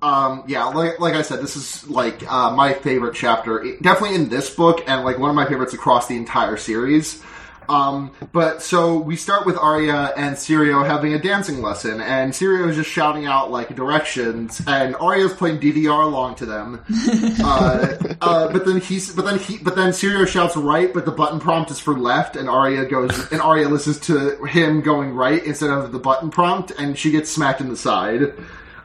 [0.00, 4.16] Um, yeah, like like I said, this is like uh, my favorite chapter, It- definitely
[4.16, 7.22] in this book, and like one of my favorites across the entire series.
[7.68, 12.66] Um, but so we start with Arya and Syrio having a dancing lesson, and Syrio
[12.70, 16.82] is just shouting out like directions, and Arya's playing DDR along to them.
[17.44, 21.12] uh, uh, but then he's, but then he, but then Syrio shouts right, but the
[21.12, 25.44] button prompt is for left, and Arya goes, and Arya listens to him going right
[25.44, 28.32] instead of the button prompt, and she gets smacked in the side.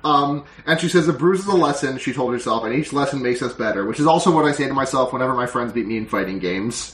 [0.04, 3.22] Um, and she says, a bruise is a lesson, she told herself, and each lesson
[3.22, 5.88] makes us better, which is also what I say to myself whenever my friends beat
[5.88, 6.93] me in fighting games.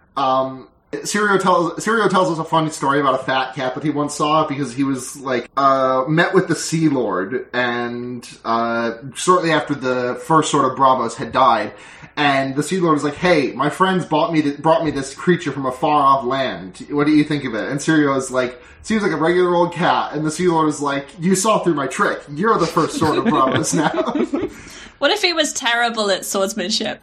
[0.16, 3.90] um, Syrio tells, Syrio tells us a funny story about a fat cat that he
[3.90, 9.52] once saw because he was, like, uh, met with the Sea Lord, and, uh, shortly
[9.52, 11.72] after the first Sword of Braavos had died,
[12.16, 15.14] and the Sea Lord was like, hey, my friends bought me, th- brought me this
[15.14, 16.86] creature from a far off land.
[16.90, 17.70] What do you think of it?
[17.70, 20.12] And Syrio is like, seems like a regular old cat.
[20.12, 22.20] And the Sea Lord is like, you saw through my trick.
[22.30, 24.50] You're the first sort of Braavos now.
[24.98, 27.02] What if he was terrible at swordsmanship?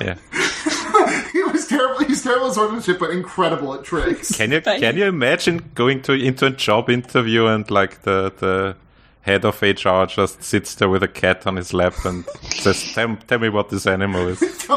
[0.00, 0.16] Yeah.
[1.32, 2.04] he was terrible.
[2.04, 4.36] He's terrible at swordsmanship, but incredible at tricks.
[4.36, 8.32] Can you But- can you imagine going to into a job interview and like the
[8.38, 8.76] the
[9.22, 12.24] head of HR just sits there with a cat on his lap and
[12.56, 14.40] says, "Tell, tell me what this animal is,"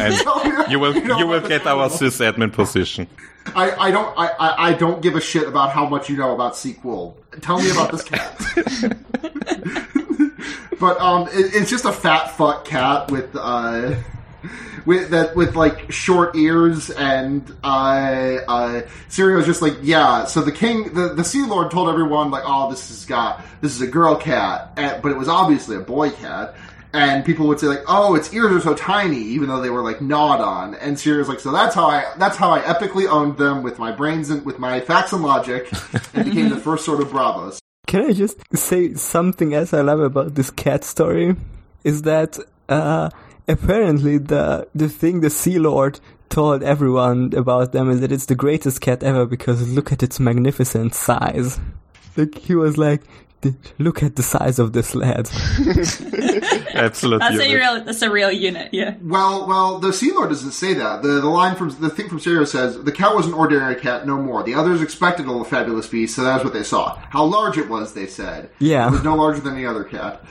[0.00, 0.14] and
[0.70, 1.98] you will know you will get our animal.
[1.98, 3.06] sysadmin position.
[3.54, 6.32] I, I don't I, I, I don't give a shit about how much you know
[6.34, 7.14] about SQL.
[7.42, 8.38] Tell me about this cat.
[10.80, 13.94] but um, it, it's just a fat fuck cat with uh.
[14.86, 20.24] With that, with like short ears, and uh, uh, Syrio's just like, yeah.
[20.24, 23.76] So the king, the, the Sea Lord told everyone like, oh, this has got this
[23.76, 26.54] is a girl cat, and, but it was obviously a boy cat.
[26.92, 29.82] And people would say like, "Oh, its ears are so tiny," even though they were
[29.82, 30.74] like gnawed on.
[30.74, 33.92] And Syrio's like, "So that's how I that's how I epically owned them with my
[33.92, 35.70] brains and with my facts and logic,
[36.12, 40.00] and became the first Sword of Braavos." Can I just say something else I love
[40.00, 41.34] about this cat story?
[41.82, 42.38] Is that
[42.68, 43.08] uh,
[43.52, 48.34] apparently the the thing the Sea Lord told everyone about them is that it's the
[48.34, 51.60] greatest cat ever because look at its magnificent size.
[52.16, 53.02] Like he was like,
[53.78, 55.28] Look at the size of this lad.
[56.74, 57.84] Absolutely, That's a real.
[57.84, 58.72] That's a real unit.
[58.72, 58.96] Yeah.
[59.02, 61.02] Well, well, the Sea Lord doesn't say that.
[61.02, 64.06] The the line from the thing from Syrio says the cat was an ordinary cat,
[64.06, 64.44] no more.
[64.44, 66.96] The others expected a fabulous beast, so that's what they saw.
[67.10, 68.50] How large it was, they said.
[68.60, 68.86] Yeah.
[68.86, 70.24] it was no larger than any other cat.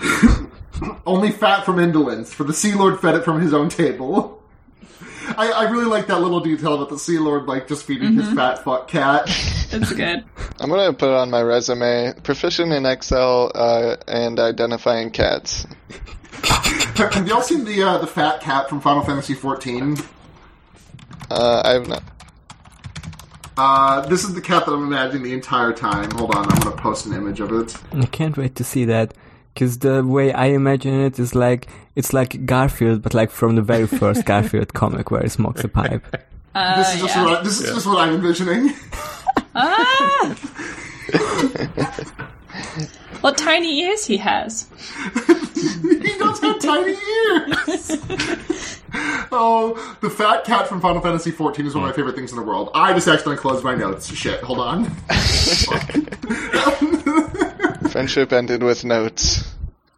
[1.06, 4.42] Only fat from indolence, for the Sea Lord fed it from his own table.
[5.36, 8.32] I, I really like that little detail about the Sea Lord, like just feeding his
[8.32, 9.28] fat fuck cat.
[9.74, 10.22] It's good.
[10.60, 15.66] I'm gonna put it on my resume: proficient in Excel uh, and identifying cats.
[16.44, 20.06] Have y'all seen the uh, the fat cat from Final Fantasy XIV?
[21.30, 22.02] Uh, I've not.
[23.56, 26.10] Uh, this is the cat that I'm imagining the entire time.
[26.12, 27.74] Hold on, I'm gonna post an image of it.
[27.92, 29.14] I can't wait to see that.
[29.52, 33.62] Because the way I imagine it is like it's like Garfield, but like from the
[33.62, 36.04] very first Garfield comic where he smokes a pipe.
[36.54, 37.24] This is just yeah.
[37.24, 38.74] what I, this is just what I'm envisioning.
[39.54, 40.36] Ah!
[43.20, 44.66] what tiny ears he has.
[45.82, 47.90] he does have tiny ears.
[49.32, 52.36] oh, the fat cat from Final Fantasy XIV is one of my favorite things in
[52.36, 52.70] the world.
[52.74, 54.14] I just accidentally closed my notes.
[54.14, 54.84] Shit, hold on.
[57.92, 59.44] Friendship ended with notes.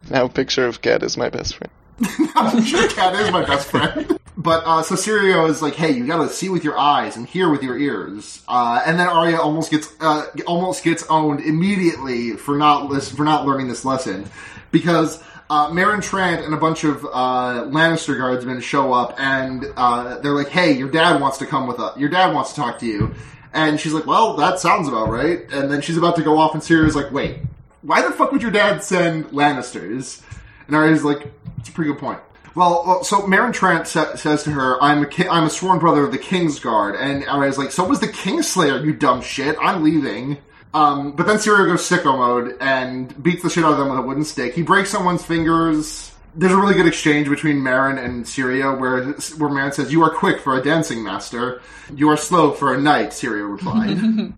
[0.09, 1.71] Now, picture of cat is my best friend.
[2.35, 4.19] I'm sure cat is my best friend.
[4.35, 7.49] But uh, so Syrio is like, "Hey, you gotta see with your eyes and hear
[7.49, 12.57] with your ears." Uh, and then Arya almost gets uh, almost gets owned immediately for
[12.57, 14.29] not lis- for not learning this lesson
[14.71, 20.19] because uh, Meryn Trant and a bunch of uh, Lannister guardsmen show up and uh,
[20.19, 21.97] they're like, "Hey, your dad wants to come with us.
[21.97, 23.15] Your dad wants to talk to you."
[23.53, 26.53] And she's like, "Well, that sounds about right." And then she's about to go off,
[26.53, 27.37] and Syrio's like, "Wait,
[27.85, 30.21] why the fuck would your dad send Lannisters?"
[30.67, 32.19] And Arya's like, "It's a pretty good point."
[32.55, 35.79] Well, well so Meryn Trant sa- says to her, "I'm a ki- I'm a sworn
[35.79, 39.57] brother of the King's Guard," and Arya's like, "So was the Kingslayer, you dumb shit.
[39.61, 40.37] I'm leaving."
[40.73, 43.99] Um, but then Syrio goes sicko mode and beats the shit out of them with
[43.99, 44.53] a wooden stick.
[44.53, 46.11] He breaks someone's fingers.
[46.35, 50.09] There's a really good exchange between Meryn and Syrio where where Meryn says, "You are
[50.09, 51.61] quick for a dancing master.
[51.95, 54.33] You are slow for a knight." Syrio replied.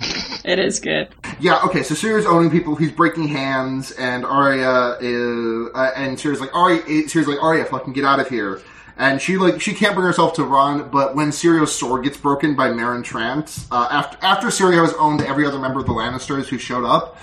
[0.44, 1.08] It is good.
[1.38, 6.40] Yeah, okay, so Syrio's owning people, he's breaking hands, and Arya is, uh, and Syrio's
[6.40, 8.60] like, Arya, Syrio's like, Arya, fucking get out of here.
[8.96, 12.54] And she like, she can't bring herself to run, but when Syrio's sword gets broken
[12.54, 16.46] by Meryn Trant, uh, after, after Syrio has owned every other member of the Lannisters
[16.46, 17.16] who showed up,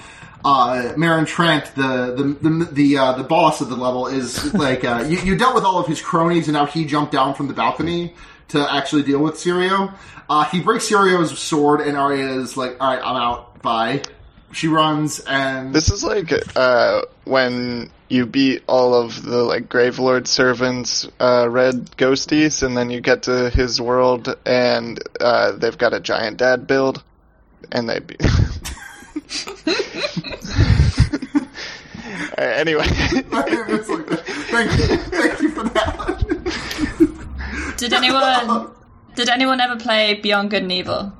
[0.43, 4.83] uh, Meryn Trant, the, the, the, the, uh, the boss of the level is like,
[4.83, 7.47] uh, you, you dealt with all of his cronies and now he jumped down from
[7.47, 8.15] the balcony
[8.49, 9.93] to actually deal with Syrio.
[10.29, 14.03] Uh, he breaks Syrio's sword and Arya is like, alright, I'm out, bye.
[14.51, 20.27] She runs and This is like uh, when you beat all of the like Gravelord
[20.27, 25.93] servants, uh, red ghosties, and then you get to his world, and uh, they've got
[25.93, 27.03] a giant dad build,
[27.71, 27.99] and they.
[27.99, 28.15] Be-
[32.37, 33.51] anyway, thank
[34.71, 37.13] you, thank you for that.
[37.77, 38.71] Did anyone?
[39.15, 41.13] Did anyone ever play Beyond Good and Evil?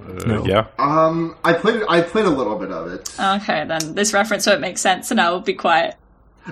[0.00, 0.66] Uh, Yeah.
[0.78, 3.14] Um, I played I played a little bit of it.
[3.18, 5.96] Okay, then this reference won't make sense, and I will be quiet.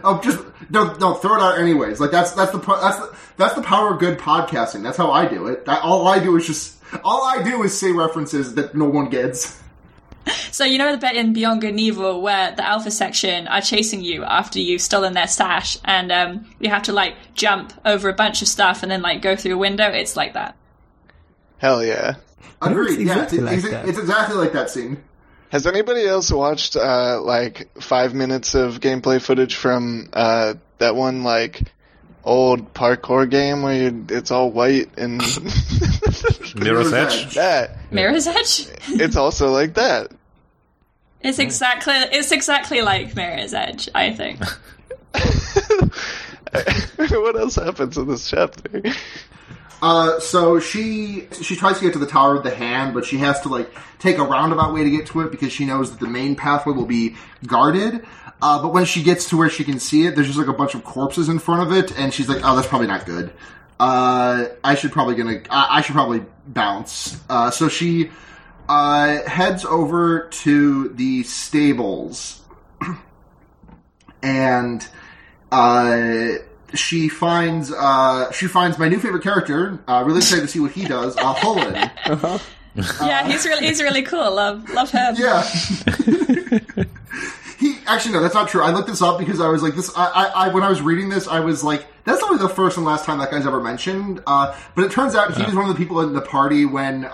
[0.05, 0.39] Oh, just
[0.69, 1.99] no, no, throw it out anyways.
[1.99, 4.83] Like that's that's the that's the, that's the power of good podcasting.
[4.85, 5.65] That's how I do it.
[5.65, 9.09] That, all I do is just all I do is say references that no one
[9.11, 9.61] gets.
[10.53, 13.61] So you know the bit in Beyond Good and Evil where the Alpha section are
[13.61, 18.09] chasing you after you've stolen their stash, and um, you have to like jump over
[18.09, 19.87] a bunch of stuff and then like go through a window.
[19.87, 20.57] It's like that.
[21.59, 22.17] hell yeah.
[22.61, 23.01] Agreed.
[23.01, 23.89] it's Yeah, it's, exactly like it's, that.
[23.89, 25.03] it's exactly like that scene.
[25.51, 31.23] Has anybody else watched uh, like five minutes of gameplay footage from uh, that one
[31.25, 31.73] like
[32.25, 35.19] old parkour game where you, it's all white and
[36.55, 37.27] Mirror's Mirror's Edge.
[37.27, 37.35] Edge.
[37.35, 37.77] that?
[37.91, 38.67] Mirror's Edge.
[38.89, 40.11] It's also like that.
[41.23, 43.89] It's exactly it's exactly like Mirror's Edge.
[43.95, 44.41] I think.
[47.11, 48.83] what else happens in this chapter?
[49.83, 53.19] Uh, so she she tries to get to the Tower of the Hand, but she
[53.19, 56.01] has to like take a roundabout way to get to it because she knows that
[56.01, 57.17] the main pathway will be
[57.47, 58.05] guarded.
[58.43, 60.53] Uh, but when she gets to where she can see it, there's just like a
[60.53, 63.33] bunch of corpses in front of it, and she's like, "Oh, that's probably not good.
[63.79, 68.11] Uh, I should probably gonna I, I should probably bounce." Uh, so she
[68.69, 72.41] uh, heads over to the stables,
[74.23, 74.87] and
[75.53, 76.33] uh,
[76.75, 79.79] she finds uh, she finds my new favorite character.
[79.87, 81.15] Uh, really excited to see what he does.
[81.19, 82.41] Uh, Hullen.
[83.03, 84.35] yeah, he's really he's really cool.
[84.35, 85.15] Love love him.
[85.19, 85.47] Yeah.
[87.61, 88.63] he actually, no, that's not true.
[88.63, 89.93] I looked this up because I was like, this.
[89.97, 92.77] I, I, I when I was reading this, I was like, that's only the first
[92.79, 94.23] and last time that guy's ever mentioned.
[94.27, 97.05] Uh, but it turns out he was one of the people in the party when
[97.05, 97.09] uh,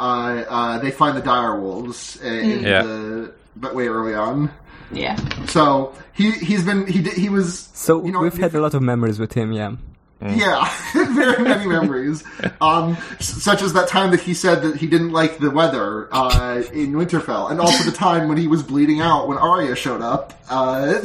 [0.49, 2.83] uh, they find the dire wolves uh, in Yeah.
[2.83, 4.51] the but way early on.
[4.93, 5.17] Yeah.
[5.47, 8.75] So he he's been he did, he was So you know, we've had a lot
[8.75, 9.73] of memories with him, yeah.
[10.21, 10.73] Yeah,
[11.14, 12.25] very many memories.
[12.61, 16.62] Um, such as that time that he said that he didn't like the weather uh,
[16.73, 20.41] in Winterfell, and also the time when he was bleeding out when Arya showed up.
[20.49, 21.01] Uh,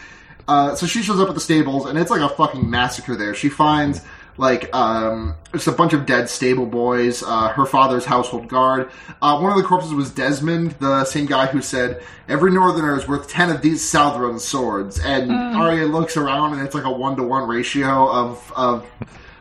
[0.48, 3.34] uh, so she shows up at the stables, and it's like a fucking massacre there.
[3.34, 4.00] She finds
[4.38, 7.22] like um, just a bunch of dead stable boys.
[7.22, 8.90] Uh, her father's household guard.
[9.22, 13.08] Uh, one of the corpses was Desmond, the same guy who said, "Every Northerner is
[13.08, 17.16] worth ten of these Southron swords." And Arya looks around, and it's like a one
[17.16, 18.86] to one ratio of of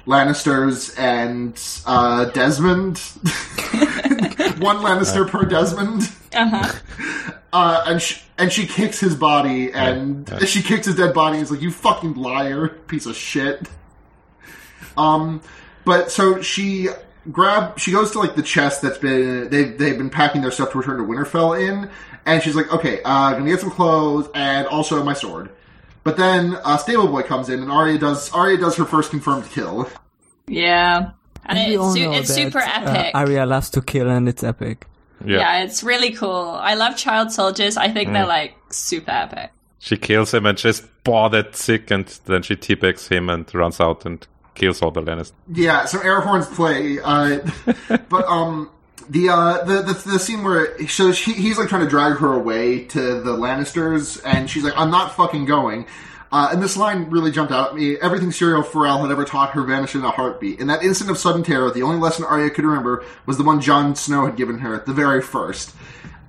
[0.08, 2.98] Lannisters and uh, Desmond.
[4.60, 6.12] one Lannister per Desmond.
[6.36, 6.50] Uh
[7.54, 7.84] huh.
[7.88, 10.46] and she, and she kicks his body, and Yeah, yeah.
[10.46, 11.38] she kicks his dead body.
[11.38, 13.70] and is like, "You fucking liar, piece of shit."
[14.98, 15.42] Um,
[15.84, 16.90] but so she
[17.32, 20.72] grab, she goes to like the chest that's been they've they've been packing their stuff
[20.72, 21.90] to return to Winterfell in,
[22.26, 25.50] and she's like, "Okay, uh, gonna get some clothes and also my sword."
[26.04, 29.50] But then uh, Stable Boy comes in, and Arya does Arya does her first confirmed
[29.50, 29.90] kill.
[30.48, 31.12] Yeah.
[31.48, 33.16] And we it's, su- it's that, super uh, epic.
[33.16, 34.88] Arya loves to kill, and it's epic.
[35.24, 35.38] Yeah.
[35.38, 36.50] yeah, it's really cool.
[36.60, 37.78] I love child soldiers.
[37.78, 39.52] I think they're like super epic.
[39.80, 43.80] She kills him and just she's bothered sick, and then she teabags him and runs
[43.80, 44.26] out and
[44.56, 45.34] kills all the Lannisters.
[45.54, 47.40] Yeah, some air horns play, uh,
[48.10, 48.72] but um,
[49.10, 52.34] the, uh, the the the scene where so she, he's like trying to drag her
[52.34, 55.86] away to the Lannisters, and she's like, "I'm not fucking going."
[56.32, 57.98] Uh, and this line really jumped out at me.
[58.00, 60.60] Everything Syrio Forel had ever taught her vanished in a heartbeat.
[60.60, 63.62] In that instant of sudden terror, the only lesson Arya could remember was the one
[63.62, 65.74] Jon Snow had given her, at the very first.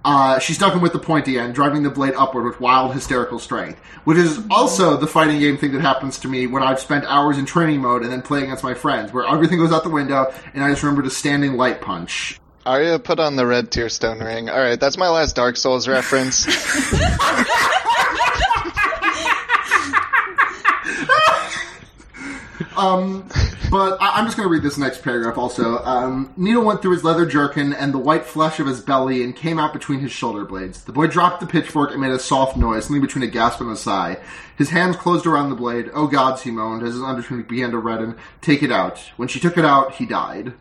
[0.06, 3.40] Uh, she stuck him with the pointy end, driving the blade upward with wild, hysterical
[3.40, 3.80] strength.
[4.04, 7.38] Which is also the fighting game thing that happens to me when I've spent hours
[7.38, 10.32] in training mode and then play against my friends, where everything goes out the window
[10.54, 12.38] and I just remember to standing light punch.
[12.64, 14.48] Arya put on the red tearstone ring.
[14.48, 16.46] All right, that's my last Dark Souls reference.
[23.70, 25.82] But I- I'm just going to read this next paragraph also.
[25.84, 29.34] Um, Needle went through his leather jerkin and the white flesh of his belly and
[29.34, 30.84] came out between his shoulder blades.
[30.84, 33.70] The boy dropped the pitchfork and made a soft noise, something between a gasp and
[33.70, 34.18] a sigh.
[34.56, 35.90] His hands closed around the blade.
[35.94, 38.16] Oh gods, he moaned as his undertunic began to redden.
[38.40, 38.98] Take it out.
[39.16, 40.52] When she took it out, he died.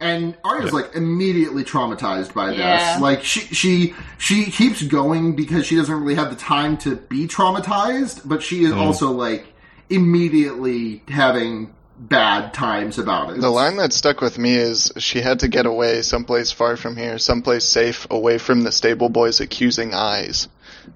[0.00, 2.58] And Arya's like immediately traumatized by this.
[2.58, 2.98] Yeah.
[3.00, 7.26] Like she she she keeps going because she doesn't really have the time to be
[7.26, 9.46] traumatized, but she is also like
[9.90, 13.40] immediately having bad times about it.
[13.40, 16.96] the line that stuck with me is she had to get away someplace far from
[16.96, 20.48] here, someplace safe, away from the stable boy's accusing eyes.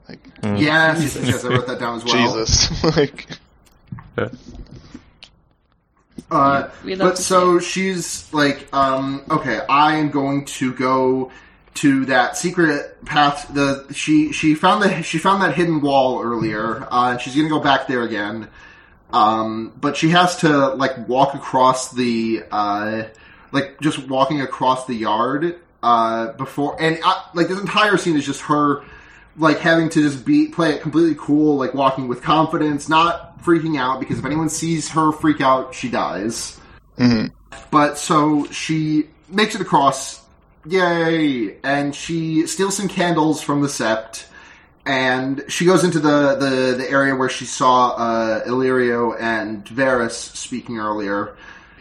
[0.09, 2.15] Like Yes, yes, I wrote that down as well.
[2.15, 3.27] Jesus, like
[6.31, 6.69] Uh,
[6.99, 11.31] but so she's like, um, okay, I am going to go
[11.75, 13.49] to that secret path.
[13.55, 17.49] The she she found the she found that hidden wall earlier, uh, and she's gonna
[17.49, 18.49] go back there again.
[19.13, 23.05] Um, but she has to like walk across the uh,
[23.53, 28.27] like just walking across the yard uh, before, and uh, like this entire scene is
[28.27, 28.83] just her
[29.39, 33.79] like having to just be play it completely cool, like walking with confidence, not freaking
[33.79, 36.61] out because if anyone sees her freak out, she dies.
[37.71, 40.23] But so she makes it across,
[40.67, 41.57] yay!
[41.63, 44.27] And she steals some candles from the sept,
[44.89, 50.13] and she goes into the the, the area where she saw uh, Illyrio and Varys
[50.13, 51.37] speaking earlier.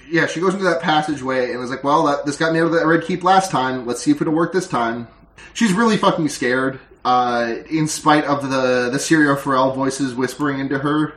[0.10, 2.66] Yeah, she goes into that passageway and was like, "Well, that, this got me out
[2.66, 3.86] of that red keep last time.
[3.86, 5.08] Let's see if it'll work this time."
[5.54, 10.78] She's really fucking scared, uh, in spite of the the Syrio Forel voices whispering into
[10.78, 11.14] her,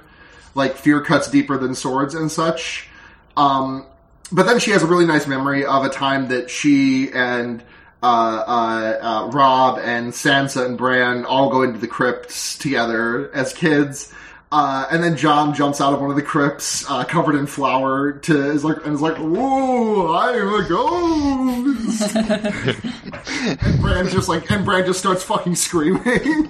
[0.54, 2.88] like fear cuts deeper than swords and such.
[3.36, 3.84] Um,
[4.30, 7.64] but then she has a really nice memory of a time that she and
[8.02, 13.52] uh, uh, uh, Robb and Sansa and Bran all go into the crypts together as
[13.52, 14.12] kids.
[14.52, 18.10] Uh, and then Jon jumps out of one of the crypts, uh, covered in flour,
[18.12, 22.16] to is like and is like, "Whoa, I'm a ghost!"
[23.62, 26.48] and Bran just like, and Bran just starts fucking screaming.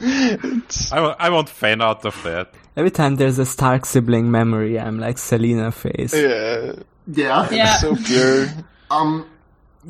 [0.00, 2.52] I, wa- I want fan out of that.
[2.76, 6.12] Every time there's a Stark sibling memory, I'm like Selena face.
[6.14, 6.72] yeah,
[7.06, 7.76] yeah, Yeah.
[7.76, 8.48] so pure.
[8.90, 9.24] Um,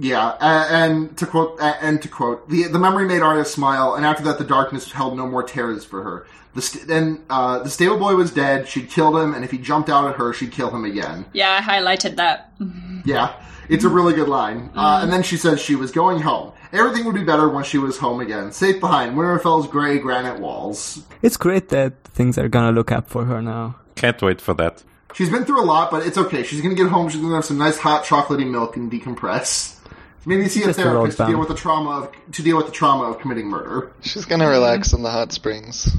[0.01, 4.07] Yeah, a- and to quote, and to quote, the the memory made Arya smile, and
[4.07, 6.27] after that, the darkness held no more terrors for her.
[6.55, 8.69] The st- then uh, the stable boy was dead.
[8.69, 11.27] She'd killed him, and if he jumped out at her, she'd kill him again.
[11.33, 12.53] Yeah, I highlighted that.
[13.05, 13.33] Yeah,
[13.71, 14.71] it's a really good line.
[14.75, 16.53] Uh, and then she says she was going home.
[16.73, 21.03] Everything would be better once she was home again, safe behind Winterfell's gray granite walls.
[21.23, 23.77] It's great that things are gonna look up for her now.
[23.95, 24.83] Can't wait for that.
[25.15, 26.43] She's been through a lot, but it's okay.
[26.43, 27.09] She's gonna get home.
[27.09, 29.78] She's gonna have some nice hot chocolatey milk and decompress.
[30.27, 32.73] Maybe see a Just therapist to deal with the trauma of to deal with the
[32.73, 33.93] trauma of committing murder.
[34.03, 35.97] She's gonna relax in the hot springs.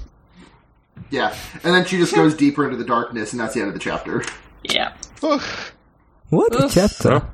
[1.10, 3.74] Yeah, and then she just goes deeper into the darkness, and that's the end of
[3.74, 4.24] the chapter.
[4.64, 4.94] Yeah.
[5.24, 5.74] Oof.
[6.30, 7.26] What a chapter!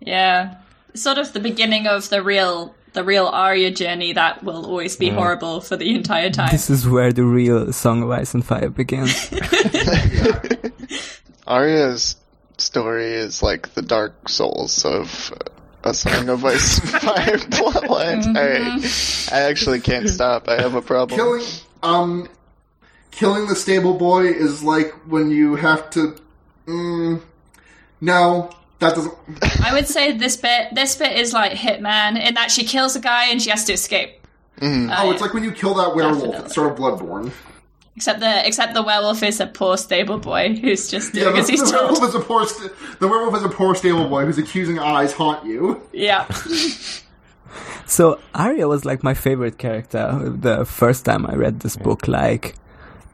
[0.00, 0.56] Yeah.
[0.94, 5.10] Sort of the beginning of the real the real Arya journey that will always be
[5.10, 6.50] horrible for the entire time.
[6.52, 9.32] This is where the real Song of Ice and Fire begins.
[11.46, 12.16] Arya's
[12.58, 15.32] story is like the Dark Souls of
[15.84, 18.26] a Song of Ice and Fire plotline.
[18.36, 19.32] Alright.
[19.32, 20.48] I actually can't stop.
[20.48, 21.18] I have a problem.
[21.18, 21.44] Killing,
[21.82, 22.28] um,
[23.10, 26.16] killing the stable boy is like when you have to.
[26.66, 27.22] Mm,
[28.00, 29.14] no, that doesn't.
[29.64, 33.00] I would say this bit this bit is like Hitman in that she kills a
[33.00, 34.20] guy and she has to escape.
[34.62, 36.22] Oh, it's like when you kill that werewolf.
[36.22, 36.46] Definitely.
[36.46, 37.32] It's sort of bloodborne.
[37.96, 41.38] Except the except the werewolf is a poor stable boy who's just doing Yeah, the,
[41.38, 42.08] as he's the werewolf told.
[42.08, 42.46] is a poor.
[42.46, 45.80] St- the werewolf is a poor stable boy whose accusing eyes haunt you.
[45.92, 46.26] Yeah.
[47.86, 52.08] So Arya was like my favorite character the first time I read this book.
[52.08, 52.54] Like,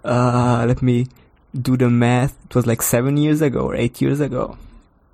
[0.05, 1.09] uh, let me
[1.61, 2.39] do the math.
[2.49, 4.57] It was like seven years ago or eight years ago.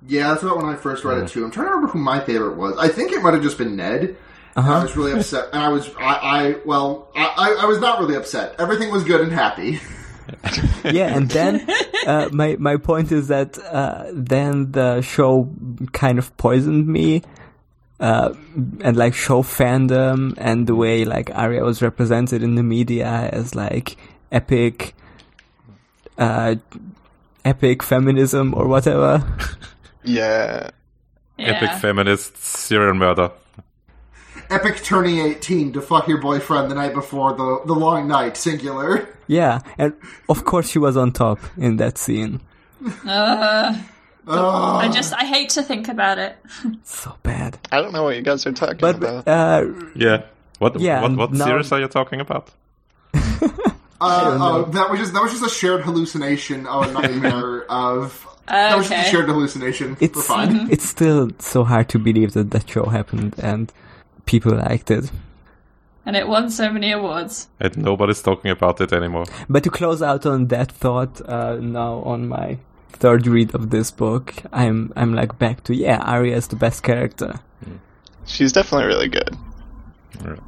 [0.07, 1.43] Yeah, that's about when I first read it too.
[1.43, 2.77] I'm trying to remember who my favorite was.
[2.77, 4.15] I think it might have just been Ned.
[4.57, 7.79] And I was really upset, and I was, I, I well, I, I, I was
[7.79, 8.55] not really upset.
[8.59, 9.79] Everything was good and happy.
[10.83, 11.65] yeah, and then
[12.07, 15.47] uh, my my point is that uh, then the show
[15.93, 17.21] kind of poisoned me,
[17.99, 18.33] uh,
[18.81, 23.53] and like show fandom and the way like Arya was represented in the media as
[23.55, 23.95] like
[24.31, 24.95] epic,
[26.17, 26.55] uh,
[27.45, 29.23] epic feminism or whatever.
[30.03, 30.69] Yeah.
[31.37, 31.79] Epic Yeah.
[31.79, 33.29] feminist serial murder.
[34.49, 39.07] Epic turning 18 to fuck your boyfriend the night before the the long night, singular.
[39.27, 39.93] Yeah, and
[40.29, 42.39] of course she was on top in that scene.
[43.05, 46.37] I just I hate to think about it.
[46.83, 47.57] So bad.
[47.71, 49.27] I don't know what you guys are talking But about.
[49.27, 50.23] uh, Yeah.
[50.59, 52.49] What Yeah, what, what now- series are you talking about?
[53.99, 58.27] Uh, uh, that was just that was just a shared hallucination of a nightmare of.
[58.47, 59.97] That was just a shared hallucination.
[59.99, 63.73] it's We're it's still so hard to believe that that show happened and
[64.27, 65.11] people liked it.
[66.05, 67.49] And it won so many awards.
[67.59, 69.25] And nobody's talking about it anymore.
[69.49, 72.59] But to close out on that thought, uh, now on my
[72.91, 76.83] third read of this book, I'm I'm like back to yeah, Arya is the best
[76.83, 77.39] character.
[78.25, 79.37] She's definitely really good.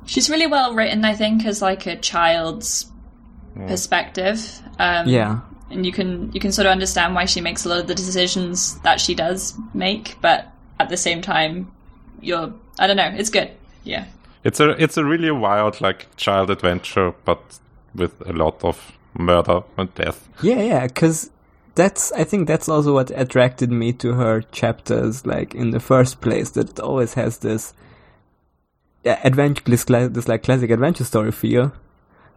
[0.06, 2.86] She's really well written, I think, as like a child's
[3.68, 4.62] perspective.
[4.80, 7.80] Um, Yeah, and you can you can sort of understand why she makes a lot
[7.80, 10.48] of the decisions that she does make, but
[10.80, 11.72] at the same time,
[12.22, 13.52] you're I don't know, it's good.
[13.84, 14.06] Yeah.
[14.44, 17.60] It's a it's a really wild like child adventure, but
[17.94, 20.28] with a lot of murder and death.
[20.42, 20.88] yeah, yeah.
[20.88, 21.30] Because
[21.76, 26.22] that's I think that's also what attracted me to her chapters, like in the first
[26.22, 26.52] place.
[26.52, 27.74] That it always has this
[29.04, 31.74] yeah, adventure, this, this like classic adventure story feel.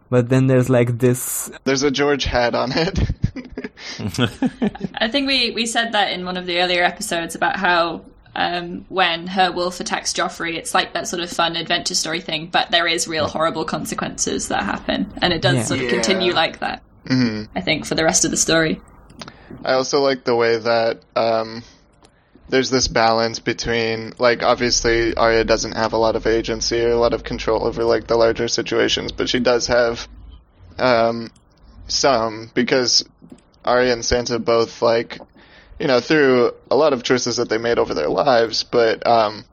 [0.09, 2.99] But then there's like this There's a George hat on it.
[4.95, 8.01] I think we, we said that in one of the earlier episodes about how
[8.35, 12.47] um, when her wolf attacks Joffrey, it's like that sort of fun adventure story thing,
[12.47, 15.63] but there is real horrible consequences that happen, and it does Yeah.
[15.63, 15.91] sort of Yeah.
[15.91, 16.81] continue like that.
[17.07, 18.81] hmm I think for the rest of the story.
[19.63, 21.63] I also like the way that um,
[22.49, 26.97] there's this balance between, like, obviously Arya doesn't have a lot of agency or a
[26.97, 30.07] lot of control over like the larger situations, but she does have
[30.79, 31.31] um,
[31.87, 33.05] some because
[33.63, 35.19] Arya and Sansa both like,
[35.83, 39.43] you know, through a lot of choices that they made over their lives, but um,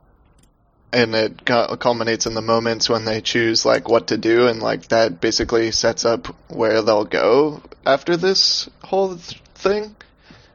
[0.93, 4.87] and it culminates in the moments when they choose like what to do, and like
[4.87, 9.93] that basically sets up where they'll go after this whole th- thing.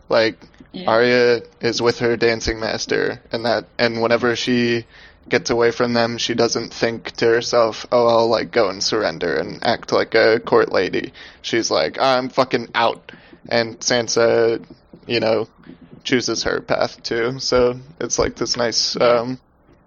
[0.08, 0.38] Like
[0.72, 0.88] Yeah.
[0.88, 4.86] Arya is with her dancing master, and that and whenever she
[5.28, 9.36] gets away from them, she doesn't think to herself, "Oh, I'll like go and surrender
[9.36, 11.12] and act like a court lady."
[11.42, 13.12] She's like, "I'm fucking out,"
[13.50, 14.64] and Sansa,
[15.06, 15.48] you know,
[16.04, 17.38] chooses her path too.
[17.38, 19.38] So it's like this nice, um,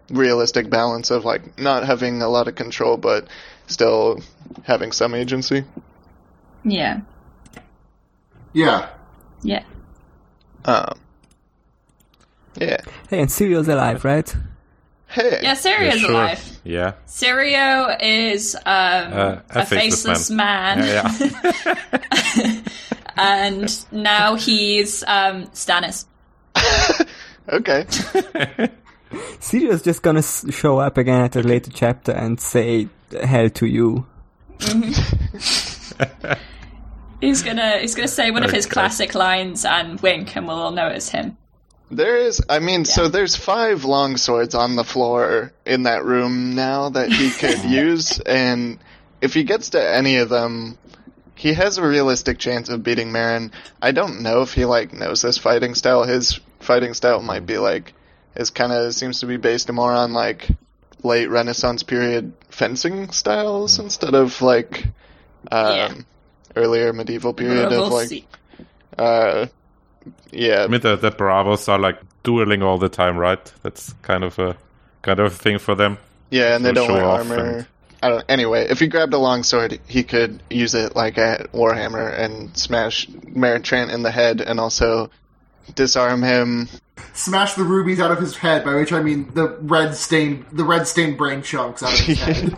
[0.09, 3.27] realistic balance of like not having a lot of control, but
[3.67, 4.21] still
[4.63, 5.63] having some agency.
[6.63, 7.01] Yeah.
[8.53, 8.89] Yeah.
[9.43, 9.63] Yeah.
[10.65, 10.99] Um,
[12.55, 12.77] yeah.
[13.09, 14.35] hey, and Syrio's alive, right?
[15.07, 15.39] Hey.
[15.41, 16.11] Yeah, Syrio's sure.
[16.11, 16.59] alive.
[16.63, 16.93] Yeah.
[17.07, 22.61] Syrio is um, Uh, a, faceless, man, Yeah, yeah.
[23.19, 26.05] and now he's um, Stannis.
[27.51, 27.83] Okay.
[29.39, 32.87] Syrio's just gonna show up again at a later chapter and say
[33.23, 34.05] hell to you.
[37.21, 38.73] He's gonna he's gonna say one of his Okay.
[38.73, 41.37] classic lines and wink, and we'll all know it's him.
[41.91, 46.53] There is, I mean, so there's five long swords on the floor in that room
[46.55, 48.77] now that he could use, and
[49.21, 50.77] if he gets to any of them,
[51.39, 53.51] he has a realistic chance of beating Meryn.
[53.81, 56.03] I don't know if he like knows this fighting style.
[56.03, 57.93] His fighting style might be like,
[58.35, 60.49] is kind of seems to be based more on like
[61.01, 64.83] late Renaissance period fencing styles instead of like
[65.49, 65.93] um, Yeah.
[66.57, 68.27] earlier medieval period We'll of like see.
[68.97, 69.45] uh,
[70.31, 73.39] yeah, I mean, the, the Braavos are like dueling all the time, right?
[73.63, 74.57] That's kind of a
[75.03, 75.97] kind of a thing for them.
[76.31, 77.35] Yeah, and they don't wear armor.
[77.39, 77.67] and-
[78.01, 78.25] I don't.
[78.29, 82.55] Anyway, if he grabbed a long sword, he could use it like a warhammer and
[82.57, 85.09] smash Meryn Trant in the head, and also
[85.75, 86.69] disarm him.
[87.13, 90.63] Smash the rubies out of his head, by which I mean the red stained the
[90.63, 92.55] red stained brain chunks out of his head.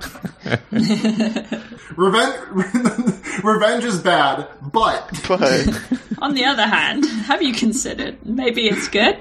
[1.98, 2.36] Revenge,
[3.44, 5.68] revenge is bad, but But
[6.20, 9.18] On the other hand, have you considered maybe it's good?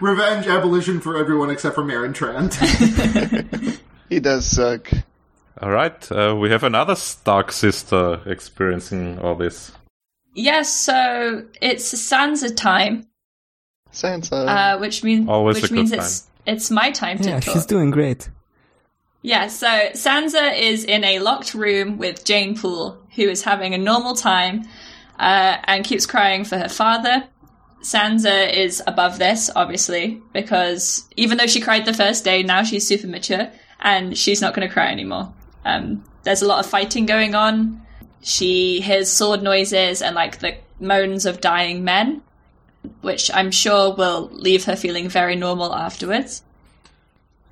[0.00, 2.54] revenge abolition for everyone except for Meryn Trant.
[4.08, 4.88] he does suck.
[5.60, 9.72] All right, uh, we have another Stark sister experiencing all this.
[10.34, 13.06] Yes, so it's Sansa time,
[13.92, 14.46] Sansa.
[14.48, 16.00] uh, which means Always a which good means time.
[16.00, 17.52] it's it's my time to Yeah, talk.
[17.54, 18.30] she's doing great.
[19.22, 23.78] Yeah, so Sansa is in a locked room with Jeyne Poole, who is having a
[23.78, 24.62] normal time
[25.18, 27.24] uh, and keeps crying for her father.
[27.82, 32.86] Sansa is above this, obviously, because even though she cried the first day, now she's
[32.86, 33.50] super mature
[33.80, 35.34] and she's not going to cry anymore.
[35.64, 37.82] Um, there's a lot of fighting going on.
[38.22, 42.22] She hears sword noises and like the moans of dying men,
[43.00, 46.42] which I'm sure will leave her feeling very normal afterwards.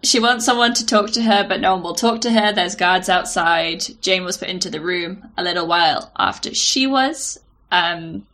[0.02, 2.52] She wants someone to talk to her, but no one will talk to her.
[2.52, 3.84] There's guards outside.
[4.00, 7.40] Jeyne was put into the room a little while after she was.
[7.72, 8.26] Um,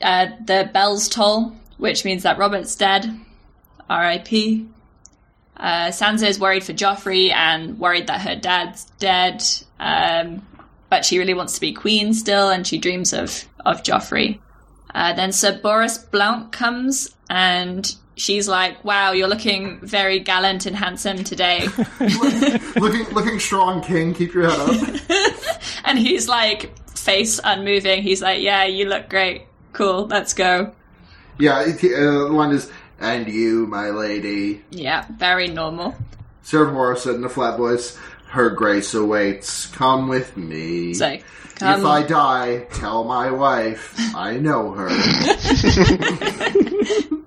[0.00, 3.20] uh, the bells toll, which means that Robert's dead.
[3.88, 4.66] R.I.P.
[5.56, 9.42] Uh, Sansa is worried for Joffrey and worried that her dad's dead.
[9.78, 10.46] Um,
[10.88, 14.40] but she really wants to be queen still, and she dreams of of Joffrey.
[14.94, 20.76] Uh, then Sir Boros Blount comes, and she's like, "Wow, you're looking very gallant and
[20.76, 21.66] handsome today."
[22.76, 24.12] looking looking strong, King.
[24.12, 25.54] Keep your head up.
[25.84, 28.02] and he's like, face unmoving.
[28.02, 29.46] He's like, "Yeah, you look great.
[29.72, 30.74] Cool, let's go."
[31.38, 32.70] Yeah, it, uh, the line is,
[33.02, 35.94] "And you, my lady." Yeah, very normal.
[36.42, 37.98] Sir said in a flat voice,
[38.28, 39.66] "Her grace awaits.
[39.66, 41.24] Come with me." Like,
[41.56, 41.80] come.
[41.80, 44.88] If I die, tell my wife I know her.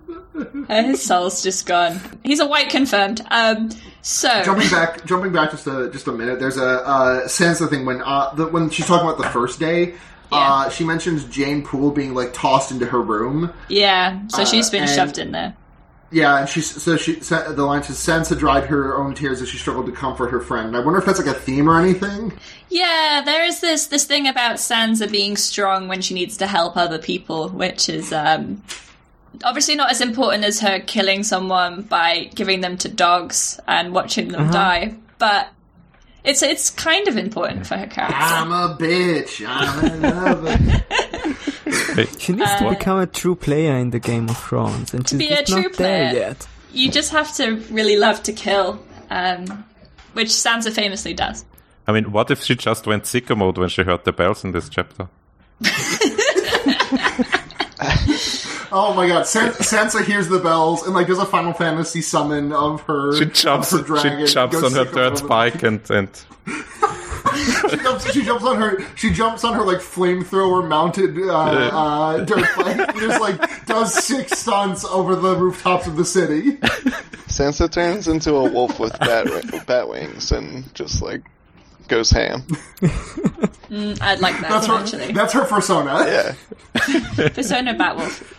[0.68, 2.00] Uh, his soul's just gone.
[2.24, 3.22] He's a wight confirmed.
[3.30, 3.70] Um,
[4.02, 6.40] so jumping back, jumping back just a just a minute.
[6.40, 9.96] There's a uh, Sansa thing when uh, the, when she's talking about the first day.
[10.32, 13.54] Uh, she mentions Jeyne Poole being like tossed into her room.
[13.70, 15.56] yeah, so she's been and- shoved in there.
[16.12, 19.50] Yeah, and she so she sa- the line says Sansa dried her own tears as
[19.50, 20.68] she struggled to comfort her friend.
[20.68, 22.32] And I wonder if that's like a theme or anything.
[22.70, 26.78] Yeah, there is this this thing about Sansa being strong when she needs to help
[26.78, 28.64] other people, which is um,
[29.44, 34.30] obviously not as important as her killing someone by giving them to dogs and watching
[34.30, 35.50] them die, but
[36.24, 38.16] it's it's kind of important for her character.
[38.18, 39.44] I'm a bitch.
[39.48, 40.84] I'm a lover.
[42.20, 45.20] She needs to become a true player in the Game of Thrones, and she's Uh,
[45.20, 46.20] be a just true not there player.
[46.28, 46.48] yet.
[46.74, 48.80] You just have to really love to kill,
[49.10, 49.64] um,
[50.14, 51.46] which Sansa famously does.
[51.88, 54.52] I mean, what if she just went sicko mode when she heard the bells in
[54.52, 55.08] this chapter?
[58.72, 62.52] oh my god, San- Sansa hears the bells and like does a Final Fantasy summon
[62.52, 63.16] of her.
[63.18, 65.30] She jumps, of her dragon, she jumps on her sicko dirt mode.
[65.30, 66.10] bike and, and
[67.70, 68.96] She jumps, she jumps on her.
[68.96, 72.78] She jumps on her like flamethrower mounted uh, uh, dirt bike.
[72.90, 76.54] and just like does six stunts over the rooftops of the city.
[77.28, 79.28] Sansa turns into a wolf with bat,
[79.68, 81.22] bat wings and just like
[81.88, 82.44] goes ham.
[82.82, 84.74] I'd like that That's her.
[84.76, 85.12] actually.
[85.14, 86.06] That's her persona.
[86.08, 86.34] Yeah.
[87.30, 88.34] Persona Batwolf.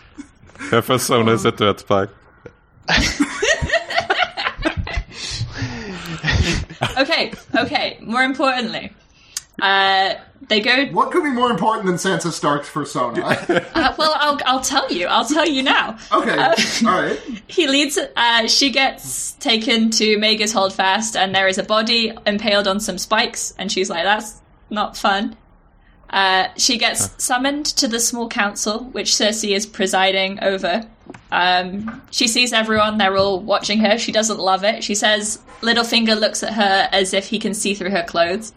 [0.69, 2.09] her persona is a dirt bike.
[6.99, 7.97] Okay, okay.
[8.01, 8.91] More importantly,
[9.61, 10.13] Uh,
[10.49, 10.85] they go.
[10.87, 13.21] What could be more important than Sansa Stark's persona?
[13.73, 15.07] Uh, well, I'll I'll tell you.
[15.07, 15.97] I'll tell you now.
[16.11, 17.19] okay, Uh, all right.
[17.47, 17.97] He leads.
[18.15, 22.97] Uh, she gets taken to Maegor's Holdfast, and there is a body impaled on some
[22.99, 25.35] spikes, and she's like, "That's not fun."
[26.09, 30.85] Uh, she gets summoned to the small council, which Cersei is presiding over.
[31.31, 33.97] Um, she sees everyone; they're all watching her.
[33.97, 34.83] She doesn't love it.
[34.83, 38.53] She says, "Littlefinger looks at her as if he can see through her clothes,"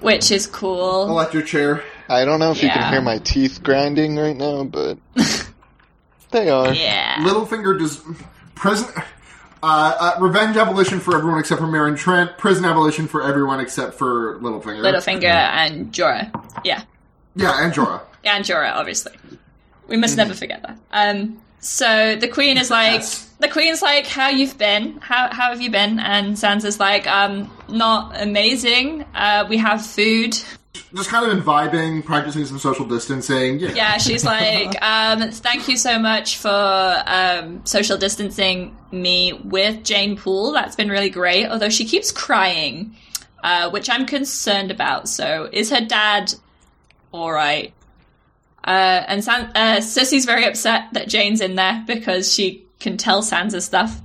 [0.00, 1.08] which is cool.
[1.08, 1.82] Electric chair.
[2.08, 4.98] I don't know if you can hear my teeth grinding right now, but
[6.30, 6.72] they are.
[6.74, 7.16] yeah.
[7.24, 8.02] Littlefinger does
[8.54, 8.88] prison.
[9.64, 12.36] Uh, uh, revenge abolition for everyone except for Meryn Trant.
[12.36, 14.80] Prison abolition for everyone except for Littlefinger.
[14.82, 16.32] Littlefinger and Jorah.
[16.64, 16.82] Yeah.
[17.36, 18.02] Yeah, and Jorah.
[18.24, 19.12] and Jorah, obviously.
[19.86, 20.78] We must never forget that.
[20.90, 23.30] Um, so the queen is like, Yes.
[23.38, 24.98] the queen's like, "How you've been?
[25.00, 29.04] How how have you been?" And Sansa's like, "Um, not amazing.
[29.14, 30.36] Uh, we have food."
[30.94, 33.58] Just kind of vibing, practicing some social distancing.
[33.60, 33.72] Yeah.
[33.74, 40.16] Yeah, she's like, um, "Thank you so much for um, social distancing me with Jeyne
[40.16, 40.52] Poole.
[40.52, 42.94] That's been really great." Although she keeps crying,
[43.42, 45.08] uh, which I'm concerned about.
[45.08, 46.34] So, is her dad
[47.12, 47.72] all right?
[48.64, 53.22] Uh, and San- uh, Cersei's very upset that Jeyne's in there because she can tell
[53.22, 54.00] Sansa stuff.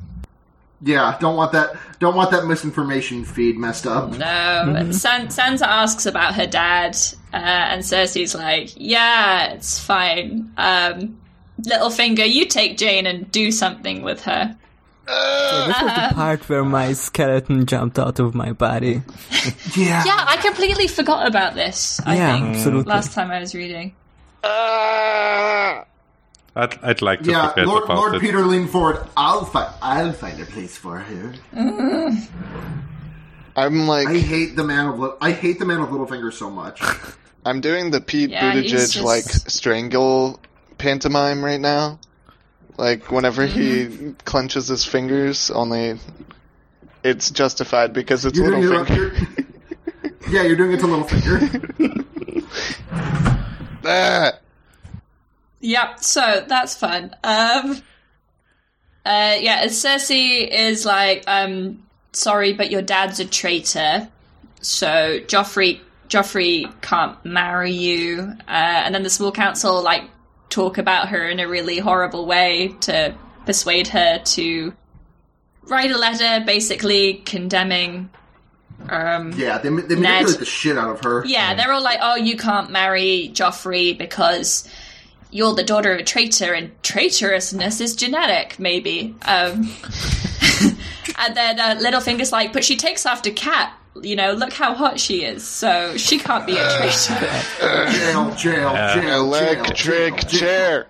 [0.81, 1.75] Yeah, don't want that.
[1.99, 4.11] Don't want that misinformation feed messed up.
[4.11, 6.95] No, San- Sansa asks about her dad,
[7.33, 10.51] uh, and Cersei's like, "Yeah, it's fine.
[10.55, 11.17] Um,
[11.61, 14.55] Littlefinger, you take Jeyne and do something with her."
[15.07, 19.01] So this was the part where my skeleton jumped out of my body.
[19.75, 20.03] Yeah.
[20.05, 22.01] Yeah, I completely forgot about this.
[22.05, 22.89] I yeah, think absolutely.
[22.89, 23.95] last time I was reading.
[24.43, 25.85] I'd,
[26.81, 28.21] I'd like to Yeah, forget Lord, about Lord it.
[28.21, 29.07] Petyr leaned forward.
[29.15, 29.71] I'll find.
[29.81, 31.33] I'll find a place for her.
[33.55, 34.99] I'm like, I hate the man of.
[34.99, 36.81] Lit- I hate the man of Littlefinger so much.
[37.45, 40.39] I'm doing the Pete Yeah, Buttigieg just- like strangle
[40.77, 41.99] pantomime right now.
[42.77, 44.11] Like whenever he Mm-hmm.
[44.25, 45.99] clenches his fingers, only
[47.03, 49.45] it's justified because it's You're little it.
[50.29, 52.05] yeah, you're doing it to Littlefinger.
[55.59, 57.15] Yep, so that's fun.
[57.23, 57.81] Um
[59.05, 64.09] uh yeah, Cersei is like, um, sorry, but your dad's a traitor.
[64.61, 65.79] So Joffrey
[66.09, 68.33] Joffrey can't marry you.
[68.47, 70.03] Uh, and then the small council like
[70.49, 73.15] talk about her in a really horrible way to
[73.45, 74.73] persuade her to
[75.63, 78.09] write a letter basically condemning
[78.89, 80.27] um Yeah, they, they Ned.
[80.27, 81.23] the shit out of her.
[81.25, 84.67] yeah, they're all like, "Oh, you can't marry Joffrey because
[85.31, 89.69] you're the daughter of a traitor, and traitorousness is genetic, maybe." Um,
[91.19, 93.73] and then uh, Littlefinger's like, "But she takes after Cat.
[94.01, 97.19] You know, look how hot she is, so she can't be a traitor."
[97.91, 100.39] Jail, jail, jail, Electric jail, jail.
[100.39, 100.87] chair.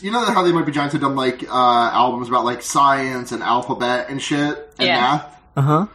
[0.00, 1.52] You know how they might be giants have done like uh,
[1.92, 5.00] albums about like science and alphabet and shit and Yeah.
[5.00, 5.40] math.
[5.56, 5.86] Uh huh.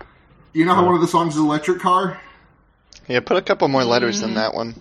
[0.54, 2.20] You know how one of the songs is Electric Car?
[3.08, 4.22] Yeah, put a couple more letters Mm.
[4.22, 4.76] than that one.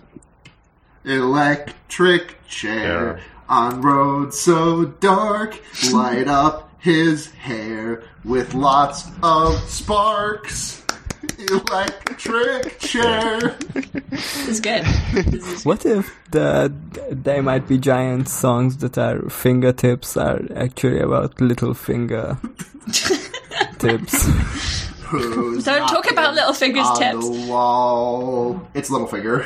[1.05, 3.23] Electric chair Yeah.
[3.49, 5.59] on road so dark,
[5.91, 10.83] light up his hair with lots of sparks.
[11.49, 13.55] Electric chair.
[14.09, 14.83] This is good.
[15.13, 16.71] This is What if the
[17.11, 22.37] they might be giant songs that are fingertips are actually about little finger
[23.79, 24.27] tips?
[25.11, 27.29] Who's Don't talk about Littlefinger's on tips.
[27.29, 28.67] The wall.
[28.73, 29.45] It's Littlefinger.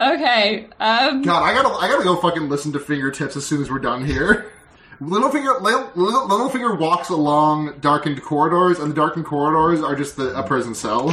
[0.00, 0.68] Okay.
[0.78, 3.78] Um, God, I gotta, I gotta go fucking listen to fingertips as soon as we're
[3.78, 4.52] done here.
[5.00, 10.38] Littlefinger, Little, Little, Littlefinger walks along darkened corridors, and the darkened corridors are just the,
[10.38, 11.12] a prison cell.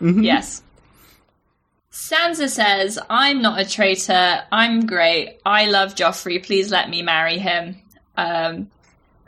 [0.00, 0.62] Yes.
[1.92, 4.42] Sansa says, I'm not a traitor.
[4.50, 5.38] I'm great.
[5.44, 6.42] I love Joffrey.
[6.42, 7.76] Please let me marry him.
[8.16, 8.70] Um,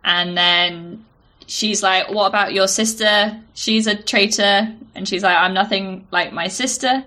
[0.02, 1.04] and then
[1.46, 3.40] she's like, What about your sister?
[3.54, 4.74] She's a traitor.
[4.94, 7.04] And she's like, I'm nothing like my sister.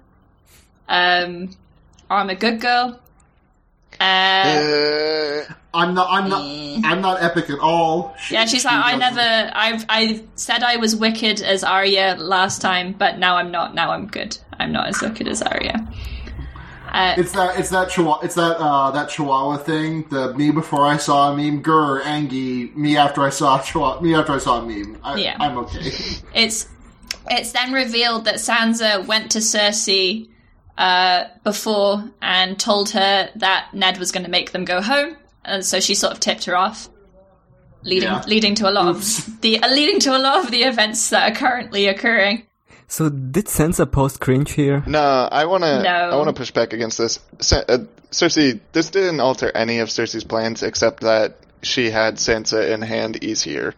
[0.90, 1.50] Um,
[2.10, 3.00] I'm a good girl.
[4.00, 6.42] Uh, Uh, I'm not, I'm not,
[6.86, 8.16] I'm not epic at all.
[8.20, 12.16] She- yeah, she's she like, I never, I've, I said I was wicked as Arya
[12.20, 13.74] last time, but now I'm not.
[13.76, 14.38] Now I'm good.
[14.60, 15.88] I'm not as wicked as Arya.
[16.92, 20.04] Uh, It's that, it's that Chihuahua, it's that, uh, that Chihuahua thing.
[20.10, 22.72] The me before I saw a meme, grr, Angie.
[22.76, 24.98] Me after I saw Chihuahua, me after I saw a meme.
[25.04, 25.36] I, Yeah.
[25.40, 25.92] I'm okay.
[26.34, 26.68] it's
[27.30, 30.30] it's then revealed that Sansa went to Cersei
[30.78, 35.66] uh, before and told her that Ned was going to make them go home, and
[35.66, 36.88] so she sort of tipped her off,
[37.84, 38.24] leading Yeah.
[38.28, 39.28] leading to a lot Oops.
[39.28, 42.44] of the uh, leading to a lot of the events that are currently occurring.
[42.88, 44.84] So did Sansa post cringe here?
[44.88, 45.84] No, I wanna.
[45.84, 45.90] No.
[45.90, 47.20] I wanna push back against this.
[47.40, 47.80] Sa- uh,
[48.12, 53.24] Cersei, this didn't alter any of Cersei's plans except that she had Sansa in hand
[53.24, 53.74] easier.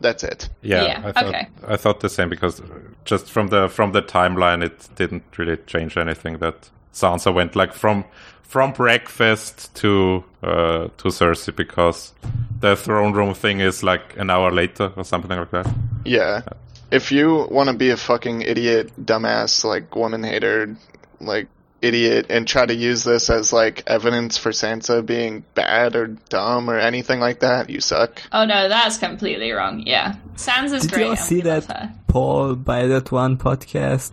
[0.00, 0.48] That's it.
[0.62, 1.48] Yeah, Yeah, I thought, okay.
[1.66, 2.62] I thought the same because
[3.04, 6.38] just from the from the timeline, it didn't really change anything.
[6.38, 8.04] That Sansa went like from
[8.42, 12.12] from breakfast to uh, to Cersei because
[12.60, 15.66] the throne room thing is like an hour later or something like that.
[16.04, 16.42] Yeah.
[16.90, 20.76] If you want to be a fucking idiot, dumbass, like woman hater,
[21.20, 21.48] like
[21.82, 26.70] idiot, and try to use this as like evidence for Sansa being bad or dumb
[26.70, 28.22] or anything like that, you suck.
[28.32, 29.82] Oh no, that's completely wrong.
[29.84, 30.98] Yeah, Sansa's Did great.
[30.98, 31.92] Did you all see that her.
[32.06, 34.12] poll by that one podcast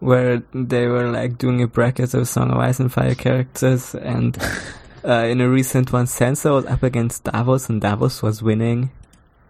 [0.00, 4.36] where they were like doing a bracket of Song of Ice and Fire characters and
[5.04, 8.90] uh, in a recent one Sansa was up against Davos and Davos was winning.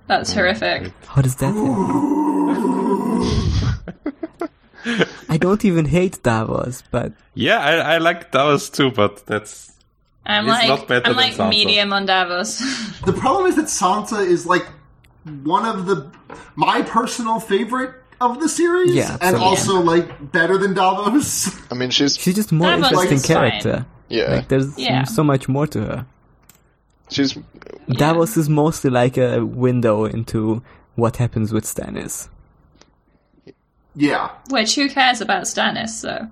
[0.06, 0.92] That's horrific.
[1.06, 1.54] How does that
[5.28, 9.72] I don't even hate Davos, but Yeah, I, I like Davos too, but that's
[10.26, 11.48] I'm It's like not better I'm than like Sansa.
[11.50, 12.60] medium on Davos.
[13.04, 14.66] The problem is that Sansa is like
[15.44, 16.10] one of the
[16.56, 19.46] my personal favorite of the series, Yeah, and absolutely.
[19.46, 21.54] also like better than Davos.
[21.70, 23.36] I mean, she's she's just more Davos interesting is fine.
[23.36, 23.86] character.
[24.08, 25.04] yeah, Like there's Yeah.
[25.04, 26.06] so much more to her.
[27.10, 27.36] she's
[27.88, 30.62] Davos is mostly like a window into
[30.94, 32.28] what happens with Stannis.
[34.00, 35.88] Yeah, Which who cares about Stannis?
[35.88, 36.28] So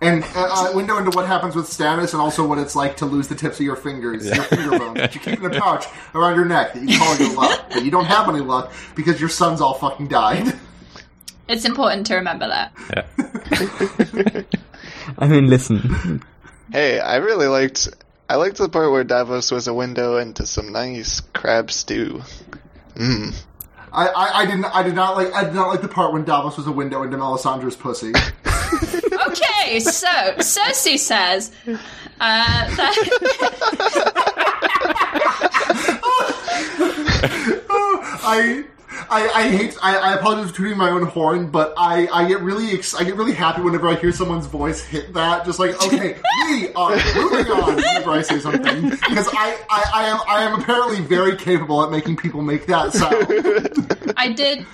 [0.00, 3.06] and uh, a window into what happens with Stannis, and also what it's like to
[3.06, 5.84] lose the tips of your fingers, your finger bones that you keep in a pouch
[6.14, 9.20] around your neck that you call your luck, but you don't have any luck because
[9.20, 10.54] your sons all fucking died.
[11.48, 12.72] it's important to remember that.
[12.90, 14.42] yeah.
[15.18, 16.22] I mean, listen,
[16.72, 17.88] Hey, I really liked.
[18.28, 22.22] I liked the part where Davos was a window into some nice crab stew.
[22.94, 23.34] Mmm.
[23.92, 26.24] I, I, I didn't I did not like I did not like the part when
[26.24, 28.12] Davos was a window into Melisandre's pussy.
[29.26, 30.06] Okay, so
[30.38, 31.78] Cersei says uh,
[32.20, 32.96] that
[38.22, 38.64] I,
[39.10, 39.76] I, I hate.
[39.82, 43.04] I, I apologize for tooting my own horn, but I, I get really, ex- I
[43.04, 45.44] get really happy whenever I hear someone's voice hit that.
[45.44, 46.16] Just like, okay,
[46.48, 47.74] we are moving on.
[47.76, 51.90] Whenever I say something, because I, I, I am, I am apparently very capable at
[51.90, 54.14] making people make that sound.
[54.16, 54.64] I did.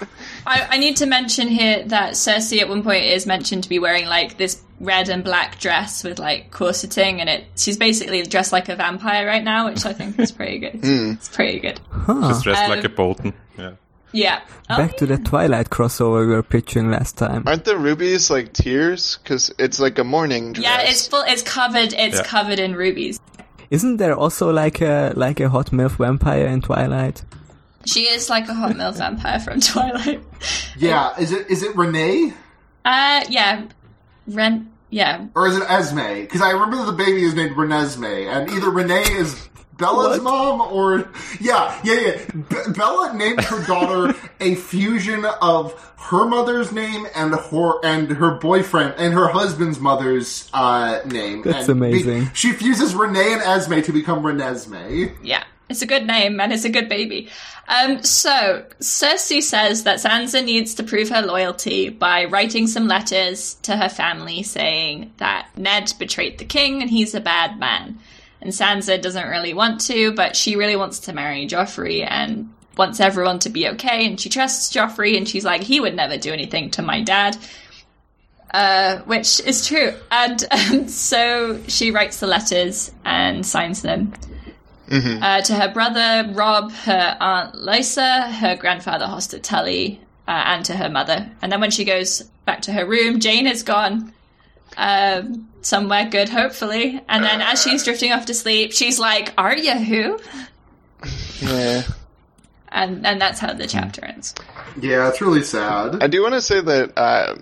[0.46, 3.78] I, I need to mention here that Cersei at one point is mentioned to be
[3.78, 8.52] wearing like this red and black dress with like corseting, and it she's basically dressed
[8.52, 10.80] like a vampire right now, which I think is pretty good.
[10.82, 11.80] It's pretty good.
[12.28, 13.32] She's dressed Um, like a Bolton.
[14.12, 14.41] Yeah.
[14.41, 14.41] Yeah.
[14.70, 17.45] Oh, back to the Twilight crossover we were pitching last time.
[17.47, 19.19] Aren't the rubies like tears?
[19.23, 20.65] Because it's like a morning dress.
[20.65, 21.23] yeah, it's full.
[21.27, 21.93] It's covered.
[21.93, 22.23] It's Yeah.
[22.24, 23.20] covered in rubies.
[23.70, 27.24] Isn't there also like a like a hot milf vampire in Twilight?
[27.85, 30.20] She is like a hot milk vampire from Twilight.
[30.78, 32.33] yeah, is it, is it Renee
[32.85, 33.65] Uh, yeah,
[34.28, 34.70] Ren.
[34.91, 36.20] Yeah, or is it Esme?
[36.23, 39.49] Because I remember the baby is named Renesmee, and either Renee is.
[39.78, 41.09] Bella's mom, or
[41.40, 42.24] yeah, yeah, yeah.
[42.35, 48.32] Be- Bella named her daughter a fusion of her mother's name and her and her
[48.36, 51.43] boyfriend and her husband's mother's uh, name.
[51.43, 52.31] That's And be- amazing.
[52.35, 55.15] she fuses Renee and Esme to become Renesmee.
[55.23, 55.44] yeah.
[55.69, 57.28] It's a good name and it's a good baby.
[57.66, 63.55] Um, so Cersei says that Sansa needs to prove her loyalty by writing some letters
[63.62, 67.98] to her family saying that Ned betrayed the king and he's a bad man.
[68.40, 73.00] And Sansa doesn't really want to, but she really wants to marry Joffrey and wants
[73.00, 74.06] everyone to be okay.
[74.06, 77.36] And she trusts Joffrey and she's like, he would never do anything to my dad.
[78.52, 79.92] Uh, which is true.
[80.10, 84.12] And, and so she writes the letters and signs them.
[85.22, 90.76] Uh, to her brother Robb, her aunt Lysa, her grandfather Hoster Tully, uh, and to
[90.76, 91.28] her mother.
[91.42, 94.12] And then when she goes back to her room, Jeyne is gone.
[94.77, 97.01] Um, somewhere good, hopefully.
[97.09, 100.19] And then as she's drifting off to sleep, she's like, "Are you who?"
[101.40, 101.82] Yeah.
[102.69, 104.35] And and that's how the chapter ends.
[104.81, 106.03] Yeah, it's really sad.
[106.03, 107.36] I do want to say that uh,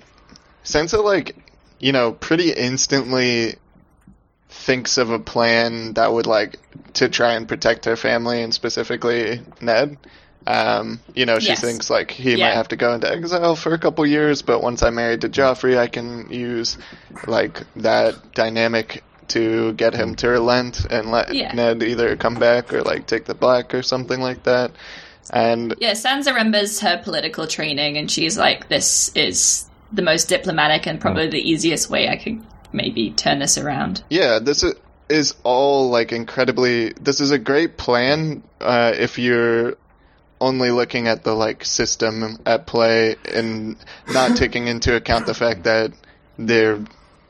[0.65, 1.36] Sansa, like,
[1.81, 3.55] you know, pretty instantly
[4.48, 6.59] thinks of a plan that would, like,
[6.94, 9.97] to try and protect her family and specifically Ned.
[10.46, 11.60] Um, you know, she Yes.
[11.60, 12.46] thinks, like, he Yeah.
[12.48, 15.28] might have to go into exile for a couple years, but once I'm married to
[15.28, 16.76] Joffrey, I can use,
[17.26, 21.52] like, that dynamic to get him to relent and let Yeah.
[21.54, 24.72] Ned either come back or, like, take the black or something like that.
[25.30, 30.86] And Yeah, Sansa remembers her political training, and she's like, "This is the most diplomatic
[30.86, 32.42] and probably the easiest way I could
[32.72, 34.74] maybe turn this around." Yeah, this is,
[35.08, 36.90] is all like incredibly.
[37.00, 39.76] This is a great plan uh, if you're
[40.40, 43.77] only looking at the like system at play and
[44.12, 45.93] not taking into account the fact that
[46.39, 46.81] they're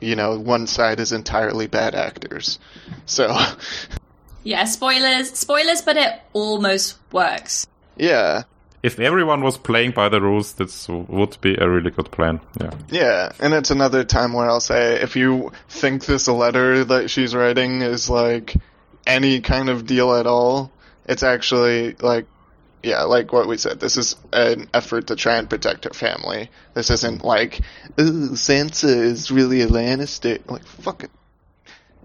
[0.01, 2.59] you know one side is entirely bad actors.
[3.05, 3.35] So
[4.43, 7.65] Yeah, spoilers, spoilers, but it almost works.
[7.95, 8.43] yeah.
[8.83, 12.39] If everyone was playing by the rules, this would be a really good plan.
[12.61, 12.69] Yeah.
[12.91, 17.33] Yeah, and it's another time where I'll say if you think this letter that she's
[17.33, 18.53] writing is like
[19.07, 20.71] any kind of deal at all,
[21.07, 22.27] it's actually like
[22.85, 23.79] yeah, like what we said.
[23.79, 26.49] This is an effort to try and protect her family.
[26.75, 27.61] This isn't like,
[27.99, 30.39] ooh, Sansa is really a Lannister.
[30.49, 31.09] Like, fucking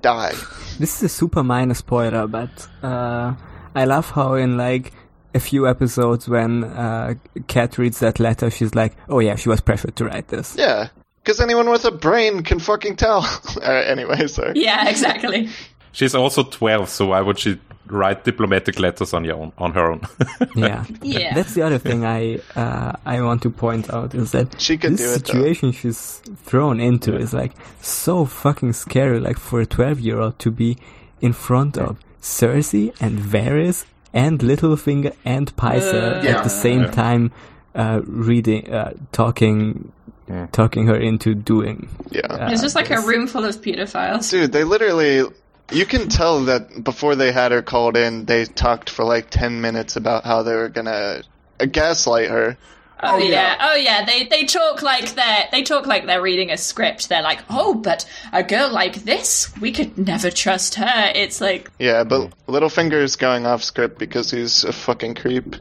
[0.01, 0.33] die.
[0.79, 3.35] This is a super minor spoiler, but uh,
[3.75, 4.95] I love how in like
[5.35, 7.15] a few episodes when uh,
[7.49, 10.89] Cat reads that letter, she's like, "Oh yeah, she was pressured to write this." Yeah,
[11.23, 13.27] because anyone with a brain can fucking tell.
[13.63, 14.55] uh, anyway, sorry.
[14.57, 15.51] Yeah, exactly.
[15.93, 19.91] She's also 12, so why would she write diplomatic letters on, your own, on her
[19.93, 20.01] own?
[20.57, 20.85] yeah.
[21.03, 21.35] Yeah.
[21.35, 24.93] That's the other thing I uh, I want to point out is that She could
[24.93, 25.17] this do it, though.
[25.33, 29.21] situation she's thrown into is like so fucking scary.
[29.21, 30.77] Like for a twelve year old to be
[31.21, 36.43] in front of Cersei and Varys and Littlefinger and Pycelle Uh, at Yeah.
[36.43, 36.91] the same Yeah.
[36.91, 37.33] time,
[37.75, 39.93] uh, reading, uh, talking,
[40.29, 40.47] Yeah.
[40.53, 41.89] talking her into doing.
[42.11, 42.27] Yeah.
[42.29, 44.31] uh, It's just like a room full of pedophiles.
[44.31, 45.25] Dude, they literally.
[45.73, 49.61] You can tell that before they had her called in, they talked for like 10
[49.61, 51.23] minutes about how they were gonna
[51.61, 52.57] uh, gaslight her.
[53.03, 53.29] Oh, Oh, yeah.
[53.29, 53.57] yeah.
[53.61, 54.05] oh yeah.
[54.05, 57.09] They they talk like they're they talk like they're reading a script.
[57.09, 61.13] They're like, oh, but a girl like this, we could never trust her.
[61.15, 65.57] It's like, Yeah, but Littlefinger's going off script because he's a fucking creep.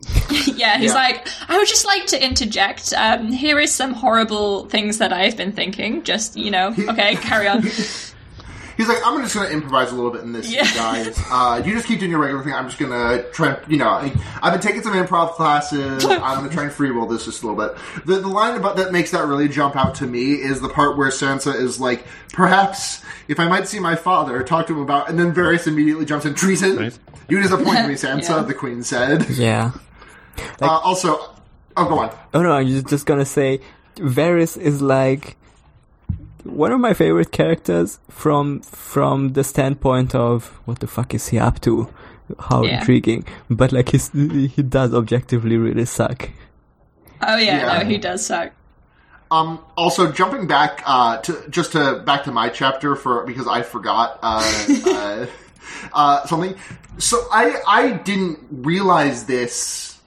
[0.30, 0.78] yeah.
[0.78, 0.94] He's Yeah.
[0.94, 2.94] like, I would just like to interject.
[2.94, 6.04] Um, here is some horrible things that I've been thinking.
[6.04, 7.64] Just you know, okay, carry on.
[8.78, 10.62] He's like, I'm just going to improvise a little bit in this, Yeah.
[10.74, 11.20] guys.
[11.30, 12.54] Uh, you just keep doing your regular thing.
[12.54, 14.10] I'm just going to try, you know, I,
[14.40, 16.04] I've been taking some improv classes.
[16.06, 17.76] I'm going to try and freeroll this just a little bit.
[18.06, 20.96] The, the line about that makes that really jump out to me is the part
[20.96, 25.10] where Sansa is like, perhaps if I might see my father, talk to him about,
[25.10, 26.76] and then Varys immediately jumps in treason.
[26.76, 27.02] Treason.
[27.28, 28.28] You disappoint me, Sansa.
[28.28, 28.42] Yeah.
[28.42, 29.28] The Queen said.
[29.30, 29.72] Yeah.
[30.62, 31.18] Uh, also,
[31.76, 32.16] oh, go on.
[32.32, 33.60] Oh no, I'm just- just gonna say,
[33.96, 35.36] Varys is like
[36.48, 41.38] one of my favorite characters from from the standpoint of what the fuck is he
[41.38, 41.88] up to?
[42.38, 42.78] How Yeah.
[42.80, 43.24] intriguing!
[43.48, 46.28] But like he's, he does objectively really suck.
[47.22, 47.78] Oh yeah, Yeah.
[47.82, 48.52] no, he does suck.
[49.30, 53.62] Um, also, jumping back uh, to just to back to my chapter for because I
[53.62, 55.26] forgot uh, uh,
[55.92, 56.54] uh, something.
[56.98, 59.97] So I I didn't realize this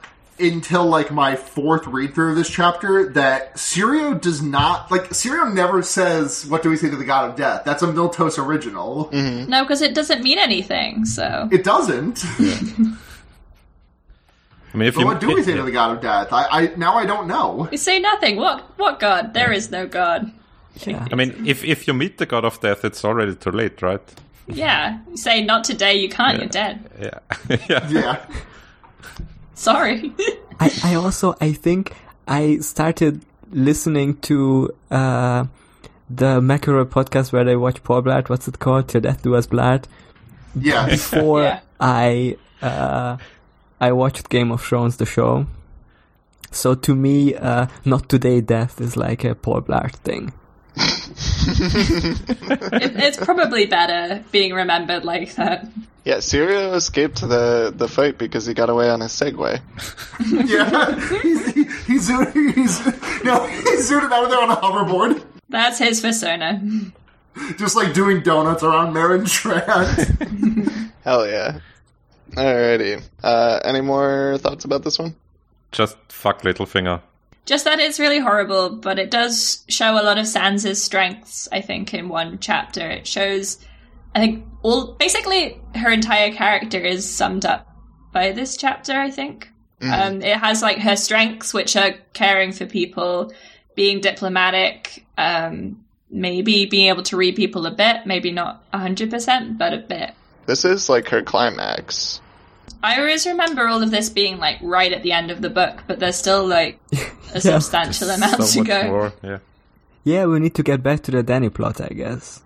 [0.42, 5.54] until like my fourth read through of this chapter that Syrio does not like Syrio
[5.54, 7.64] never says what do we say to the god of death.
[7.66, 9.10] That's a Miltos original.
[9.12, 9.50] Mm-hmm.
[9.50, 11.06] No, because it doesn't mean anything.
[11.06, 12.24] So It doesn't.
[14.74, 16.32] I mean, if But you, what do we say to the god of death?
[16.32, 17.68] I, I now I don't know.
[17.70, 18.38] we say nothing.
[18.38, 18.64] What?
[18.78, 19.34] What God?
[19.34, 20.32] There is no God.
[20.86, 21.06] Yeah.
[21.12, 24.02] I mean, if if you meet the god of death, it's already too late, right?
[24.48, 25.96] Yeah, you say not today.
[25.96, 26.40] You can't.
[26.40, 26.90] You're dead.
[27.00, 27.20] Yeah,
[27.70, 27.90] yeah.
[27.90, 28.26] Yeah.
[29.62, 30.12] Sorry.
[30.60, 31.94] I, I also I think
[32.28, 33.22] I started
[33.52, 35.46] listening to uh,
[36.10, 38.28] the McElroy podcast where they watch Paul Blart.
[38.30, 38.88] What's it called?
[38.90, 39.86] Till Death Do Us Blart.
[40.56, 40.88] Yeah.
[40.90, 41.60] Before Yeah.
[41.80, 43.18] I uh,
[43.80, 45.46] I watched Game of Thrones, the show.
[46.52, 50.34] So to me, uh, not today death is like a Paul Blart thing.
[51.54, 55.68] It, it's probably better being remembered like that.
[56.06, 59.62] Yeah, Syrio escaped the, the fight because he got away on his Segway.
[60.48, 60.96] Yeah.
[61.22, 62.86] he's, he, he's, zooted- he's,
[63.24, 65.24] no, he's zooted out of there on a hoverboard.
[65.50, 66.62] That's his persona.
[67.58, 70.92] Just like doing donuts around Meryn Trant.
[71.04, 71.60] Hell yeah.
[72.32, 73.04] Alrighty.
[73.24, 75.16] Uh, any more thoughts about this one?
[75.72, 77.02] Just fuck Littlefinger.
[77.46, 81.62] Just that it's really horrible, but it does show a lot of Sansa's strengths, I
[81.62, 82.88] think, in one chapter.
[82.88, 83.58] It shows,
[84.14, 87.68] I think, all basically her entire character is summed up
[88.12, 89.50] by this chapter, I think.
[89.82, 93.34] Um, it has like her strengths, which are caring for people,
[93.74, 99.74] being diplomatic, um, maybe being able to read people a bit, maybe not 100%, but
[99.74, 100.14] a bit.
[100.46, 102.22] This is like her climax.
[102.84, 105.84] I always remember all of this being like right at the end of the book,
[105.88, 106.80] but there's still like
[107.34, 108.84] a substantial amount so to go.
[108.84, 109.14] more.
[109.24, 109.38] Yeah.
[110.04, 112.42] Yeah, we need to get back to the Dany plot, I guess.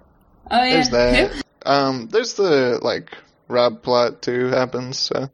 [0.51, 1.31] Oh yeah, There's that.
[1.31, 1.41] Who?
[1.65, 3.09] Um, there's the, like,
[3.47, 5.29] Robb plot too happens, so.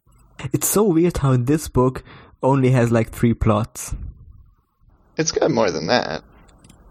[0.54, 2.04] It's so weird how this book
[2.44, 3.94] only has like three plots.
[5.18, 6.24] It's got more than that.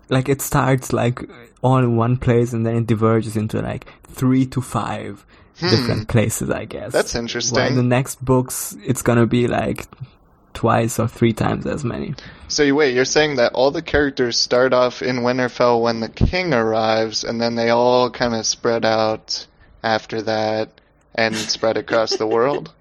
[0.09, 1.23] Like it starts like
[1.63, 5.25] all in one place and then it diverges into like three to five.
[5.61, 6.87] Different places, I guess.
[6.87, 6.93] Hmm.
[6.93, 7.77] That's While interesting.
[7.77, 9.87] the next books, it's gonna be like
[10.55, 12.15] twice or three times as many.
[12.49, 16.09] So you wait, you're saying that all the characters start off in Winterfell when the
[16.09, 19.47] king arrives, and then they all kind of spread out
[19.83, 20.81] after that
[21.15, 22.73] and spread across the world?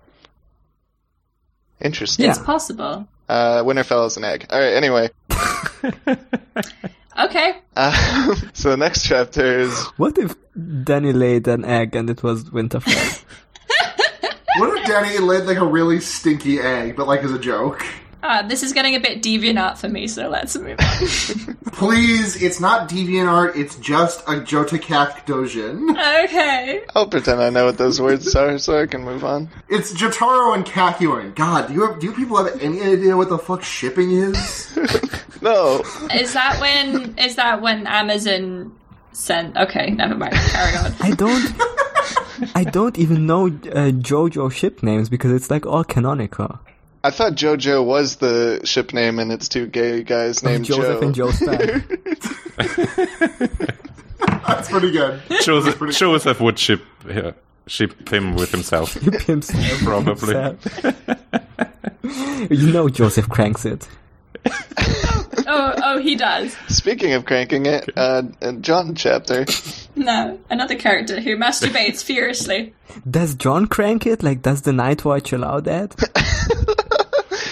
[1.81, 2.29] Interesting.
[2.29, 3.07] It's possible.
[3.27, 4.45] Uh, Winterfell is an egg.
[4.51, 5.09] Alright, anyway.
[7.17, 7.57] Okay.
[7.75, 12.45] Uh, so the next chapter is What if Dany laid an egg and it was
[12.45, 13.23] Winterfell?
[14.57, 17.85] What if Dany laid like a really stinky egg, but like as a joke?
[18.21, 21.57] Uh, this is getting a bit deviant art for me, so let's move on.
[21.71, 23.55] Please, it's not deviant art.
[23.55, 25.89] it's just a Jotakak Dojin.
[26.25, 26.81] okay.
[26.95, 29.49] I'll pretend I know what those words are so I can move on.
[29.69, 31.33] It's Jotaro and Kakyoin.
[31.35, 34.77] God, do you have, do you people have any idea what the fuck shipping is?
[35.41, 35.79] No.
[36.13, 37.17] Is that when?
[37.17, 38.75] Is that when Amazon
[39.13, 39.55] sent?
[39.55, 40.33] Okay, never mind.
[40.33, 40.93] Carry on.
[40.99, 42.55] I don't.
[42.55, 46.59] I don't even know uh, JoJo ship names because it's like all canonical.
[47.09, 51.07] I thought JoJo was the ship name and it's two gay guys named Joseph Joe.
[51.07, 51.87] and Joe Stack.
[54.47, 55.19] That's pretty good.
[55.41, 57.31] Joseph, pretty- Joseph would ship yeah,
[57.65, 58.93] ship him with himself.
[59.01, 60.35] He pimps him Probably.
[60.35, 60.85] himself.
[62.51, 63.87] you know Joseph cranks it.
[65.51, 66.55] Oh, oh, he does.
[66.67, 69.47] Speaking of cranking it, uh, uh, Jon chapter.
[69.95, 72.75] No, another character who masturbates furiously.
[73.09, 74.21] Does Jon crank it?
[74.21, 75.95] Like, does the Night Watch allow that?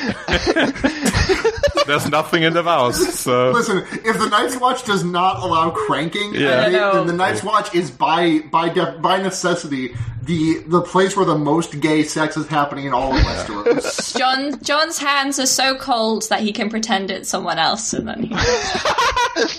[1.88, 6.34] There's nothing in the house, so Listen, if the Night's Watch does not allow cranking,
[6.34, 6.70] Yeah.
[6.70, 11.26] then, then the Night's Watch is by by def, by necessity the the place where
[11.26, 14.18] the most gay sex is happening in all of Westeros.
[14.18, 18.24] Jon Jon's hands are so cold that he can pretend it's someone else, and then
[18.24, 18.36] he.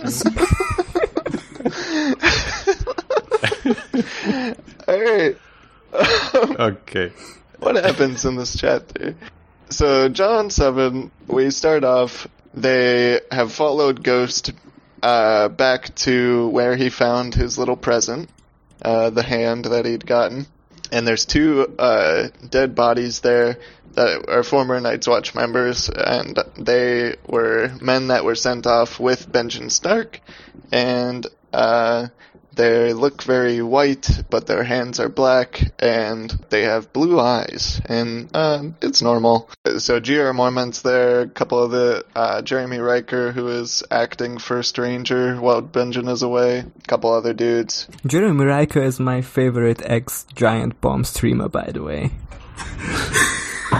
[4.89, 5.37] Alright.
[6.61, 7.12] okay.
[7.59, 9.15] what happens in this chapter?
[9.70, 14.53] So, Jon 7, we start off, they have followed Ghost
[15.03, 18.31] uh, back to where he found his little present,
[18.81, 20.47] uh, the hand that he'd gotten.
[20.90, 23.59] And there's two uh, dead bodies there
[23.93, 29.31] that are former Night's Watch members, and they were men that were sent off with
[29.31, 30.20] Benjamin Stark,
[30.73, 32.07] and uh,
[32.59, 38.28] they look very white, but their hands are black, and they have blue eyes, and
[38.36, 39.48] um, it's normal.
[39.78, 44.76] So Jeor Mormont's there, a couple of the uh, Jaremy Rykker, who is acting First
[44.76, 47.86] Ranger while Benjamin is away, a couple other dudes.
[48.05, 52.10] Jaremy Rykker is my favorite ex-Giant Bomb streamer, by the way.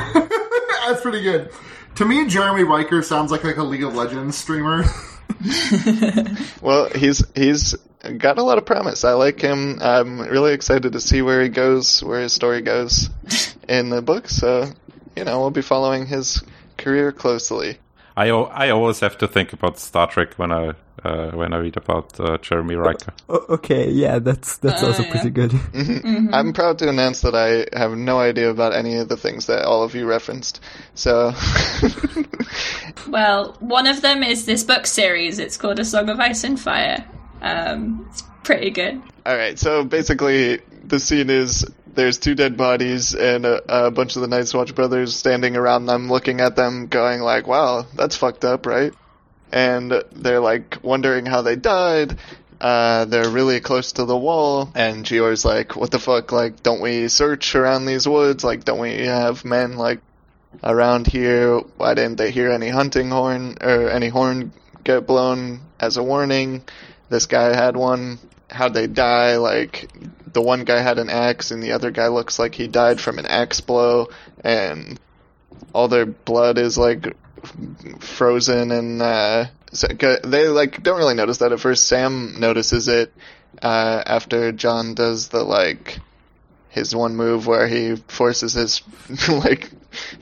[0.86, 1.50] That's pretty good.
[1.96, 4.84] To me, Jaremy Rykker sounds like like a League of Legends streamer.
[6.62, 7.76] Well, he's he's
[8.18, 9.05] got a lot of promise.
[9.05, 9.78] I like him.
[9.80, 13.09] I'm really excited to see where he goes, where his story goes
[13.68, 14.28] in the book.
[14.28, 14.70] So,
[15.16, 16.42] you know, we'll be following his
[16.76, 17.78] career closely.
[18.19, 20.73] I, I always have to think about Star Trek when I
[21.05, 23.12] uh, when I read about uh, Jaremy Rykker.
[23.28, 25.11] O- okay, yeah, that's that's also yeah.
[25.12, 25.53] pretty good.
[26.35, 29.65] I'm proud to announce that I have no idea about any of the things that
[29.65, 30.61] all of you referenced.
[30.95, 31.32] So,
[33.09, 35.39] Well, one of them is this book series.
[35.39, 37.05] It's called A Song of Ice and Fire.
[37.40, 39.01] Um, it's pretty good.
[39.27, 39.59] all right.
[39.59, 41.65] So basically, the scene is
[41.98, 45.86] there's two dead bodies and a, a bunch of the Night's Watch brothers standing around
[45.86, 48.94] them, looking at them, going like, "Wow, that's fucked up, right?"
[49.50, 52.16] And they're like wondering how they died.
[52.60, 56.30] Uh, they're really close to the wall, and Jeor's like, "What the fuck?
[56.30, 58.44] Like, don't we search around these woods?
[58.44, 59.98] Like, don't we have men like
[60.62, 61.58] around here?
[61.78, 64.52] Why didn't they hear any hunting horn or any horn
[64.84, 66.62] get blown as a warning?
[67.08, 68.20] This guy had one.
[68.48, 69.36] How'd they die?
[69.38, 69.90] Like,
[70.39, 73.19] the one guy had an axe, and the other guy looks like he died from
[73.19, 74.09] an axe blow,
[74.44, 75.01] and
[75.74, 77.16] all their blood is like
[77.98, 79.47] frozen and uh
[80.24, 81.86] they like don't really notice that at first.
[81.86, 83.12] Sam notices it
[83.60, 85.98] uh after Jon does the like
[86.69, 88.82] his one move where he forces his
[89.28, 89.70] like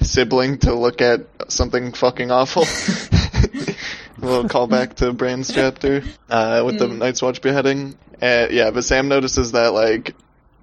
[0.01, 2.65] sibling to look at something fucking awful
[4.27, 7.97] little callback to Bran's chapter uh, with the Night's Watch beheading.
[8.21, 10.15] Uh, yeah, but Sam notices that like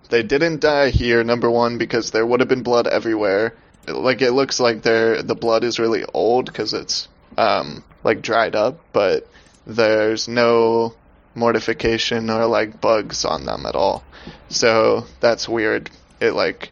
[0.09, 1.23] they didn't die here.
[1.23, 3.55] Number one, because there would have been blood everywhere.
[3.87, 7.07] Like it looks like their the blood is really old because it's
[7.37, 9.27] um, like dried up, but
[9.65, 10.93] there's no
[11.35, 14.03] mortification or like bugs on them at all.
[14.49, 15.89] So that's weird.
[16.19, 16.71] It like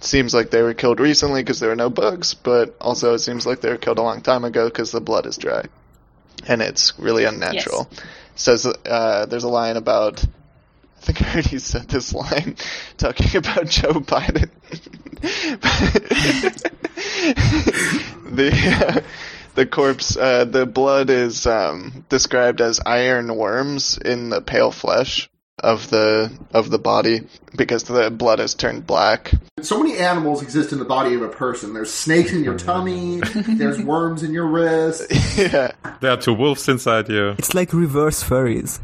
[0.00, 3.46] seems like they were killed recently because there were no bugs, but also it seems
[3.46, 5.66] like they were killed a long time ago because the blood is dry,
[6.46, 7.90] and it's really unnatural.
[8.34, 12.56] Says uh, there's a line about I think I already said this line
[12.96, 14.50] talking about Joe Biden.
[18.36, 19.00] the uh,
[19.54, 25.28] the corpse, uh, the blood is um, described as iron worms in the pale flesh
[25.62, 27.20] of the of the body
[27.56, 29.32] because the blood has turned black.
[29.60, 31.72] So many animals exist in the body of a person.
[31.74, 33.20] There's snakes in your tummy.
[33.46, 35.06] there's worms in your wrist.
[35.36, 37.30] yeah, There are two wolves inside you.
[37.38, 38.80] It's like reverse furries.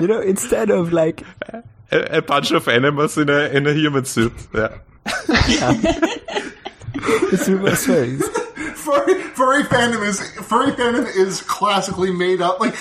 [0.00, 1.22] You know, instead of like
[1.52, 1.62] A,
[2.18, 4.32] a bunch of animals in a in a human suit.
[4.52, 4.78] yeah.
[5.48, 5.72] Yeah.
[6.94, 8.22] It's furries.
[8.74, 12.60] furry, furry fandom is furry fandom is classically made up.
[12.60, 12.74] Like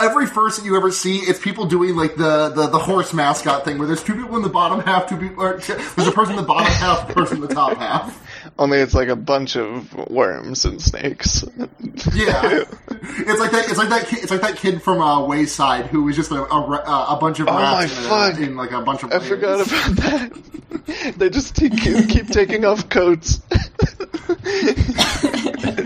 [0.00, 3.64] every first that you ever see, it's people doing like the, the, the horse mascot
[3.64, 5.42] thing, where there's two people in the bottom half, two people.
[5.42, 8.22] Or, there's a person in the bottom half, a person in the top half.
[8.58, 11.44] Only it's like a bunch of worms and snakes.
[11.56, 11.62] Yeah,
[12.90, 13.66] it's like that.
[13.68, 14.06] It's like that.
[14.06, 17.40] Kid, it's like that kid from uh, Wayside who was just a a, a bunch
[17.40, 18.38] of Oh my fuck.
[18.38, 19.12] in like a bunch of.
[19.12, 21.14] I forgot about that.
[21.18, 23.40] they just keep, keep taking off coats.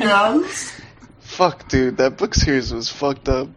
[0.01, 0.81] Yes.
[1.21, 3.49] Fuck, dude, that book series was fucked up.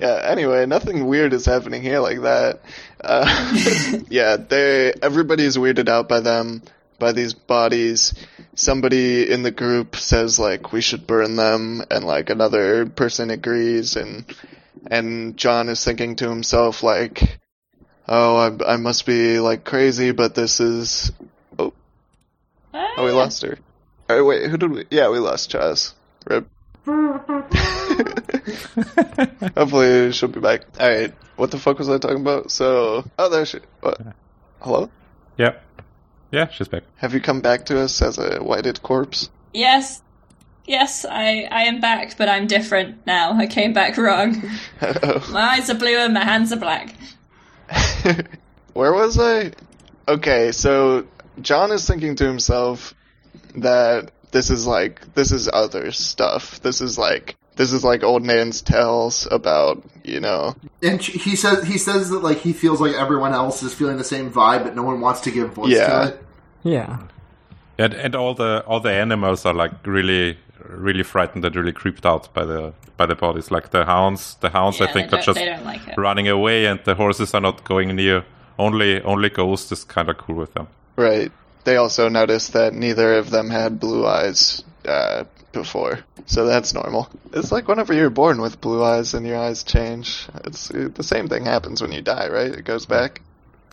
[0.00, 0.20] yeah.
[0.24, 2.60] Anyway, nothing weird is happening here like that.
[3.02, 6.62] Uh, yeah, they everybody's weirded out by them,
[7.00, 8.14] by these bodies.
[8.54, 13.96] Somebody in the group says like we should burn them, and like another person agrees,
[13.96, 14.24] and
[14.88, 17.40] and Jon is thinking to himself like,
[18.06, 21.10] oh, I, I must be like crazy, but this is.
[21.58, 21.72] Oh,
[22.72, 23.16] oh, we ah.
[23.16, 23.58] lost her.
[24.08, 24.84] Oh, wait, who did we?
[24.90, 25.94] Yeah, we lost Chaz.
[26.26, 26.46] Rip.
[29.56, 30.62] Hopefully she'll be back.
[30.80, 32.50] Alright, what the fuck was I talking about?
[32.50, 33.60] So, oh, there she.
[33.80, 34.00] What?
[34.60, 34.90] Hello?
[35.36, 35.54] Yeah.
[36.30, 36.84] Yeah, she's back.
[36.96, 39.30] Have you come back to us as a whited corpse?
[39.52, 40.02] Yes.
[40.64, 43.32] Yes, I, I am back, but I'm different now.
[43.32, 44.40] I came back wrong.
[44.80, 46.94] My eyes are blue and my hands are black.
[48.74, 49.52] Where was I?
[50.06, 51.06] Okay, so
[51.40, 52.94] Jon is thinking to himself
[53.56, 56.60] that this is like this is other stuff.
[56.60, 61.36] This is like this is like old man's tales about you know And sh- he
[61.36, 64.62] says he says that like he feels like everyone else is feeling the same vibe,
[64.64, 65.88] but no one wants to give voice Yeah.
[65.88, 66.14] to it.
[66.62, 66.98] Yeah.
[67.78, 70.38] And and all the all the animals are like really
[70.84, 73.50] really frightened and really creeped out by the by the bodies.
[73.50, 77.34] Like the hounds, the hounds I think are just like running away, and the horses
[77.34, 78.24] are not going near.
[78.58, 80.66] Only only Ghost is kind of cool with them.
[80.96, 81.32] right.
[81.64, 87.08] They also noticed that neither of them had blue eyes uh, before, so that's normal.
[87.32, 90.26] It's like whenever you're born with blue eyes and your eyes change.
[90.44, 92.50] It's the same thing happens when you die, right?
[92.52, 93.20] It goes back.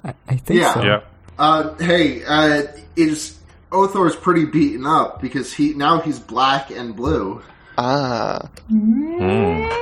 [0.03, 0.73] I, I think Yeah.
[0.73, 0.83] so.
[0.83, 1.01] Yeah.
[1.39, 2.63] Uh, hey, uh,
[2.95, 3.37] is
[3.71, 7.41] Othor's pretty beaten up because he now he's black and blue.
[7.77, 8.49] Ah,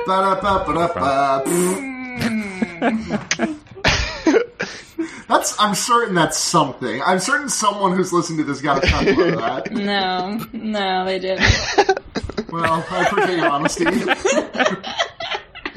[0.06, 1.42] Ba-da-ba-ba-da-ba.
[5.28, 5.54] That's.
[5.60, 7.02] I'm certain that's something.
[7.02, 9.72] I'm certain someone who's listening to this got a chuckle out of that.
[9.72, 11.44] No, no, they didn't.
[12.50, 13.84] Well, I appreciate your honesty.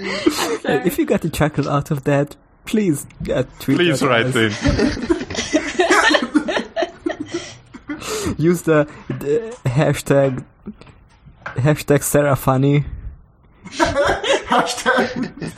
[0.02, 4.36] If you got a chuckle out of that, please uh, tweet Please write us.
[4.36, 4.52] in.
[8.38, 10.45] Use the, the hashtag
[11.45, 12.86] hashtag Sara Funny.
[14.48, 15.52] Hashtag.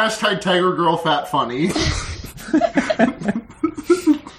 [0.00, 1.70] Hashtag Tiger Girl Fat Funny.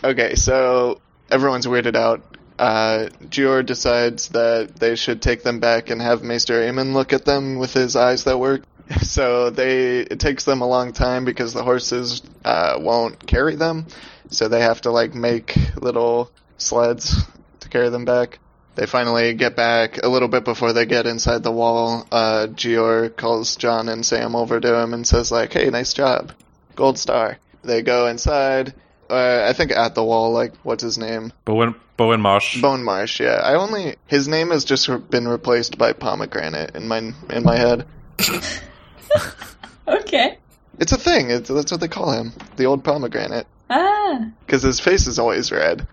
[0.04, 2.24] Okay, so everyone's weirded out.
[2.58, 7.24] Uh, Jeor decides that they should take them back and have Maester Aemon look at
[7.24, 8.64] them with his eyes that work.
[9.04, 13.86] So they it takes them a long time because the horses uh, won't carry them,
[14.32, 17.24] so they have to like make little sleds
[17.62, 18.40] to carry them back.
[18.76, 22.08] They finally get back a little bit before they get inside the wall.
[22.12, 26.32] Uh, Jeor calls Jon and Sam over to him and says like, "Hey, nice job,
[26.76, 28.74] gold star." They go inside.
[29.10, 31.34] Uh, I think at the wall, like what's his name?
[31.44, 32.62] Bowen Bowen Marsh.
[32.62, 33.20] Bone Marsh.
[33.20, 36.98] Yeah, I only his name has just been replaced by pomegranate in my
[37.30, 37.86] in my head.
[39.88, 40.38] Okay.
[40.80, 41.30] It's a thing.
[41.30, 44.26] It's, that's what they call him, the old pomegranate, Ah.
[44.46, 45.86] because his face is always red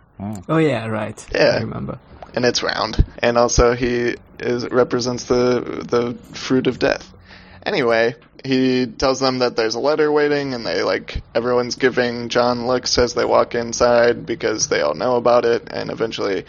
[0.49, 1.25] Oh yeah, right.
[1.33, 1.57] Yeah.
[1.57, 1.99] I remember.
[2.39, 7.13] And it's round, and also he is represents the the fruit of death.
[7.67, 12.69] Anyway, he tells them that there's a letter waiting, and they like everyone's giving Jon
[12.69, 16.45] looks as they walk inside because they all know about it, and eventually.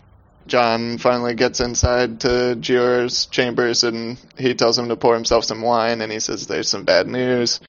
[0.46, 5.64] Jon finally gets inside to Jeor's chambers and he tells him to pour himself some
[5.64, 7.60] wine and he says there's some bad news.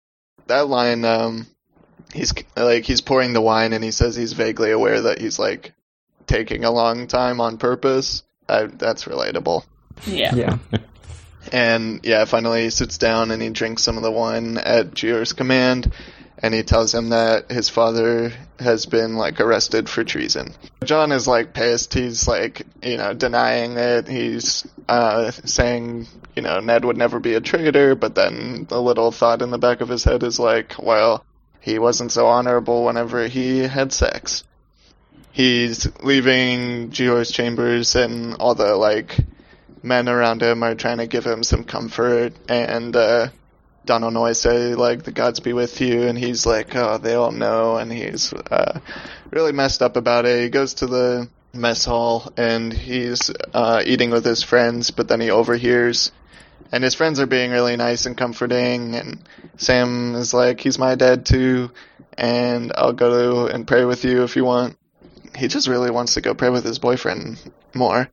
[0.47, 1.47] That line, um,
[2.13, 5.73] he's like he's pouring the wine and he says he's vaguely aware that he's like
[6.31, 8.23] taking a long time on purpose.
[8.49, 9.65] I, that's relatable.
[10.07, 10.35] Yeah.
[10.35, 10.59] Yeah.
[11.53, 15.33] And yeah, finally he sits down and he drinks some of the wine at Jeor's
[15.33, 15.93] command,
[16.39, 20.53] and he tells him that his father has been like arrested for treason.
[20.85, 21.95] Jon is like pissed.
[21.95, 24.07] He's like, you know, denying it.
[24.07, 29.11] He's uh, saying, you know, Ned would never be a traitor, but then a little
[29.11, 31.25] thought in the back of his head is like, well,
[31.61, 34.45] he wasn't so honorable whenever he had sex.
[35.33, 39.17] He's leaving Jeor's chambers and all the like
[39.83, 42.35] men around him are trying to give him some comfort.
[42.49, 43.29] And uh
[43.87, 46.03] Donal Noye say like the gods be with you.
[46.03, 47.77] And he's like oh they all know.
[47.77, 48.81] And he's uh
[49.31, 50.43] really messed up about it.
[50.43, 55.21] He goes to the mess hall and he's uh eating with his friends but then
[55.21, 56.11] he overhears.
[56.73, 58.97] And his friends are being really nice and comforting.
[58.97, 59.23] And
[59.59, 61.71] Sam is like he's my dad too.
[62.19, 64.77] And I'll go to and pray with you if you want.
[65.41, 67.39] He just really wants to go pray with his boyfriend
[67.75, 68.11] more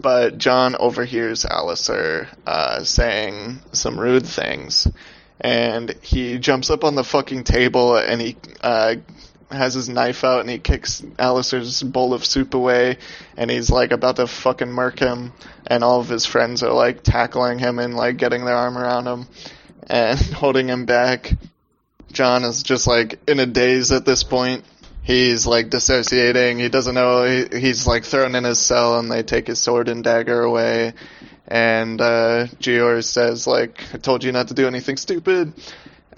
[0.00, 4.88] but Jon overhears Alliser uh, saying some rude things,
[5.40, 8.96] and he jumps up on the fucking table and he uh,
[9.50, 12.98] has his knife out and he kicks Alliser's bowl of soup away,
[13.36, 15.32] and he's like about to fucking murk him,
[15.66, 19.06] and all of his friends are like tackling him and like getting their arm around
[19.06, 19.26] him
[19.88, 21.32] and holding him back.
[22.12, 24.64] Jon is just like in a daze at this point
[25.06, 26.58] he's like dissociating.
[26.58, 27.24] He doesn't know.
[27.24, 30.94] He, he's like thrown in his cell, and they take his sword and dagger away.
[31.46, 35.52] And uh, Jeor says, like, "I told you not to do anything stupid."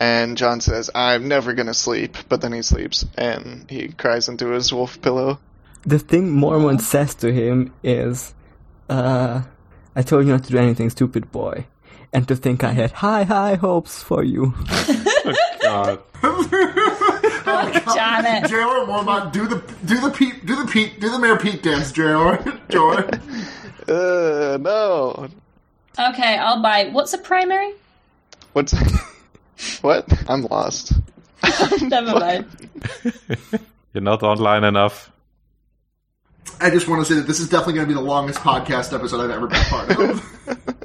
[0.00, 4.48] And Jon says, "I'm never gonna sleep." But then he sleeps, and he cries into
[4.48, 5.38] his wolf pillow.
[5.84, 8.34] The thing Mormont says to him is,
[8.88, 9.42] uh,
[9.94, 11.66] I told you not to do anything stupid, boy.
[12.12, 14.54] And to think I had high, high hopes for you.
[14.70, 16.02] oh, God.
[17.94, 18.50] Janet.
[18.50, 21.92] Jailer Mormont, do the do the Pete do the Pete do the Mayor Pete dance,
[21.92, 22.38] Jailer.
[22.68, 23.08] Joy.
[23.88, 25.28] Uh, no.
[25.98, 26.90] Okay, I'll buy.
[26.90, 27.72] What's a primary?
[28.52, 28.74] What's
[29.80, 30.06] what?
[30.28, 30.92] I'm lost.
[31.82, 32.46] Never mind.
[33.92, 35.10] You're not online enough.
[36.60, 38.92] I just want to say that this is definitely going to be the longest podcast
[38.92, 40.77] episode I've ever been part of.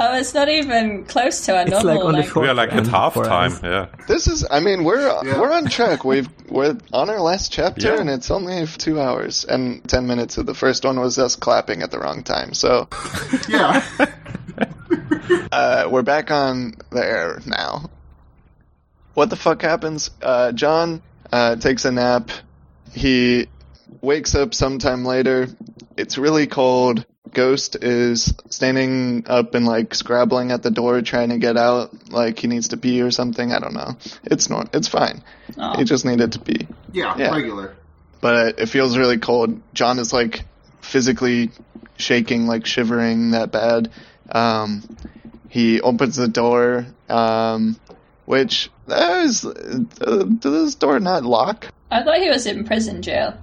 [0.00, 2.36] Oh, it's not even close to a It's normal like on the length.
[2.36, 2.92] We are like at end for
[3.24, 3.62] halftime.
[3.64, 3.86] Yeah.
[4.06, 4.46] This is.
[4.48, 5.40] I mean, we're Yeah.
[5.40, 6.04] we're on track.
[6.04, 8.00] We've we're on our last chapter, Yeah.
[8.00, 10.38] and it's only two hours and ten minutes.
[10.38, 12.54] Of the first one was us clapping at the wrong time.
[12.54, 12.88] So
[13.48, 13.82] yeah.
[15.52, 17.90] uh, we're back on the air now.
[19.14, 20.10] What the fuck happens?
[20.22, 21.02] Uh, Jon
[21.32, 22.30] uh, takes a nap.
[22.92, 23.48] He
[24.00, 25.48] wakes up sometime later.
[25.96, 27.04] It's really cold.
[27.32, 32.38] Ghost is standing up and like scrabbling at the door, trying to get out, like
[32.38, 33.52] he needs to pee or something.
[33.52, 33.96] I don't know.
[34.24, 34.74] It's not.
[34.74, 35.22] It's fine.
[35.56, 35.76] Oh.
[35.76, 36.66] He just needed to pee.
[36.92, 37.34] Yeah, Yeah.
[37.34, 37.76] regular.
[38.20, 39.60] But it feels really cold.
[39.74, 40.44] Jon is like
[40.80, 41.50] physically
[41.96, 43.90] shaking, like shivering that bad.
[44.30, 44.82] Um,
[45.48, 47.76] he opens the door, um,
[48.24, 51.68] which that is, uh, does this door not lock?
[51.90, 53.34] I thought he was in prison jail.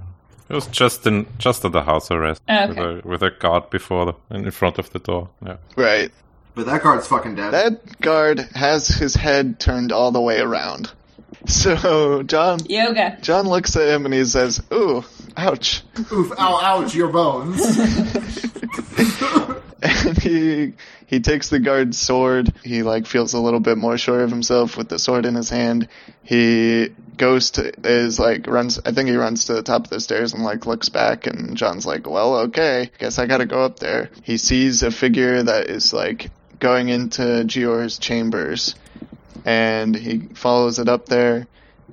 [0.48, 2.70] It was just in just at the house arrest oh, Okay.
[2.70, 5.30] with a with a guard before the, in front of the door.
[5.46, 5.58] Yeah.
[5.76, 6.12] Right.
[6.54, 7.52] But that guard's fucking dead.
[7.52, 10.92] That guard has his head turned all the way around.
[11.48, 13.20] So Jon, Yoga.
[13.22, 15.04] Jon looks at him and he says, "Ooh,
[15.38, 17.62] ouch." Oof, ow, ouch, your bones.
[19.84, 20.74] and he
[21.08, 22.54] he takes the guard's sword.
[22.64, 25.50] He like feels a little bit more sure of himself with the sword in his
[25.50, 25.88] hand.
[26.24, 28.80] He goes to is like runs.
[28.86, 31.28] I think he runs to the top of the stairs and like looks back.
[31.28, 34.92] And Jon's like, "Well, okay, guess I got to go up there." He sees a
[34.92, 38.76] figure that is like going into Jeor's chambers,
[39.46, 41.48] and he follows it up there.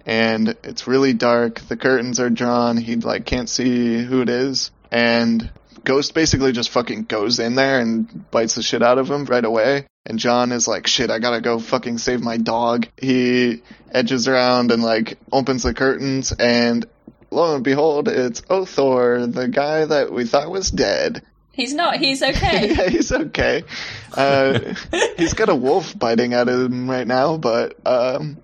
[0.05, 1.61] And it's really dark.
[1.61, 2.77] The curtains are drawn.
[2.77, 4.71] He like can't see who it is.
[4.91, 5.51] And
[5.85, 9.45] Ghost basically just fucking goes in there and bites the shit out of him right
[9.45, 9.87] away.
[10.05, 12.89] And Jon is like, shit, I gotta go fucking save my dog.
[12.97, 16.87] He edges around and like opens the curtains and
[17.31, 21.23] lo and behold, it's Othor, the guy that we thought was dead.
[21.53, 21.97] He's not.
[21.97, 22.75] He's okay.
[22.75, 23.65] yeah, he's okay.
[24.13, 24.75] Uh,
[25.17, 28.39] he's got a wolf biting at him right now, but um,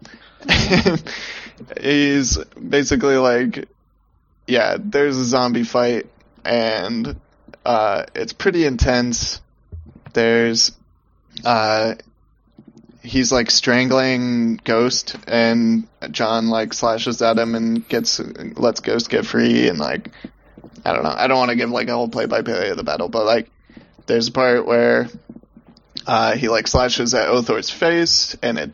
[1.80, 3.68] he's basically like,
[4.46, 6.06] yeah, there's a zombie fight,
[6.48, 7.20] and
[7.64, 9.40] uh, it's pretty intense.
[10.14, 10.72] There's,
[11.44, 11.96] uh,
[13.02, 19.26] he's like strangling Ghost, and John like slashes at him and gets lets Ghost get
[19.26, 20.10] free, and like,
[20.84, 21.14] I don't know.
[21.14, 23.50] I don't want to give like a whole play-by-play of the battle, but like,
[24.06, 25.08] there's a part where
[26.06, 28.72] uh, he like slashes at Othor's face, and it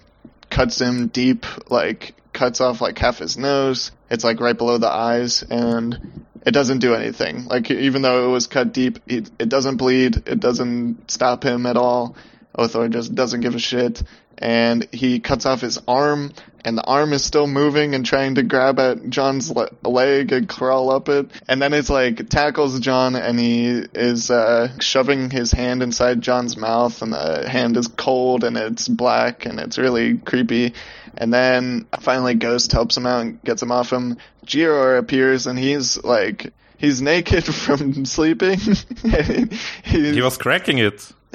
[0.48, 3.90] cuts him deep, like cuts off like half his nose.
[4.08, 7.46] It's like right below the eyes, and it doesn't do anything.
[7.46, 10.16] Like even though it was cut deep, it, it doesn't bleed.
[10.26, 12.16] It doesn't stop him at all.
[12.56, 14.04] Othor just doesn't give a shit,
[14.38, 16.32] and he cuts off his arm,
[16.64, 20.48] and the arm is still moving and trying to grab at Jon's le- leg and
[20.48, 25.50] crawl up it, and then it's like tackles Jon, and he is uh, shoving his
[25.50, 30.18] hand inside Jon's mouth, and the hand is cold and it's black and it's really
[30.18, 30.74] creepy.
[31.16, 34.16] And then finally Ghost helps him out and gets him off him.
[34.46, 38.58] Jeor appears and he's like he's naked from sleeping.
[39.84, 41.12] He was cracking it.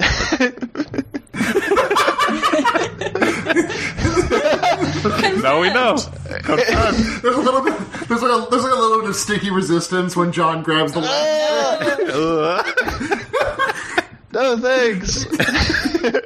[5.42, 5.96] now we know.
[5.96, 7.74] There's a little bit.
[8.08, 11.00] There's like a there's like a little bit of sticky resistance when Jon grabs the.
[14.32, 15.26] No thanks.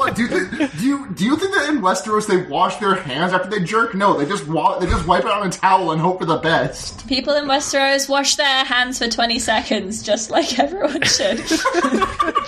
[0.00, 0.78] What do you think?
[0.78, 3.94] Do you do you think that in Westeros they wash their hands after they jerk?
[3.94, 6.38] No, they just wa- they just wipe it on a towel and hope for the
[6.38, 7.06] best.
[7.06, 11.36] People in Westeros wash their hands for 20 seconds, just like everyone should.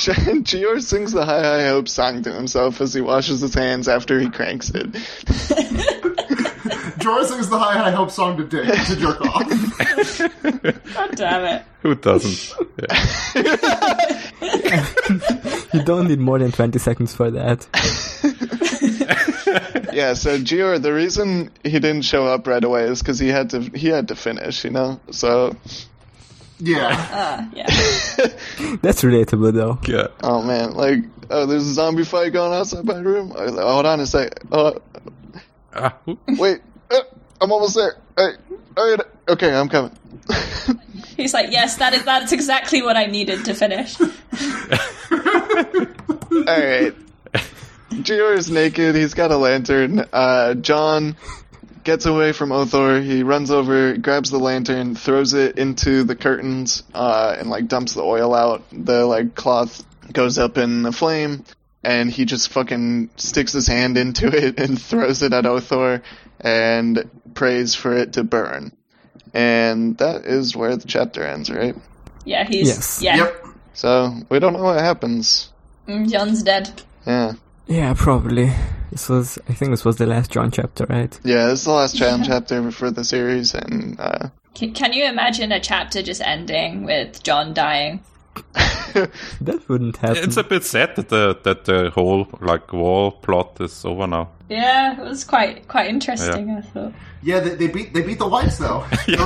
[0.00, 4.18] Jeor sings the High High Hope song to himself as he washes his hands after
[4.18, 4.86] he cranks it.
[7.02, 9.46] Jorah sings the High High Hope song to Dick to jerk off.
[10.94, 11.64] God damn it.
[11.82, 12.54] Who doesn't?
[13.34, 14.30] Yeah.
[15.72, 17.66] You don't need more than 20 seconds for that.
[19.92, 23.50] Yeah, so Jeor, the reason he didn't show up right away is because he had
[23.50, 24.98] to he had to finish, you know.
[25.10, 25.54] So,
[26.58, 27.66] Yeah, Uh, yeah.
[28.80, 29.78] That's relatable though.
[29.86, 30.06] yeah.
[30.22, 33.32] oh man, like, oh, there's a zombie fight going outside my room.
[33.36, 34.40] Oh, hold on a sec.
[34.50, 34.80] Oh,
[35.74, 35.94] Ah,
[36.38, 36.60] wait,
[36.90, 37.00] uh,
[37.40, 37.96] I'm almost there.
[38.16, 38.34] Hey,
[38.76, 39.96] all right, okay, I'm coming.
[41.16, 44.00] He's like, yes, that is that's exactly what I needed to finish.
[44.00, 44.08] All
[46.44, 46.94] right.
[47.90, 48.94] Jeor is naked.
[48.94, 50.04] He's got a lantern.
[50.12, 51.16] Uh, Jon
[51.84, 53.04] gets away from Othor.
[53.04, 57.94] He runs over, grabs the lantern, throws it into the curtains, uh, and like dumps
[57.94, 58.62] the oil out.
[58.72, 61.44] The like cloth goes up in the flame,
[61.84, 66.02] and he just fucking sticks his hand into it and throws it at Othor
[66.42, 68.72] and prays for it to burn.
[69.34, 71.74] And that is where the chapter ends, right?
[72.24, 73.02] Yeah, he's Yes.
[73.02, 73.16] yeah.
[73.16, 73.44] yep.
[73.74, 75.50] So we don't know what happens.
[75.88, 76.82] Mm, Jon's dead.
[77.06, 77.32] Yeah.
[77.66, 78.52] Yeah, probably.
[78.90, 81.18] This was, I think this was the last Jon chapter, right?
[81.24, 85.06] Yeah, this is the last cha- chapter for the series, and uh, Can, can you
[85.06, 88.00] imagine a chapter just ending with Jon dying?
[89.40, 90.24] That wouldn't happen.
[90.24, 94.28] It's a bit sad that the that the whole like war plot is over now.
[94.52, 96.50] Yeah, it was quite quite interesting.
[96.50, 96.92] I thought.
[97.22, 98.84] Yeah, they, they beat they beat the wights though.
[99.06, 99.16] you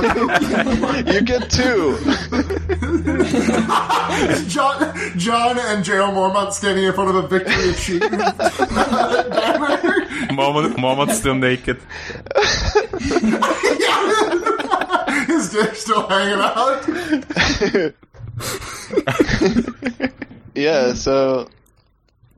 [1.21, 1.97] get two.
[4.47, 8.05] Jon Jon and Gerald Mormont standing in front of a victory achieved
[10.31, 11.81] Mormont Mormon, Mormon's still naked.
[15.27, 16.87] His dick's still hanging out.
[20.55, 21.49] yeah, so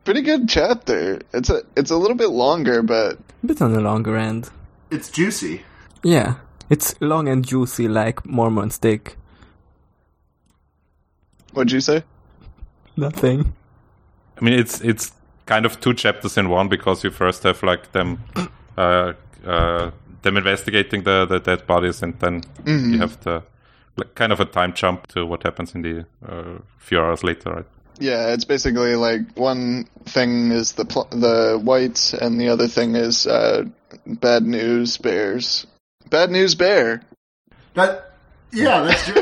[0.10, 1.22] pretty good chapter.
[1.34, 4.49] It's a it's a little bit longer, but a bit on the longer end.
[4.90, 5.61] It's juicy.
[6.03, 6.38] Yeah,
[6.68, 9.18] it's long and juicy like Mormon steak.
[11.53, 12.03] what'd you say?
[12.98, 13.53] Nothing.
[14.41, 15.11] I mean, it's it's
[15.45, 18.18] kind of two chapters in one because you first have like them,
[18.77, 19.14] uh,
[19.45, 19.91] uh,
[20.23, 23.44] them investigating the, the dead bodies, and then you have the
[23.95, 27.52] like, kind of a time jump to what happens in the uh, few hours later,
[27.52, 27.65] right?
[27.99, 32.95] Yeah, it's basically like one thing is the pl- the wights, and the other thing
[32.95, 33.65] is uh,
[34.05, 35.67] bad news bears.
[36.09, 37.01] Bad news bear.
[37.73, 38.13] That
[38.53, 39.21] yeah, that's true.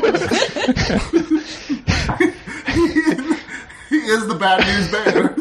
[3.90, 5.34] he is the bad news bear.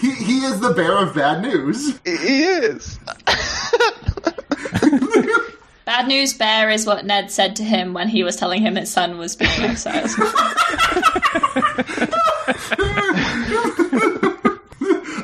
[0.00, 1.98] he he is the bear of bad news.
[2.04, 2.98] He he is.
[5.88, 8.92] Bad news bear is what Ned said to him when he was telling him his
[8.92, 10.10] son was being exiled.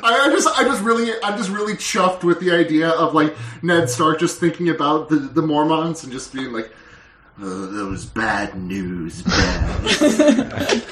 [0.01, 3.35] I, I just I just really I'm just really chuffed with the idea of like
[3.61, 6.73] Ned Stark just thinking about the the Mormons and just being like,
[7.39, 9.99] oh, those bad news bears.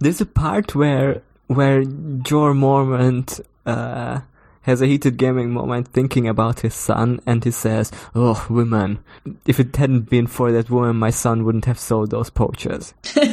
[0.00, 4.22] There's a part where where Jeor Mormont uh,
[4.62, 8.98] has a heated gaming moment thinking about his son, and he says, "Oh, women!
[9.46, 12.94] If it hadn't been for that woman, my son wouldn't have sold those poachers."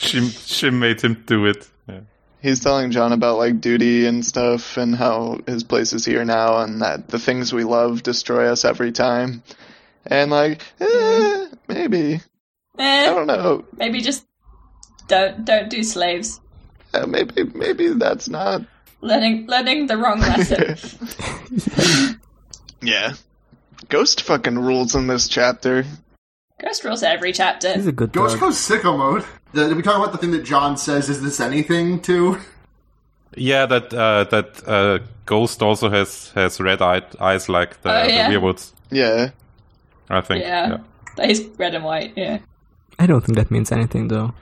[0.00, 1.68] She she made him do it.
[1.86, 2.00] Yeah.
[2.40, 6.58] He's telling Jon about like duty and stuff, and how his place is here now,
[6.62, 9.42] and that the things we love destroy us every time.
[10.06, 12.20] And like, eh, maybe
[12.78, 13.64] I eh, don't know.
[13.76, 14.26] maybe just
[15.06, 16.40] don't don't do slaves.
[16.94, 18.62] Uh, maybe maybe that's not.
[19.02, 20.76] Learning learning the wrong lesson.
[22.82, 23.12] Yeah.
[23.88, 25.84] Ghost fucking rules in this chapter.
[26.62, 27.74] Ghost rules every chapter.
[27.74, 28.40] He's a good Ghost dog.
[28.40, 29.24] goes sicko mode.
[29.52, 31.08] The- Did we talk about the thing that Jon says?
[31.10, 32.00] Is this anything?
[32.00, 32.38] Too.
[33.36, 38.06] Yeah, that uh, that uh, Ghost also has has red eye- eyes like the, Oh,
[38.06, 38.28] yeah.
[38.30, 38.72] the Weirwoods.
[38.90, 39.30] Yeah.
[40.08, 40.42] I think.
[40.42, 40.78] Yeah.
[41.22, 42.38] He's red and white, yeah.
[42.98, 44.32] I don't think that means anything though.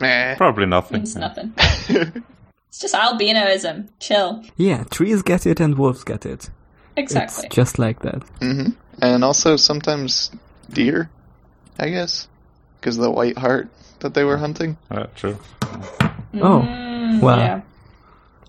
[0.00, 0.34] Meh.
[0.36, 0.98] Probably nothing.
[0.98, 1.54] Means nothing.
[2.68, 3.88] it's just albinoism.
[4.00, 4.44] Chill.
[4.56, 6.50] Yeah, trees get it and wolves get it.
[6.96, 7.46] Exactly.
[7.46, 8.22] It's just like that.
[8.40, 8.70] hmm
[9.00, 10.30] And also sometimes
[10.70, 11.10] deer,
[11.78, 12.28] I guess,
[12.80, 13.68] because the white hart
[14.00, 14.76] that they were hunting.
[14.90, 15.38] Uh, true.
[16.34, 17.60] Oh, Mm, well, yeah.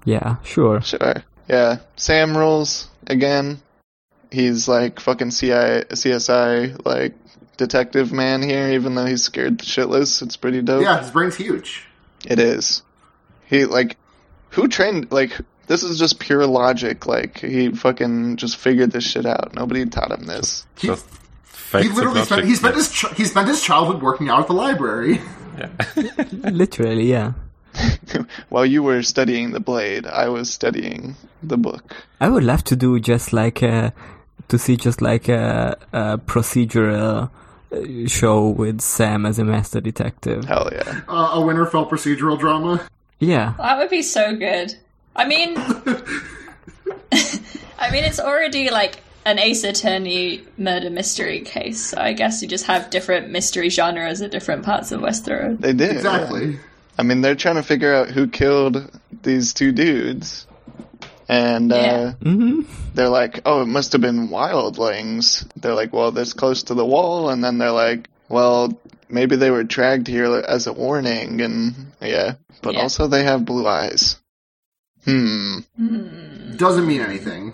[0.05, 0.81] yeah, sure.
[0.81, 1.23] Sure.
[1.47, 1.77] Yeah.
[1.95, 3.61] Sam rules again.
[4.31, 7.13] He's like fucking CI, CSI like
[7.55, 10.21] detective man here, even though he's scared shitless.
[10.21, 10.83] It's pretty dope.
[10.83, 11.85] Yeah, his brain's huge.
[12.25, 12.81] It is.
[13.45, 13.95] He like
[14.57, 15.31] who trained like
[15.67, 17.05] this is just pure logic.
[17.05, 19.53] Like he fucking just figured this shit out.
[19.53, 20.65] Nobody taught him this.
[20.77, 21.05] He, Just
[21.71, 25.21] he literally spent he spent his he spent his childhood working out at the library.
[25.57, 25.69] Yeah.
[26.51, 27.33] Literally, yeah.
[28.49, 31.95] While you were studying the blade, I was studying the book.
[32.19, 33.93] I would love to do just like a,
[34.47, 37.29] to see just like a, a procedural
[37.71, 40.45] uh, show with Sam as a master detective.
[40.45, 41.01] Hell yeah.
[41.07, 42.87] Uh, a Winterfell procedural drama.
[43.19, 44.75] Yeah, That would be so good.
[45.15, 46.01] I mean, I
[47.91, 51.87] mean, it's already like an Ace Attorney murder mystery case.
[51.87, 55.59] So I guess you just have different mystery genres at different parts of Westeros.
[55.59, 55.95] They did.
[55.95, 56.59] Exactly.
[56.97, 58.89] I mean, they're trying to figure out who killed
[59.23, 60.47] these two dudes.
[61.27, 62.11] And uh, Yeah.
[62.13, 62.61] hmm
[62.93, 65.47] they're like, oh, it must have been wildlings.
[65.55, 67.29] They're like, well, this close to the wall.
[67.29, 68.75] And then they're like, well,
[69.09, 71.41] maybe they were dragged here as a warning.
[71.41, 72.81] And yeah, but Yeah.
[72.81, 74.17] also they have blue eyes.
[75.05, 75.59] Hmm.
[76.57, 77.53] Doesn't mean anything.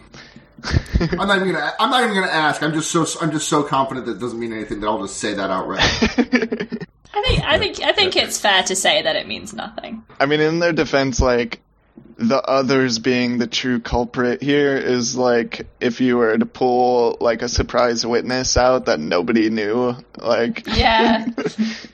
[1.00, 1.74] I'm not even gonna.
[1.80, 2.64] I'm not even gonna ask.
[2.64, 3.06] I'm just so.
[3.22, 5.82] I'm just so confident that it doesn't mean anything that I'll just say that outright.
[7.16, 10.04] I think, I think, I think it's fair to say that it means nothing.
[10.20, 11.62] I mean, in their defense, like,
[12.18, 17.42] the others being the true culprit here is like if you were to pull like
[17.42, 21.26] a surprise witness out that nobody knew, like Yeah.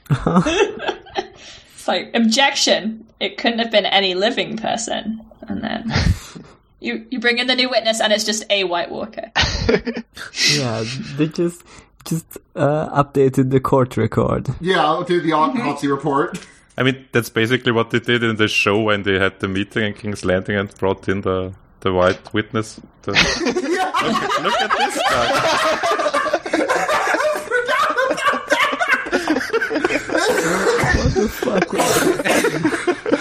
[0.09, 3.05] it's like objection.
[3.19, 5.91] It couldn't have been any living person, and then
[6.79, 9.31] you you bring in the new witness, and it's just a White Walker.
[10.53, 10.83] yeah.
[11.17, 11.63] They just
[12.05, 14.49] just uh, updated the court record.
[14.61, 16.39] yeah, I'll do the autopsy report.
[16.79, 19.83] I mean, that's basically what they did in the show when they had the meeting
[19.83, 22.79] in King's Landing and brought in the the white witness.
[23.03, 23.11] The-
[24.41, 25.89] look, look at this guy.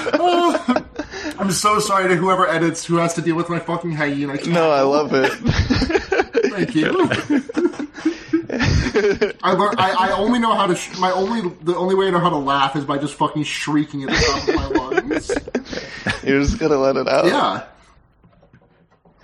[1.39, 4.37] I'm so sorry to whoever edits who has to deal with my fucking hyena.
[4.47, 5.33] no, I love it.
[6.53, 7.09] Thank you.
[9.43, 10.75] I, learn, I I only know how to.
[10.75, 13.45] Sh- my only the only way I know how to laugh is by just fucking
[13.45, 15.29] shrieking at the top of my lungs.
[16.25, 17.27] You're just gonna let it out.
[17.27, 17.65] Yeah.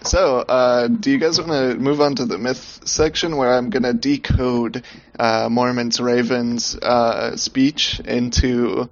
[0.02, 3.70] So, uh, do you guys want to move on to the myth section where I'm
[3.70, 4.84] gonna decode
[5.18, 8.90] uh, Mormont's Raven's uh, speech into?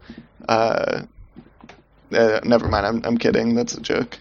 [0.48, 1.02] Uh,
[2.12, 2.86] uh, never mind.
[2.86, 3.54] I'm I'm kidding.
[3.54, 4.18] That's a joke.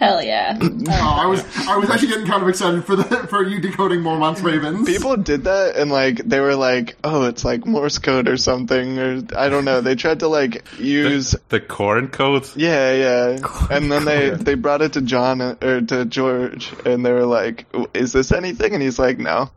[0.00, 0.58] Hell yeah!
[0.92, 4.00] Oh, I was I was actually getting kind of excited for the for you decoding
[4.00, 4.88] Mormont's ravens.
[4.88, 8.98] People did that and like they were like, oh, it's like Morse code or something,
[8.98, 9.82] or I don't know.
[9.82, 11.36] They tried to like use.
[11.50, 12.48] The corn code.
[12.56, 13.38] Yeah, yeah,
[13.70, 17.26] and then they they brought it to John uh, or to George, and they were
[17.26, 19.50] like, "Is this anything?" And he's like, "No."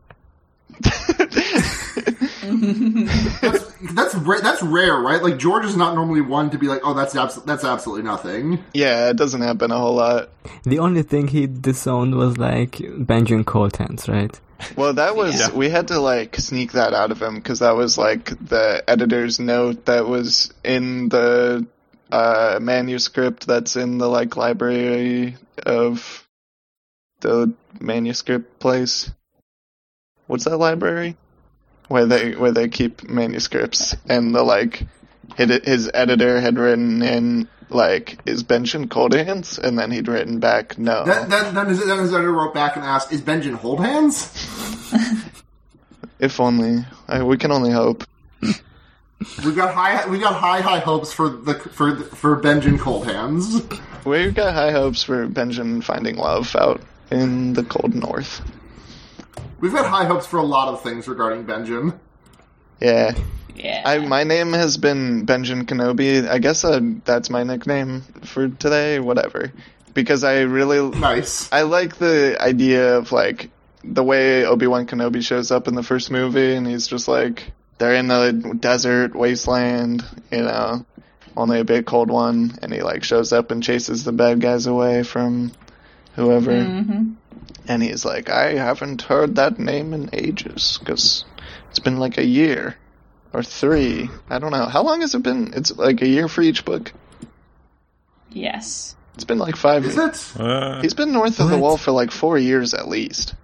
[3.41, 3.62] That's
[3.95, 5.21] ra- that's rare, right?
[5.21, 8.63] Like George is not normally one to be like, oh, that's abs- that's absolutely nothing.
[8.73, 10.29] yeah, it doesn't happen a whole lot.
[10.63, 14.39] The only thing he disowned was like Benjamin Coltans, right?
[14.77, 15.53] Well, that was Yeah.
[15.55, 19.39] we had to like sneak that out of him because that was like the editor's
[19.39, 21.65] note that was in the
[22.11, 26.25] uh, manuscript that's in the like library of
[27.21, 29.11] the manuscript place.
[30.27, 31.17] What's that library?
[31.87, 34.83] Where they where they keep manuscripts and the like
[35.35, 40.39] his, his editor had written in like is Benjamin cold hands and then he'd written
[40.39, 41.05] back no.
[41.05, 44.31] Then then then his, then his editor wrote back and asked, "Is Benjamin hold hands?"
[46.19, 48.03] if only I, we can only hope.
[49.45, 53.61] We got high we got high high hopes for the for for Benjamin cold hands.
[54.05, 58.41] We've got high hopes for Benjamin finding love out in the cold north.
[59.63, 61.97] We've got high hopes for a lot of things regarding Benjamin.
[62.81, 63.17] Yeah.
[63.55, 66.27] Yeah, I my name has been Benjamin Kenobi.
[66.27, 69.53] I guess uh, that's my nickname for today, whatever.
[69.93, 71.49] Because I really Nice.
[71.53, 73.51] I like the idea of like
[73.85, 77.53] the way Obi Wan Kenobi shows up in the first movie, and he's just like
[77.77, 80.85] they're in the desert wasteland, you know,
[81.37, 84.65] only a big cold one, and he like shows up and chases the bad guys
[84.65, 85.53] away from
[86.15, 86.51] whoever,
[87.67, 91.25] and he's like, I haven't heard that name in ages because
[91.69, 92.77] it's been like a year
[93.33, 94.09] or three.
[94.29, 95.53] I don't know how long has it been.
[95.55, 96.93] It's like a year for each book.
[98.29, 98.95] Yes.
[99.15, 99.85] It's been like five.
[99.85, 100.35] Is years.
[100.35, 100.41] it?
[100.41, 103.35] Uh, He's been north of the wall for like four years at least.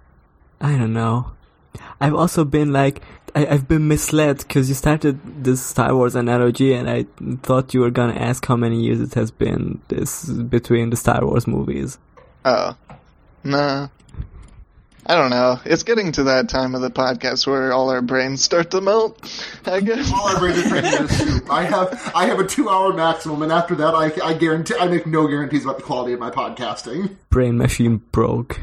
[0.60, 1.32] I don't know.
[2.00, 3.02] I've also been like,
[3.34, 7.06] I, I've been misled because you started this Star Wars analogy, and I
[7.42, 11.24] thought you were gonna ask how many years it has been this between the Star
[11.24, 11.98] Wars movies.
[12.44, 12.76] Oh,
[13.44, 13.88] nah.
[15.10, 15.58] I don't know.
[15.64, 19.18] It's getting to that time of the podcast where all our brains start to melt.
[19.66, 20.08] I guess.
[20.12, 21.50] All I bring is turning into soup.
[21.50, 24.86] I have I have a two hour maximum, and after that, I, I guarantee I
[24.86, 27.16] make no guarantees about the quality of my podcasting.
[27.28, 28.60] Brain machine broke.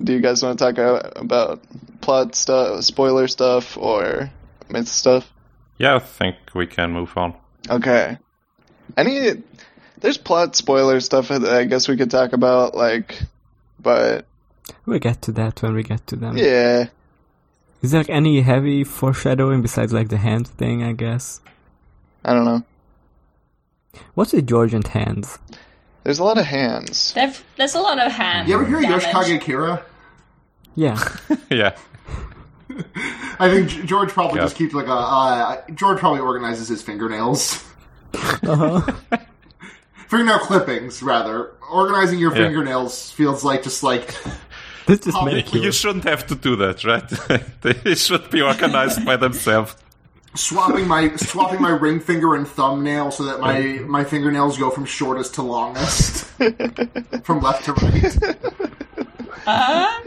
[0.00, 1.60] Do you guys want to talk about
[2.00, 4.30] plot stuff, spoiler stuff, or
[4.68, 5.28] myth stuff?
[5.76, 7.34] yeah, I think we can move on.
[7.68, 8.16] Okay.
[8.96, 9.42] Any?
[9.98, 13.20] There's plot spoiler stuff that I guess we could talk about, like,
[13.80, 14.26] but
[14.86, 16.36] We'll get to that when we get to them.
[16.36, 16.86] yeah.
[17.82, 20.82] Is there any heavy foreshadowing besides like the hand thing?
[20.84, 21.40] I guess.
[22.24, 22.62] I don't know.
[24.14, 25.38] What's with George and hands?
[26.04, 27.12] There's a lot of hands.
[27.14, 28.48] They've, there's a lot of hands.
[28.48, 29.02] You ever hear damage.
[29.04, 29.82] Yoshikage Kira?
[30.76, 30.96] Yeah.
[31.50, 31.76] yeah.
[33.38, 34.44] I think George probably Yeah.
[34.44, 37.62] just keeps like a uh, George probably organizes his fingernails.
[38.14, 38.80] Uh-huh.
[40.08, 41.52] Fingernail clippings, rather.
[41.70, 42.44] Organizing your Yeah.
[42.46, 44.14] fingernails feels like just like
[44.86, 45.72] This just Oh, make You you.
[45.72, 47.08] shouldn't have to do that, right?
[47.84, 49.76] they should be organized by themselves.
[50.34, 54.84] swapping my swapping my ring finger and thumbnail so that my my fingernails go from
[54.86, 56.24] shortest to longest,
[57.24, 58.16] from left to right.
[59.44, 60.00] Uh-huh.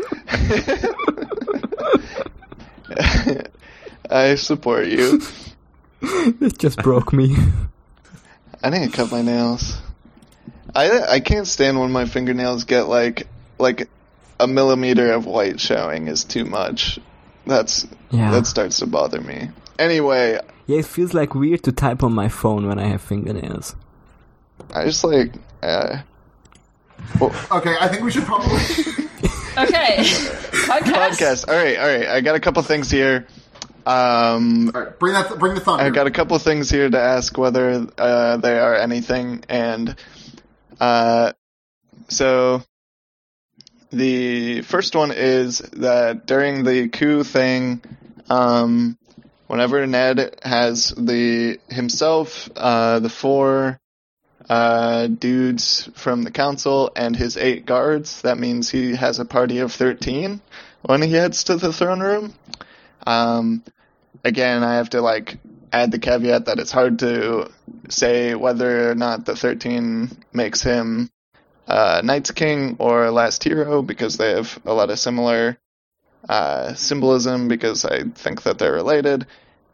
[4.10, 5.22] I support you.
[6.02, 7.36] It just broke me.
[8.64, 9.78] I need to cut my nails.
[10.74, 13.28] I I can't stand when my fingernails get like
[13.60, 13.90] like
[14.40, 17.00] a millimeter of white showing is too much.
[17.46, 18.32] That's Yeah.
[18.32, 19.50] that starts to bother me.
[19.80, 23.76] Anyway, Yeah, it feels like weird to type on my phone when I have fingernails.
[24.74, 25.98] I just like uh,
[27.52, 28.60] Okay, I think we should probably.
[29.58, 29.96] Okay.
[30.68, 30.92] Podcast.
[30.92, 31.48] podcast.
[31.48, 32.08] All right, all right.
[32.10, 33.26] I got a couple things here.
[33.86, 35.40] Um, All right, bring that.
[35.40, 35.82] Bring the thunder.
[35.86, 39.96] I got a couple things here to ask whether uh, they are anything, and
[40.82, 41.32] uh,
[42.10, 42.64] so
[43.96, 47.82] the first one is that during the coup thing,
[48.30, 48.98] um,
[49.48, 53.80] whenever Ned has the himself, uh, the four
[54.50, 59.60] uh, dudes from the council, and his eight guards, that means he has a party
[59.60, 60.42] of thirteen
[60.82, 62.34] when he heads to the throne room.
[63.08, 63.64] Um,
[64.24, 65.38] again, I have to like
[65.72, 67.50] add the caveat that it's hard to
[67.90, 71.10] say whether or not the 13 makes him
[71.68, 75.58] uh, Night's King or Last Hero because they have a lot of similar
[76.28, 79.28] uh, symbolism because I think that they're related.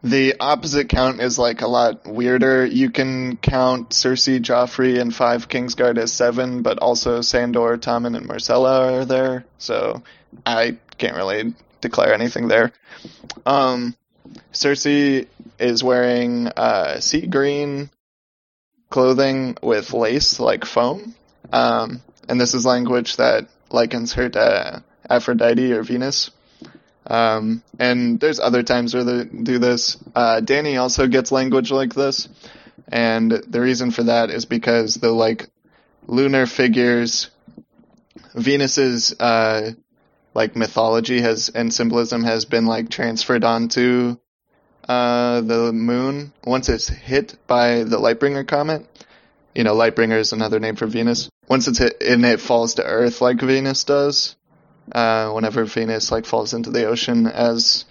[0.04, 2.66] The opposite count is like a lot weirder.
[2.66, 8.28] You can count Cersei, Joffrey, and five Kingsguard as seven, but also Sandor, Tommen, and
[8.28, 10.02] Myrcella are there, so
[10.44, 12.72] I can't really declare anything there.
[13.46, 13.94] Um,
[14.52, 15.28] Cersei
[15.58, 17.90] is wearing uh, sea green
[18.90, 21.14] clothing with lace like foam.
[21.50, 26.30] Um, and this is language that likens her to Aphrodite or Venus.
[27.06, 29.96] Um, and there's other times where they do this.
[30.14, 32.28] Uh, Dany also gets language like this.
[32.88, 35.48] And the reason for that is because the like
[36.06, 37.30] lunar figures,
[38.34, 39.72] Venus's, uh,
[40.34, 44.16] like mythology has and symbolism has been like transferred onto
[44.88, 48.86] uh, the moon once it's hit by the Lightbringer comet.
[49.54, 51.28] You know, Lightbringer is another name for Venus.
[51.48, 54.34] Once it's hit and it falls to Earth like Venus does,
[54.92, 57.84] uh, whenever Venus like falls into the ocean as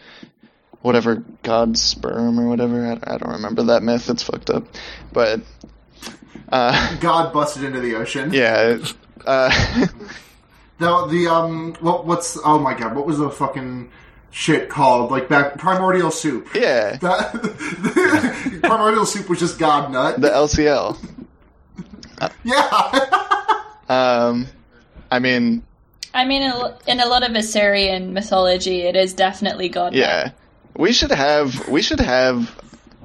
[0.82, 2.88] whatever god's sperm or whatever.
[2.88, 4.10] I, I don't remember that myth.
[4.10, 4.64] It's fucked up,
[5.14, 5.42] but
[6.50, 8.34] uh, God busted into the ocean.
[8.34, 8.78] yeah.
[9.26, 9.88] Uh,
[10.80, 13.92] Now the um, what what's oh my god, what was the fucking
[14.32, 15.12] shit called?
[15.12, 16.48] Like back primordial soup.
[16.56, 20.20] yeah, That primordial soup was just God nut.
[20.20, 20.98] the LCL.
[22.44, 23.06] Yeah.
[23.90, 24.48] Um,
[25.12, 25.64] I mean,
[26.14, 29.94] I mean, in a- in a lot of Assyrian mythology, it is definitely God.
[29.94, 30.32] Yeah,
[30.78, 32.50] we should have we should have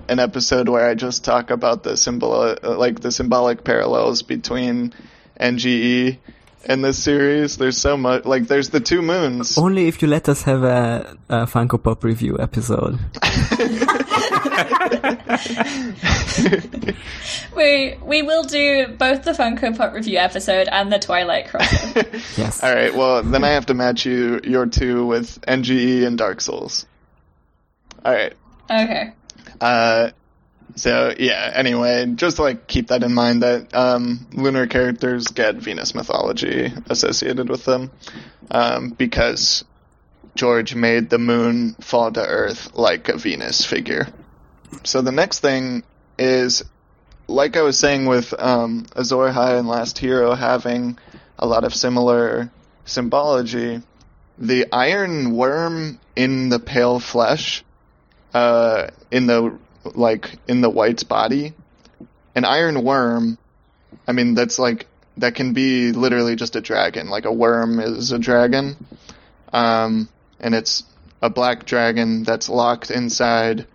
[0.08, 4.94] an episode where I just talk about the symbol like the symbolic parallels between
[5.40, 6.18] NGE
[6.68, 7.56] in this series.
[7.56, 8.24] There's so much.
[8.24, 9.56] Like, there's the two moons.
[9.58, 12.98] Only if you let us have a, a Funko Pop review episode.
[17.56, 22.04] We we will do both the Funko Pop review episode and the Twilight crossover.
[22.36, 22.62] Yes.
[22.62, 22.94] All right.
[22.94, 26.84] Well, then I have to match you your two with NGE and Dark Souls.
[28.04, 28.34] All right.
[28.70, 29.12] okay.
[29.60, 30.10] Uh,
[30.76, 31.50] so yeah.
[31.54, 37.48] Anyway, just like keep that in mind that um, lunar characters get Venus mythology associated
[37.48, 37.90] with them,
[38.50, 39.64] um, because
[40.34, 44.06] George made the moon fall to Earth like a Venus figure.
[44.84, 45.82] So the next thing
[46.18, 46.62] is,
[47.26, 50.98] like I was saying with um, Azor Ahai and Last Hero having
[51.38, 52.50] a lot of similar
[52.84, 53.82] symbology,
[54.38, 57.64] the iron worm in the pale flesh,
[58.34, 59.58] uh, in the
[59.94, 61.54] like in the wight's body,
[62.34, 63.38] an iron worm.
[64.06, 64.86] I mean, that's like
[65.16, 67.08] that can be literally just a dragon.
[67.08, 68.76] Like a worm is a dragon,
[69.52, 70.08] um,
[70.40, 70.84] and it's
[71.22, 73.66] a black dragon that's locked inside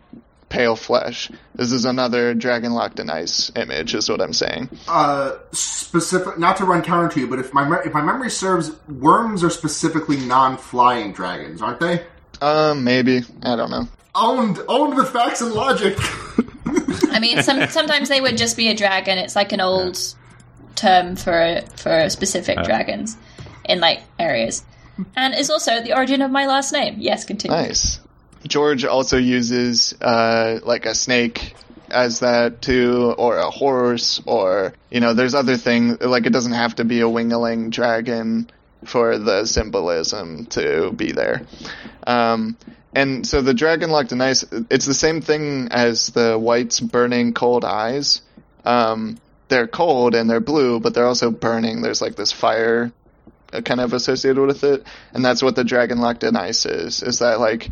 [0.52, 1.32] pale flesh.
[1.56, 4.70] This is another dragon locked in ice image, is what I'm saying.
[4.88, 8.72] Uh, specific, not to run counter to you, but if my if my memory serves,
[8.88, 12.06] worms are specifically non-flying dragons, aren't they?
[12.42, 13.88] Um, maybe I don't know.
[14.14, 15.98] Owned, owned with facts and logic.
[17.12, 19.18] I mean, some, sometimes they would just be a dragon.
[19.18, 19.98] It's like an old
[20.76, 23.18] term for for specific dragons
[23.66, 24.64] in like areas,
[25.16, 26.96] and it's also the origin of my last name.
[26.98, 27.56] Yes, continue.
[27.56, 28.00] Nice.
[28.48, 31.54] George also uses uh, like a snake
[31.90, 36.02] as that too, or a horse, or you know, there's other things.
[36.02, 38.50] Like it doesn't have to be a wingling dragon
[38.86, 41.44] for the symbolism to be there.
[42.08, 42.58] Um,
[42.94, 47.34] and so the dragon locked in ice, it's the same thing as the wight's burning
[47.34, 48.22] cold eyes.
[48.66, 51.82] Um, they're cold and they're blue, but they're also burning.
[51.82, 52.92] There's like this fire
[53.54, 57.04] uh, kind of associated with it, and that's what the dragon locked in ice is.
[57.04, 57.72] Is that like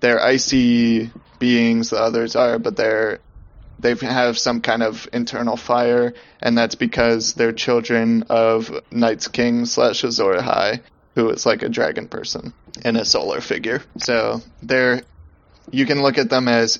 [0.00, 3.20] they're icy beings, the others are, but they're
[3.78, 9.66] they have some kind of internal fire, and that's because they're children of Night's King
[9.66, 10.80] slash Azor Ahai,
[11.18, 12.52] who is like a dragon person
[12.84, 13.82] and a solar figure.
[13.96, 15.02] So they're
[15.68, 16.78] you can look at them as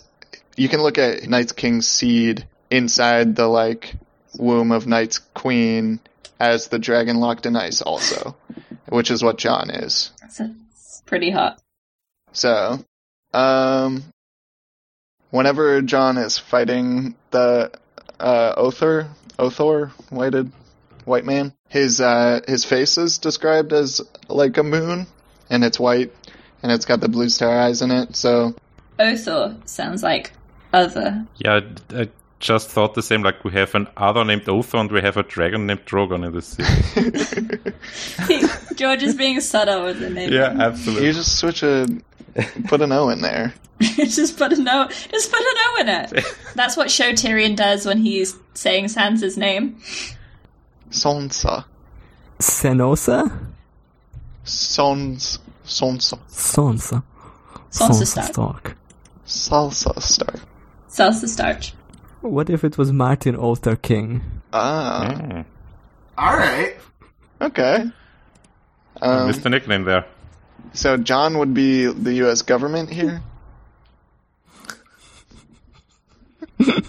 [0.56, 3.96] you can look at Night's King's seed inside the like
[4.38, 5.98] womb of Night's Queen
[6.38, 8.36] as the dragon locked in ice also,
[8.88, 10.12] which is what Jon is.
[10.20, 11.60] That's it's pretty hot.
[12.30, 12.78] So,
[13.34, 14.04] um,
[15.30, 17.72] whenever Jon is fighting the
[18.20, 20.52] uh, Othor, Othor, whited
[21.08, 25.06] white man, his uh, his face is described as like a moon,
[25.50, 26.12] and it's white,
[26.62, 28.14] and it's got the blue star eyes in it.
[28.14, 28.54] So,
[28.98, 30.32] Othor sounds like
[30.72, 31.26] other.
[31.36, 31.60] Yeah,
[31.90, 32.08] I, I
[32.40, 33.22] just thought the same.
[33.22, 36.32] Like we have an other named Othor and we have a dragon named Drogon in
[36.32, 37.32] this series.
[38.74, 40.32] George is being subtle with the name.
[40.32, 41.06] yeah, absolutely.
[41.06, 41.86] you just switch a
[42.66, 43.52] put an O in there.
[43.80, 44.88] just put a no.
[44.88, 46.24] Just put an O in it.
[46.54, 49.80] That's what Show Tyrion does when he's saying Sansa's name.
[50.90, 51.64] Sonsa,
[52.38, 53.30] Senosa?
[54.44, 57.02] Sons, Sonsa, Sansa.
[57.70, 58.28] Sansa Stark.
[58.32, 58.76] Stark.
[59.26, 60.34] Salsa Star.
[60.88, 61.64] Sansa Stark.
[62.22, 64.22] What if it was Martin Alter King?
[64.52, 65.44] Ah, Mm.
[66.16, 66.76] All right.
[67.40, 67.84] okay.
[69.02, 70.04] Um, Missed the nickname there.
[70.72, 72.42] So Jon would be the U.S.
[72.42, 73.22] government here.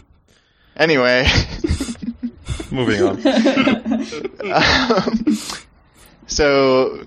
[0.75, 1.27] anyway,
[2.71, 3.25] Moving on.
[4.51, 5.37] um,
[6.27, 7.05] so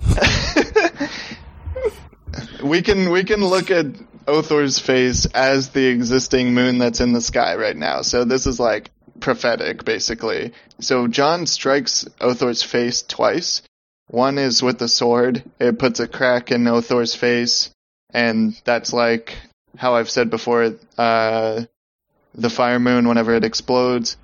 [2.62, 3.86] we can we can look at
[4.26, 8.02] Othor's face as the existing moon that's in the sky right now.
[8.02, 8.90] So this is like
[9.20, 10.52] prophetic, basically.
[10.80, 13.62] So Jon strikes Othor's face twice.
[14.08, 15.42] One is with the sword.
[15.58, 17.70] It puts a crack in Othor's face,
[18.12, 19.36] and that's like
[19.76, 20.74] how I've said before.
[20.98, 21.64] Uh,
[22.34, 24.16] the fire moon, whenever it explodes,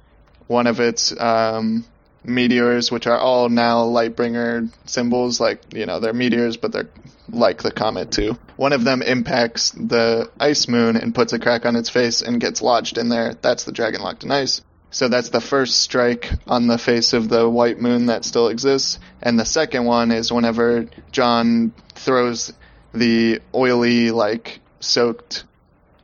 [0.48, 1.84] one of its um,
[2.24, 6.88] meteors, which are all now Lightbringer symbols, like you know they're meteors, but they're
[7.28, 8.36] like the comet too.
[8.56, 12.40] One of them impacts the ice moon and puts a crack on its face and
[12.40, 13.34] gets lodged in there.
[13.34, 14.62] That's the dragon locked in ice.
[14.90, 18.98] So that's the first strike on the face of the white moon that still exists.
[19.20, 22.52] And the second one is whenever Jon throws
[22.94, 25.44] the oily, like, soaked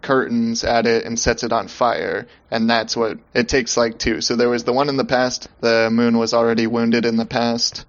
[0.05, 2.29] curtains at it and sets it on fire.
[2.51, 4.21] And that's what it takes like two.
[4.21, 5.49] So there was the one in the past.
[5.61, 7.85] The moon was already wounded in the past.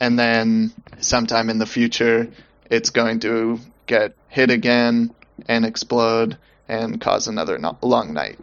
[0.00, 2.28] And then sometime in the future,
[2.70, 5.14] it's going to get hit again
[5.46, 8.38] and explode and cause another no- long night.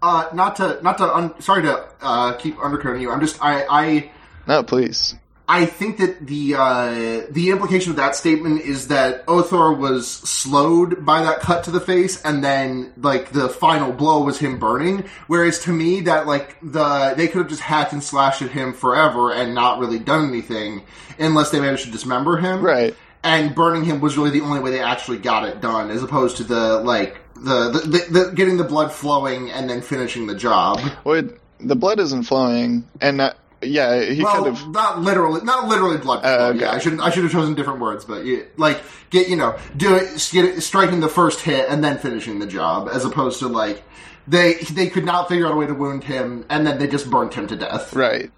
[0.00, 3.10] Uh, not to not to un- sorry to uh, keep undercutting you.
[3.10, 4.10] I'm just I I
[4.46, 5.14] No, please.
[5.50, 11.06] I think that the uh, the implication of that statement is that Othor was slowed
[11.06, 15.08] by that cut to the face, and then like the final blow was him burning.
[15.26, 18.74] Whereas to me, that like the they could have just hacked and slashed at him
[18.74, 20.84] forever and not really done anything,
[21.18, 22.62] unless they managed to dismember him.
[22.62, 22.94] Right.
[23.24, 26.36] And burning him was really the only way they actually got it done, as opposed
[26.36, 30.34] to the like the the, the, the getting the blood flowing and then finishing the
[30.34, 30.78] job.
[31.04, 33.32] Well, it, the blood isn't flowing, and uh,
[33.62, 34.68] yeah, he well, could have.
[34.68, 36.24] not literally, not literally blood.
[36.24, 36.60] Uh, okay.
[36.60, 39.58] Yeah, I should I should have chosen different words, but yeah, like get you know
[39.76, 43.40] do it, get it, striking the first hit and then finishing the job, as opposed
[43.40, 43.82] to like
[44.26, 47.10] they they could not figure out a way to wound him and then they just
[47.10, 47.94] burnt him to death.
[47.94, 48.30] Right.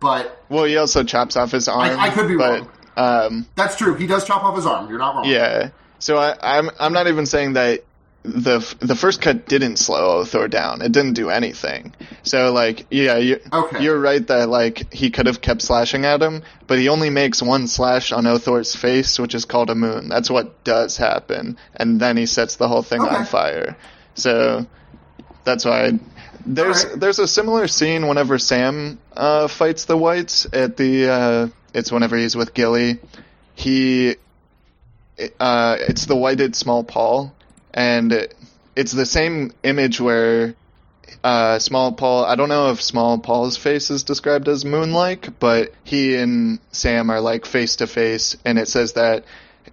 [0.00, 1.98] But Well, he also chops off his arm.
[1.98, 2.70] I could be but, wrong.
[2.96, 3.94] Um, that's true.
[3.94, 4.88] He does chop off his arm.
[4.88, 5.24] You're not wrong.
[5.26, 5.70] yeah.
[5.98, 7.84] So I, I'm I'm not even saying that
[8.24, 10.80] the the first cut didn't slow Othor down.
[10.80, 11.92] It didn't do anything.
[12.22, 13.82] So like yeah, you, Okay.
[13.82, 17.42] you're right that like he could have kept slashing at him, but he only makes
[17.42, 20.08] one slash on Othor's face, which is called a moon.
[20.08, 23.14] That's what does happen, and then he sets the whole thing Okay.
[23.14, 23.76] on fire.
[24.14, 24.66] So
[25.44, 25.92] that's why.
[26.46, 27.00] There's Alright.
[27.00, 32.16] there's a similar scene whenever Sam uh, fights the wights at the uh, it's whenever
[32.16, 33.00] he's with Gilly.
[33.54, 34.16] He
[35.38, 37.34] uh, it's the whited small Paul,
[37.74, 38.28] and
[38.76, 40.54] it's the same image where
[41.22, 42.24] uh, small Paul.
[42.24, 47.10] I don't know if small Paul's face is described as moon-like, but he and Sam
[47.10, 49.24] are like face to face, and it says that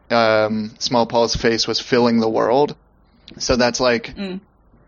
[0.09, 2.75] um, small Paul's face was filling the world.
[3.37, 4.13] So that's like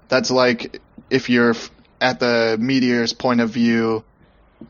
[0.10, 1.72] that's like if you're f-
[2.02, 4.04] at the meteor's point of view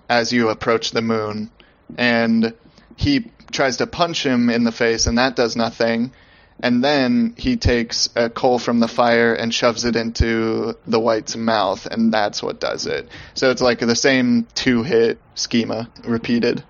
[0.09, 1.49] as you approach the moon,
[1.97, 2.53] and
[2.97, 6.11] he tries to punch him in the face, and that does nothing.
[6.59, 11.35] And then he takes a coal from the fire and shoves it into the wight's
[11.35, 13.09] mouth, and that's what does it.
[13.33, 16.63] So it's like the same two hit schema repeated.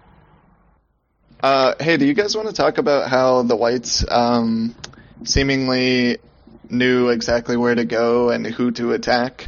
[1.42, 4.74] Uh, hey, do you guys want to talk about how the wights um,
[5.26, 6.18] seemingly
[6.70, 9.46] knew exactly where to go and who to attack?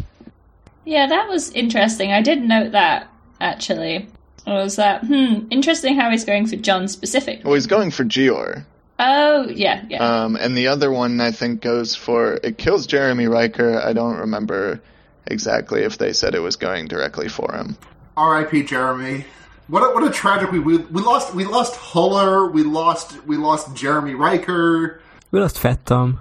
[0.84, 2.12] Yeah, that was interesting.
[2.12, 3.10] I did note that
[3.40, 4.08] actually.
[4.48, 7.44] It was that hmm interesting how he's going for Jon specific.
[7.44, 8.66] Well, he's going for Jeor.
[8.98, 10.24] Oh yeah, yeah.
[10.24, 13.84] Um, and the other one I think goes for it kills Jaremy Rykker.
[13.84, 14.80] I don't remember
[15.28, 17.78] exactly if they said it was going directly for him.
[18.16, 18.64] R.I.P.
[18.64, 19.26] Jeremy.
[19.68, 22.54] What a, what a tragic we, we we lost we lost Hullen.
[22.54, 25.00] We lost we lost Jaremy Rykker.
[25.32, 26.20] We lost Fat Tom.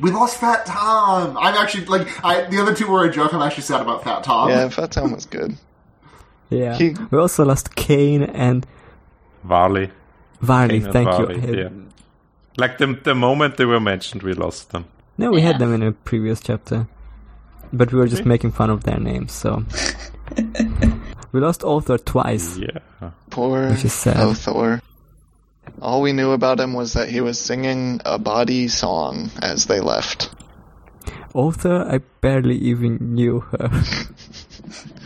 [0.00, 1.36] We lost Fat Tom.
[1.38, 3.32] I'm actually like I the other two were a joke.
[3.34, 4.48] I'm actually sad about Fat Tom.
[4.48, 5.56] Yeah, Fat Tom was good.
[6.50, 6.74] Yeah.
[6.76, 8.66] He- We also lost Cayn and
[9.46, 9.90] Varly.
[10.42, 10.70] Varly.
[10.80, 11.62] Cayn and Thank Varly, you.
[11.62, 11.68] yeah.
[12.58, 14.86] Like the the moment they were mentioned, we lost them.
[15.16, 16.88] No, we had them in a previous chapter.
[17.72, 19.64] But we were just making fun of their names, so.
[21.32, 22.56] we lost Othor twice.
[22.56, 23.10] Yeah.
[23.30, 24.16] Poor Which is sad.
[24.16, 24.80] Othor.
[25.80, 29.80] All we knew about him was that he was singing a body song as they
[29.80, 30.30] left.
[31.34, 33.68] Othor, I barely even knew her.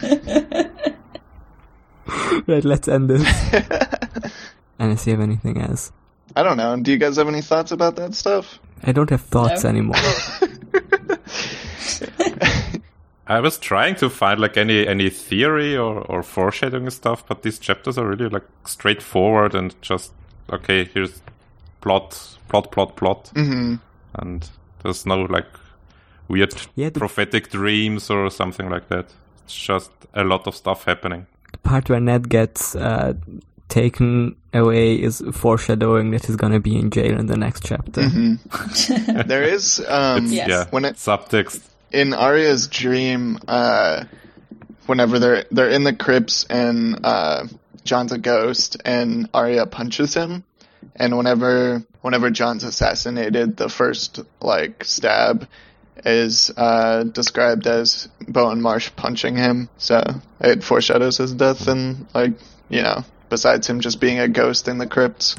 [2.46, 3.26] right, let's end this.
[4.78, 5.92] Unless you have anything else.
[6.36, 6.76] I don't know.
[6.76, 8.58] Do you guys have any thoughts about that stuff?
[8.84, 9.70] I don't have thoughts No.
[9.70, 9.96] anymore.
[13.26, 17.58] I was trying to find like any any theory or, or foreshadowing stuff, but these
[17.58, 20.12] chapters are really like straightforward and just
[20.52, 20.84] okay.
[20.84, 21.22] Here's
[21.80, 23.76] plot, plot, plot, plot, hmm
[24.14, 24.48] and
[24.82, 25.46] there's no like
[26.28, 29.06] weird Yeah, the- prophetic dreams or something like that.
[29.44, 31.26] It's just a lot of stuff happening.
[31.52, 33.14] the part where Ned gets uh,
[33.72, 38.02] taken away is foreshadowing that he's gonna be in jail in the next chapter.
[39.26, 40.48] There is um, Yes.
[40.48, 41.62] Yeah, when it subtext.
[41.90, 44.04] in Arya's dream, uh,
[44.86, 47.46] whenever they're they're in the crypts and uh,
[47.82, 50.44] Jon's a ghost and Arya punches him,
[50.94, 55.48] and whenever whenever Jon's assassinated, the first like stab
[56.04, 60.02] is uh, described as Bowen Marsh punching him, so
[60.40, 62.34] it foreshadows his death and like
[62.68, 65.36] you know, besides him just being a ghost in the crypts,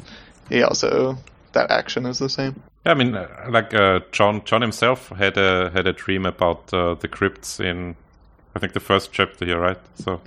[0.50, 1.16] he also
[1.52, 2.54] that action is the same.
[2.84, 6.74] Yeah, I mean, uh, like uh, Jon Jon himself had a had a dream about
[6.74, 7.94] uh, the crypts in,
[8.54, 9.78] I think the first chapter here, right?
[10.04, 10.20] So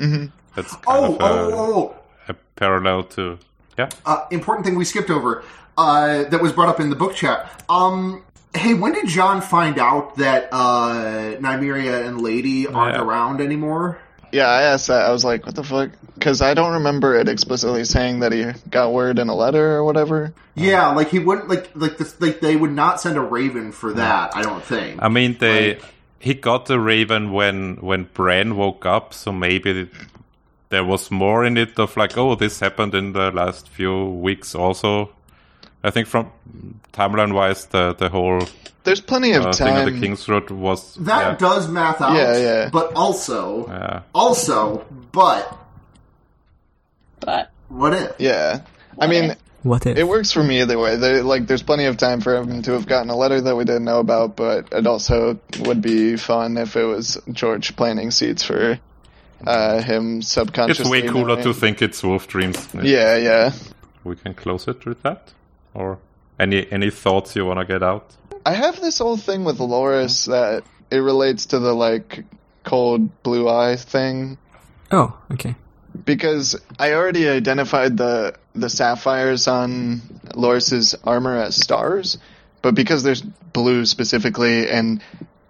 [0.56, 1.96] that's kind Oh, of a, oh, oh,
[2.30, 3.38] a parallel to
[3.78, 3.90] yeah.
[4.06, 5.44] uh, important thing we skipped over
[5.78, 7.64] uh, that was brought up in the book chat.
[7.70, 8.24] Um,
[8.56, 13.04] hey, when did Jon find out that uh, Nymeria and Lady aren't Yeah.
[13.04, 14.00] around anymore?
[14.32, 15.06] Yeah, I asked that.
[15.06, 15.92] I was like, what the fuck?
[16.16, 19.84] Because I don't remember it explicitly saying that he got word in a letter or
[19.84, 20.34] whatever.
[20.56, 23.94] Yeah, like he wouldn't like like this, like they would not send a Raven for
[23.94, 24.36] that.
[24.36, 25.02] I don't think.
[25.02, 25.84] I mean, they Like-
[26.20, 29.88] he got the Raven when when Bran woke up, so maybe
[30.70, 34.54] there was more in it of like, oh, this happened in the last few weeks
[34.56, 35.12] also.
[35.88, 36.32] I think from
[36.94, 38.42] timeline wise, the the whole
[38.84, 40.02] There's plenty of uh, thing on the time.
[40.02, 42.16] King's Road was That yeah, does math out.
[42.16, 42.70] Yeah, yeah.
[42.72, 44.02] But also, yeah.
[44.14, 45.58] also, but
[47.20, 48.16] But what if?
[48.20, 48.62] Yeah.
[49.00, 49.98] I mean, What if?
[49.98, 50.96] it works for me either way.
[50.96, 53.66] There, like, there's plenty of time for him to have gotten a letter that we
[53.66, 58.44] didn't know about, but it also would be fun if it was George planting seeds
[58.44, 58.80] for
[59.46, 61.44] uh, him It's way cooler knowing.
[61.44, 62.68] to think it's Wolf Dreams.
[62.74, 63.52] Yeah, yeah.
[64.04, 65.34] We can close it with that,
[65.74, 66.00] or
[66.40, 68.16] any any thoughts you want to get out?
[68.46, 72.24] I have this whole thing with Loras that it relates to the like
[72.64, 74.38] cold blue eye thing
[74.92, 75.56] oh, okay.
[76.06, 80.02] because I already identified the the sapphires on
[80.34, 82.18] Loras's armor as stars,
[82.62, 85.02] but because there's blue specifically and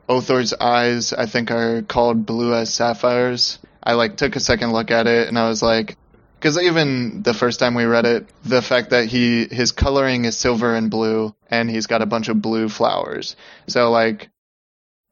[0.10, 4.92] Othor's eyes I think are called blue as sapphires, I like took a second look
[4.92, 5.98] at it and I was like
[6.40, 10.38] because even the first time we read it, the fact that he his coloring is
[10.38, 13.36] silver and blue, and he's got a bunch of blue flowers.
[13.68, 14.30] So like,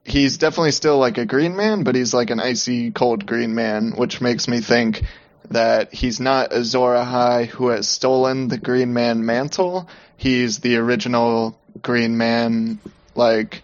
[0.03, 3.91] he's definitely still like a green man, but he's like an icy cold green man,
[3.91, 5.03] which makes me think
[5.51, 9.89] that he's not Azor Ahai who has stolen the Green Man mantle.
[10.17, 12.79] He's the original Green Man,
[13.15, 13.61] like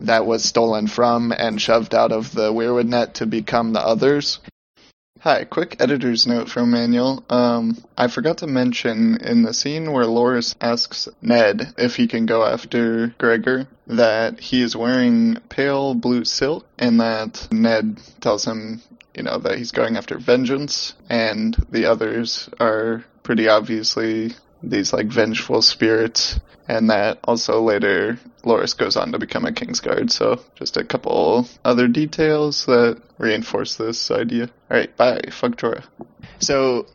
[0.00, 4.40] that was stolen from and shoved out of the Weirwood net to become the others.
[5.22, 7.22] Hi, quick editor's note from Manuel.
[7.28, 12.24] Um, I forgot to mention in the scene where Loras asks Ned if he can
[12.24, 18.80] go after Gregor that he is wearing pale blue silk and that Ned tells him,
[19.14, 24.32] you know, that he's going after vengeance and the others are pretty obviously
[24.62, 26.38] these like vengeful spirits
[26.70, 30.10] and that also later Loras goes on to become a Kingsguard.
[30.10, 34.44] So just a couple other details that reinforce this idea.
[34.70, 35.22] All right, bye.
[35.32, 35.84] Fuck Jorah.
[36.38, 36.86] So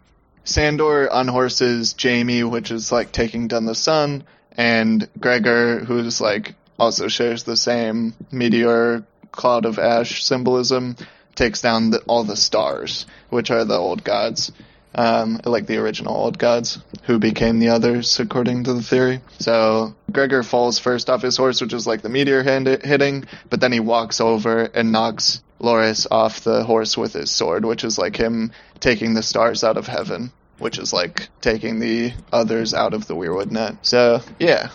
[0.46, 4.24] Sandor unhorses Jaime, which is like taking down the sun,
[4.54, 10.96] and Gregor, who's like also shares the same meteor cloud of ash symbolism,
[11.36, 14.54] takes down the, all the stars, which are the old gods
[14.96, 19.20] um, like the original old gods, who became the others, according to the theory.
[19.40, 23.60] So Gregor falls first off his horse, which is like the meteor hand hitting, but
[23.62, 27.98] then he walks over and knocks Loras off the horse with his sword, which is
[27.98, 32.94] like him taking the stars out of heaven, which is like taking the others out
[32.94, 33.76] of the Weirwood net.
[33.86, 34.70] So yeah,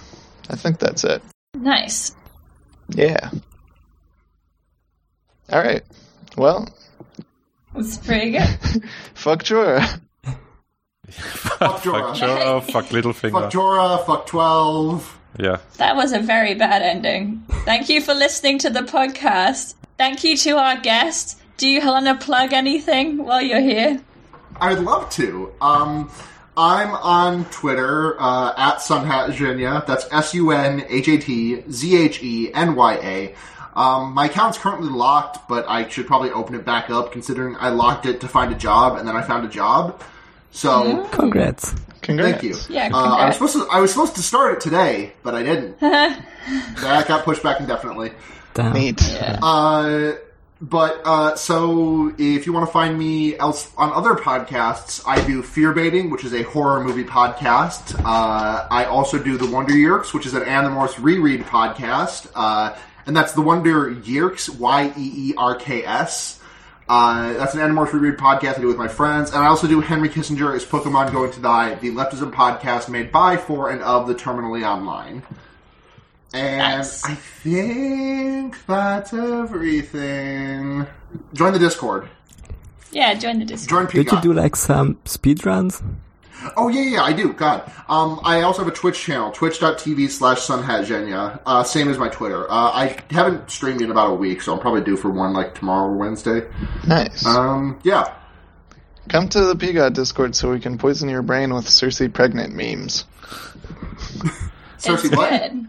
[0.48, 1.22] I think that's it.
[1.54, 2.14] nice.
[2.88, 3.30] Yeah.
[5.52, 5.82] All right.
[6.36, 6.68] Well,
[7.74, 8.84] It's pretty good.
[9.14, 10.00] fuck Jorah.
[11.10, 12.16] Fuck Jorah.
[12.16, 13.32] Fuck Jorah, fuck Littlefinger.
[13.32, 15.18] Fuck Jorah, fuck 12.
[15.38, 15.58] yeah.
[15.78, 17.44] That was a very bad ending.
[17.64, 19.74] Thank you for listening to the podcast.
[19.98, 21.38] Thank you to our guest.
[21.56, 24.00] Do you want to plug anything while you're here?
[24.60, 25.52] I would love to.
[25.60, 26.10] Um,
[26.56, 29.86] I'm on Twitter uh, at Sunhatzhenya.
[29.86, 33.34] That's S U N H A T Z H E N Y A.
[33.78, 37.68] Um, my account's currently locked, but I should probably open it back up considering I
[37.70, 40.02] locked it to find a job and then I found a job.
[40.50, 41.74] So Congrats.
[42.02, 42.40] Congrats.
[42.40, 42.56] thank you.
[42.74, 45.42] Yeah, Uh, I was supposed to I was supposed to start it today, but I
[45.42, 45.78] didn't.
[45.80, 48.12] that got pushed back indefinitely.
[48.54, 48.72] Damn.
[48.72, 49.00] Neat.
[49.42, 50.12] Uh,
[50.62, 55.42] but uh, so if you want to find me else on other podcasts, I do
[55.42, 57.98] Fearbaiting, which is a horror movie podcast.
[58.04, 63.16] Uh, I also do The Wonder Yeerks, which is an Animorphs reread podcast, uh, and
[63.16, 66.39] that's The Wonder Yeerks, Y E E R K S.
[66.90, 69.80] Uh, that's an Animorphs reread podcast I do with my friends, and I also do
[69.80, 74.08] Henry Kissinger is Pokemon Going to Die, the leftism podcast made by, for, and of
[74.08, 75.22] the Terminally Online.
[76.34, 77.04] And Nice.
[77.04, 80.84] I think that's everything.
[81.32, 82.08] Join the Discord.
[82.90, 83.88] Yeah, join the Discord.
[83.88, 85.80] Join Did you do like some speed runs?
[86.56, 87.32] Oh yeah, yeah, I do.
[87.32, 91.40] God, um, I also have a Twitch channel, twitch.tv slash sunhatzhenya.
[91.44, 92.50] Uh, same as my Twitter.
[92.50, 95.54] Uh, I haven't streamed in about a week, so I'm probably due for one like
[95.54, 96.48] tomorrow or Wednesday.
[96.86, 97.26] Nice.
[97.26, 98.14] Um, yeah.
[99.08, 103.04] Come to the Pigot Discord so we can poison your brain with Cersei pregnant memes.
[104.78, 105.30] Cersei, it's what?
[105.30, 105.66] good.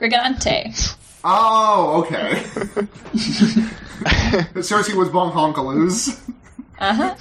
[0.00, 0.96] Gigante.
[1.24, 2.42] Oh, okay.
[4.54, 6.20] Cersei was Bong Honkaloos.
[6.78, 7.14] Uh huh.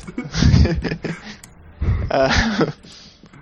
[2.11, 2.71] Uh,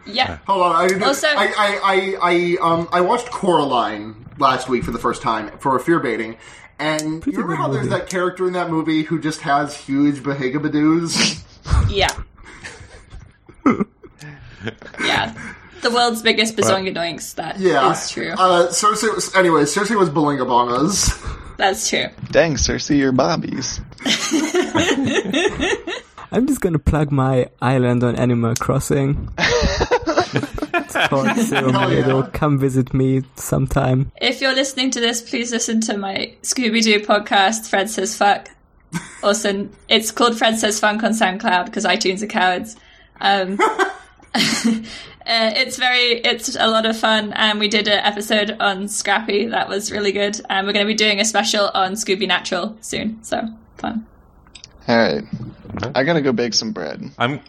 [0.07, 0.37] Yeah.
[0.45, 4.91] Hold on, I, Also- I, I, I, I, um, I watched Coraline last week for
[4.91, 6.37] the first time for fear baiting,
[6.77, 9.75] and Pretty you remember good how there's that character in that movie who just has
[9.75, 11.41] huge bahigabadoos?
[11.89, 12.09] Yeah.
[15.03, 15.33] yeah.
[15.81, 17.33] The world's biggest bazongadoinks.
[17.35, 18.33] That is Yeah, true.
[18.37, 19.11] Uh, Cersei.
[19.15, 21.57] Was, anyway, Cersei was Balingabongas.
[21.57, 22.05] That's true.
[22.29, 23.79] dang, Cersei, your bobbies.
[26.35, 29.29] I'm just gonna plug my island on Animal Crossing.
[29.37, 32.29] it's called Zero Hell yeah.
[32.33, 34.11] Come visit me sometime.
[34.19, 38.49] If you're listening to this, please listen to my Scooby Doo podcast, Fred Says Fuck.
[39.23, 42.75] Also, it's called Fred Says Funk on SoundCloud because iTunes are cowards.
[43.21, 43.57] Um,
[44.35, 44.81] uh,
[45.25, 49.69] it's very, it's a lot of fun, and we did an episode on Scrappy that
[49.69, 53.23] was really good, and we're going to be doing a special on Scooby Natural soon,
[53.23, 53.41] so
[53.77, 54.05] fun.
[54.87, 55.23] All right,
[55.95, 57.09] I gotta go bake some bread.
[57.17, 57.39] I'm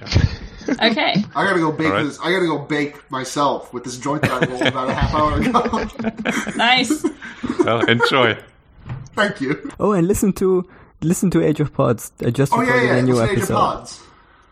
[0.68, 2.02] Okay, I gotta go bake All right.
[2.04, 2.20] this.
[2.20, 5.40] I gotta go bake myself with this joint that I rolled about a half hour
[5.40, 6.52] ago.
[6.56, 7.04] nice.
[7.60, 8.36] well, enjoy.
[9.14, 9.70] Thank you.
[9.80, 10.68] Oh, and listen to
[11.00, 12.10] listen to Age of Podz.
[12.24, 12.98] I just Oh recorded yeah, yeah.
[12.98, 13.56] a new Listen to Age of episode.
[13.56, 14.02] Podz.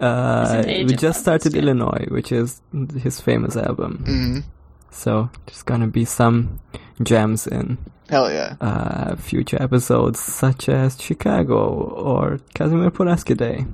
[0.01, 1.62] Uh, Listen to Age we of just Podz, started yeah.
[1.62, 2.61] Illinois, which is
[3.03, 4.03] his famous album.
[4.07, 4.39] hmm
[4.90, 6.61] So there's gonna be some
[7.03, 7.77] gems in
[8.09, 8.57] Hell yeah.
[8.61, 13.66] uh, future episodes, such as Chicago or Casimir Pulaski Day.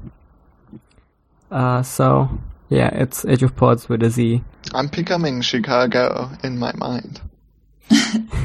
[1.51, 2.31] Uh, so
[2.71, 4.43] yeah, it's Age of Podz with a Z.
[4.75, 7.21] I'm becoming Chicago in my mind.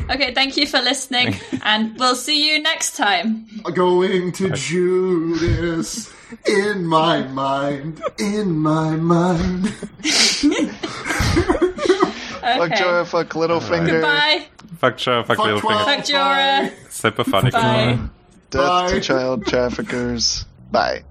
[0.09, 3.45] Okay, thank you for listening, and we'll see you next time.
[3.73, 6.13] Going to Judas
[6.47, 9.73] in my mind, in my mind.
[12.55, 12.81] Fuck Okay.
[12.83, 14.01] Jorah, fuck Littlefinger.
[14.01, 14.45] Bye.
[14.79, 15.85] Fuck Joe, fuck, Fuck Littlefinger.
[15.85, 16.91] Fuck Jorah.
[16.91, 17.51] Super funny.
[17.51, 17.99] Bye.
[18.49, 18.89] Death Bye.
[18.91, 20.45] to child traffickers.
[20.71, 21.03] Bye.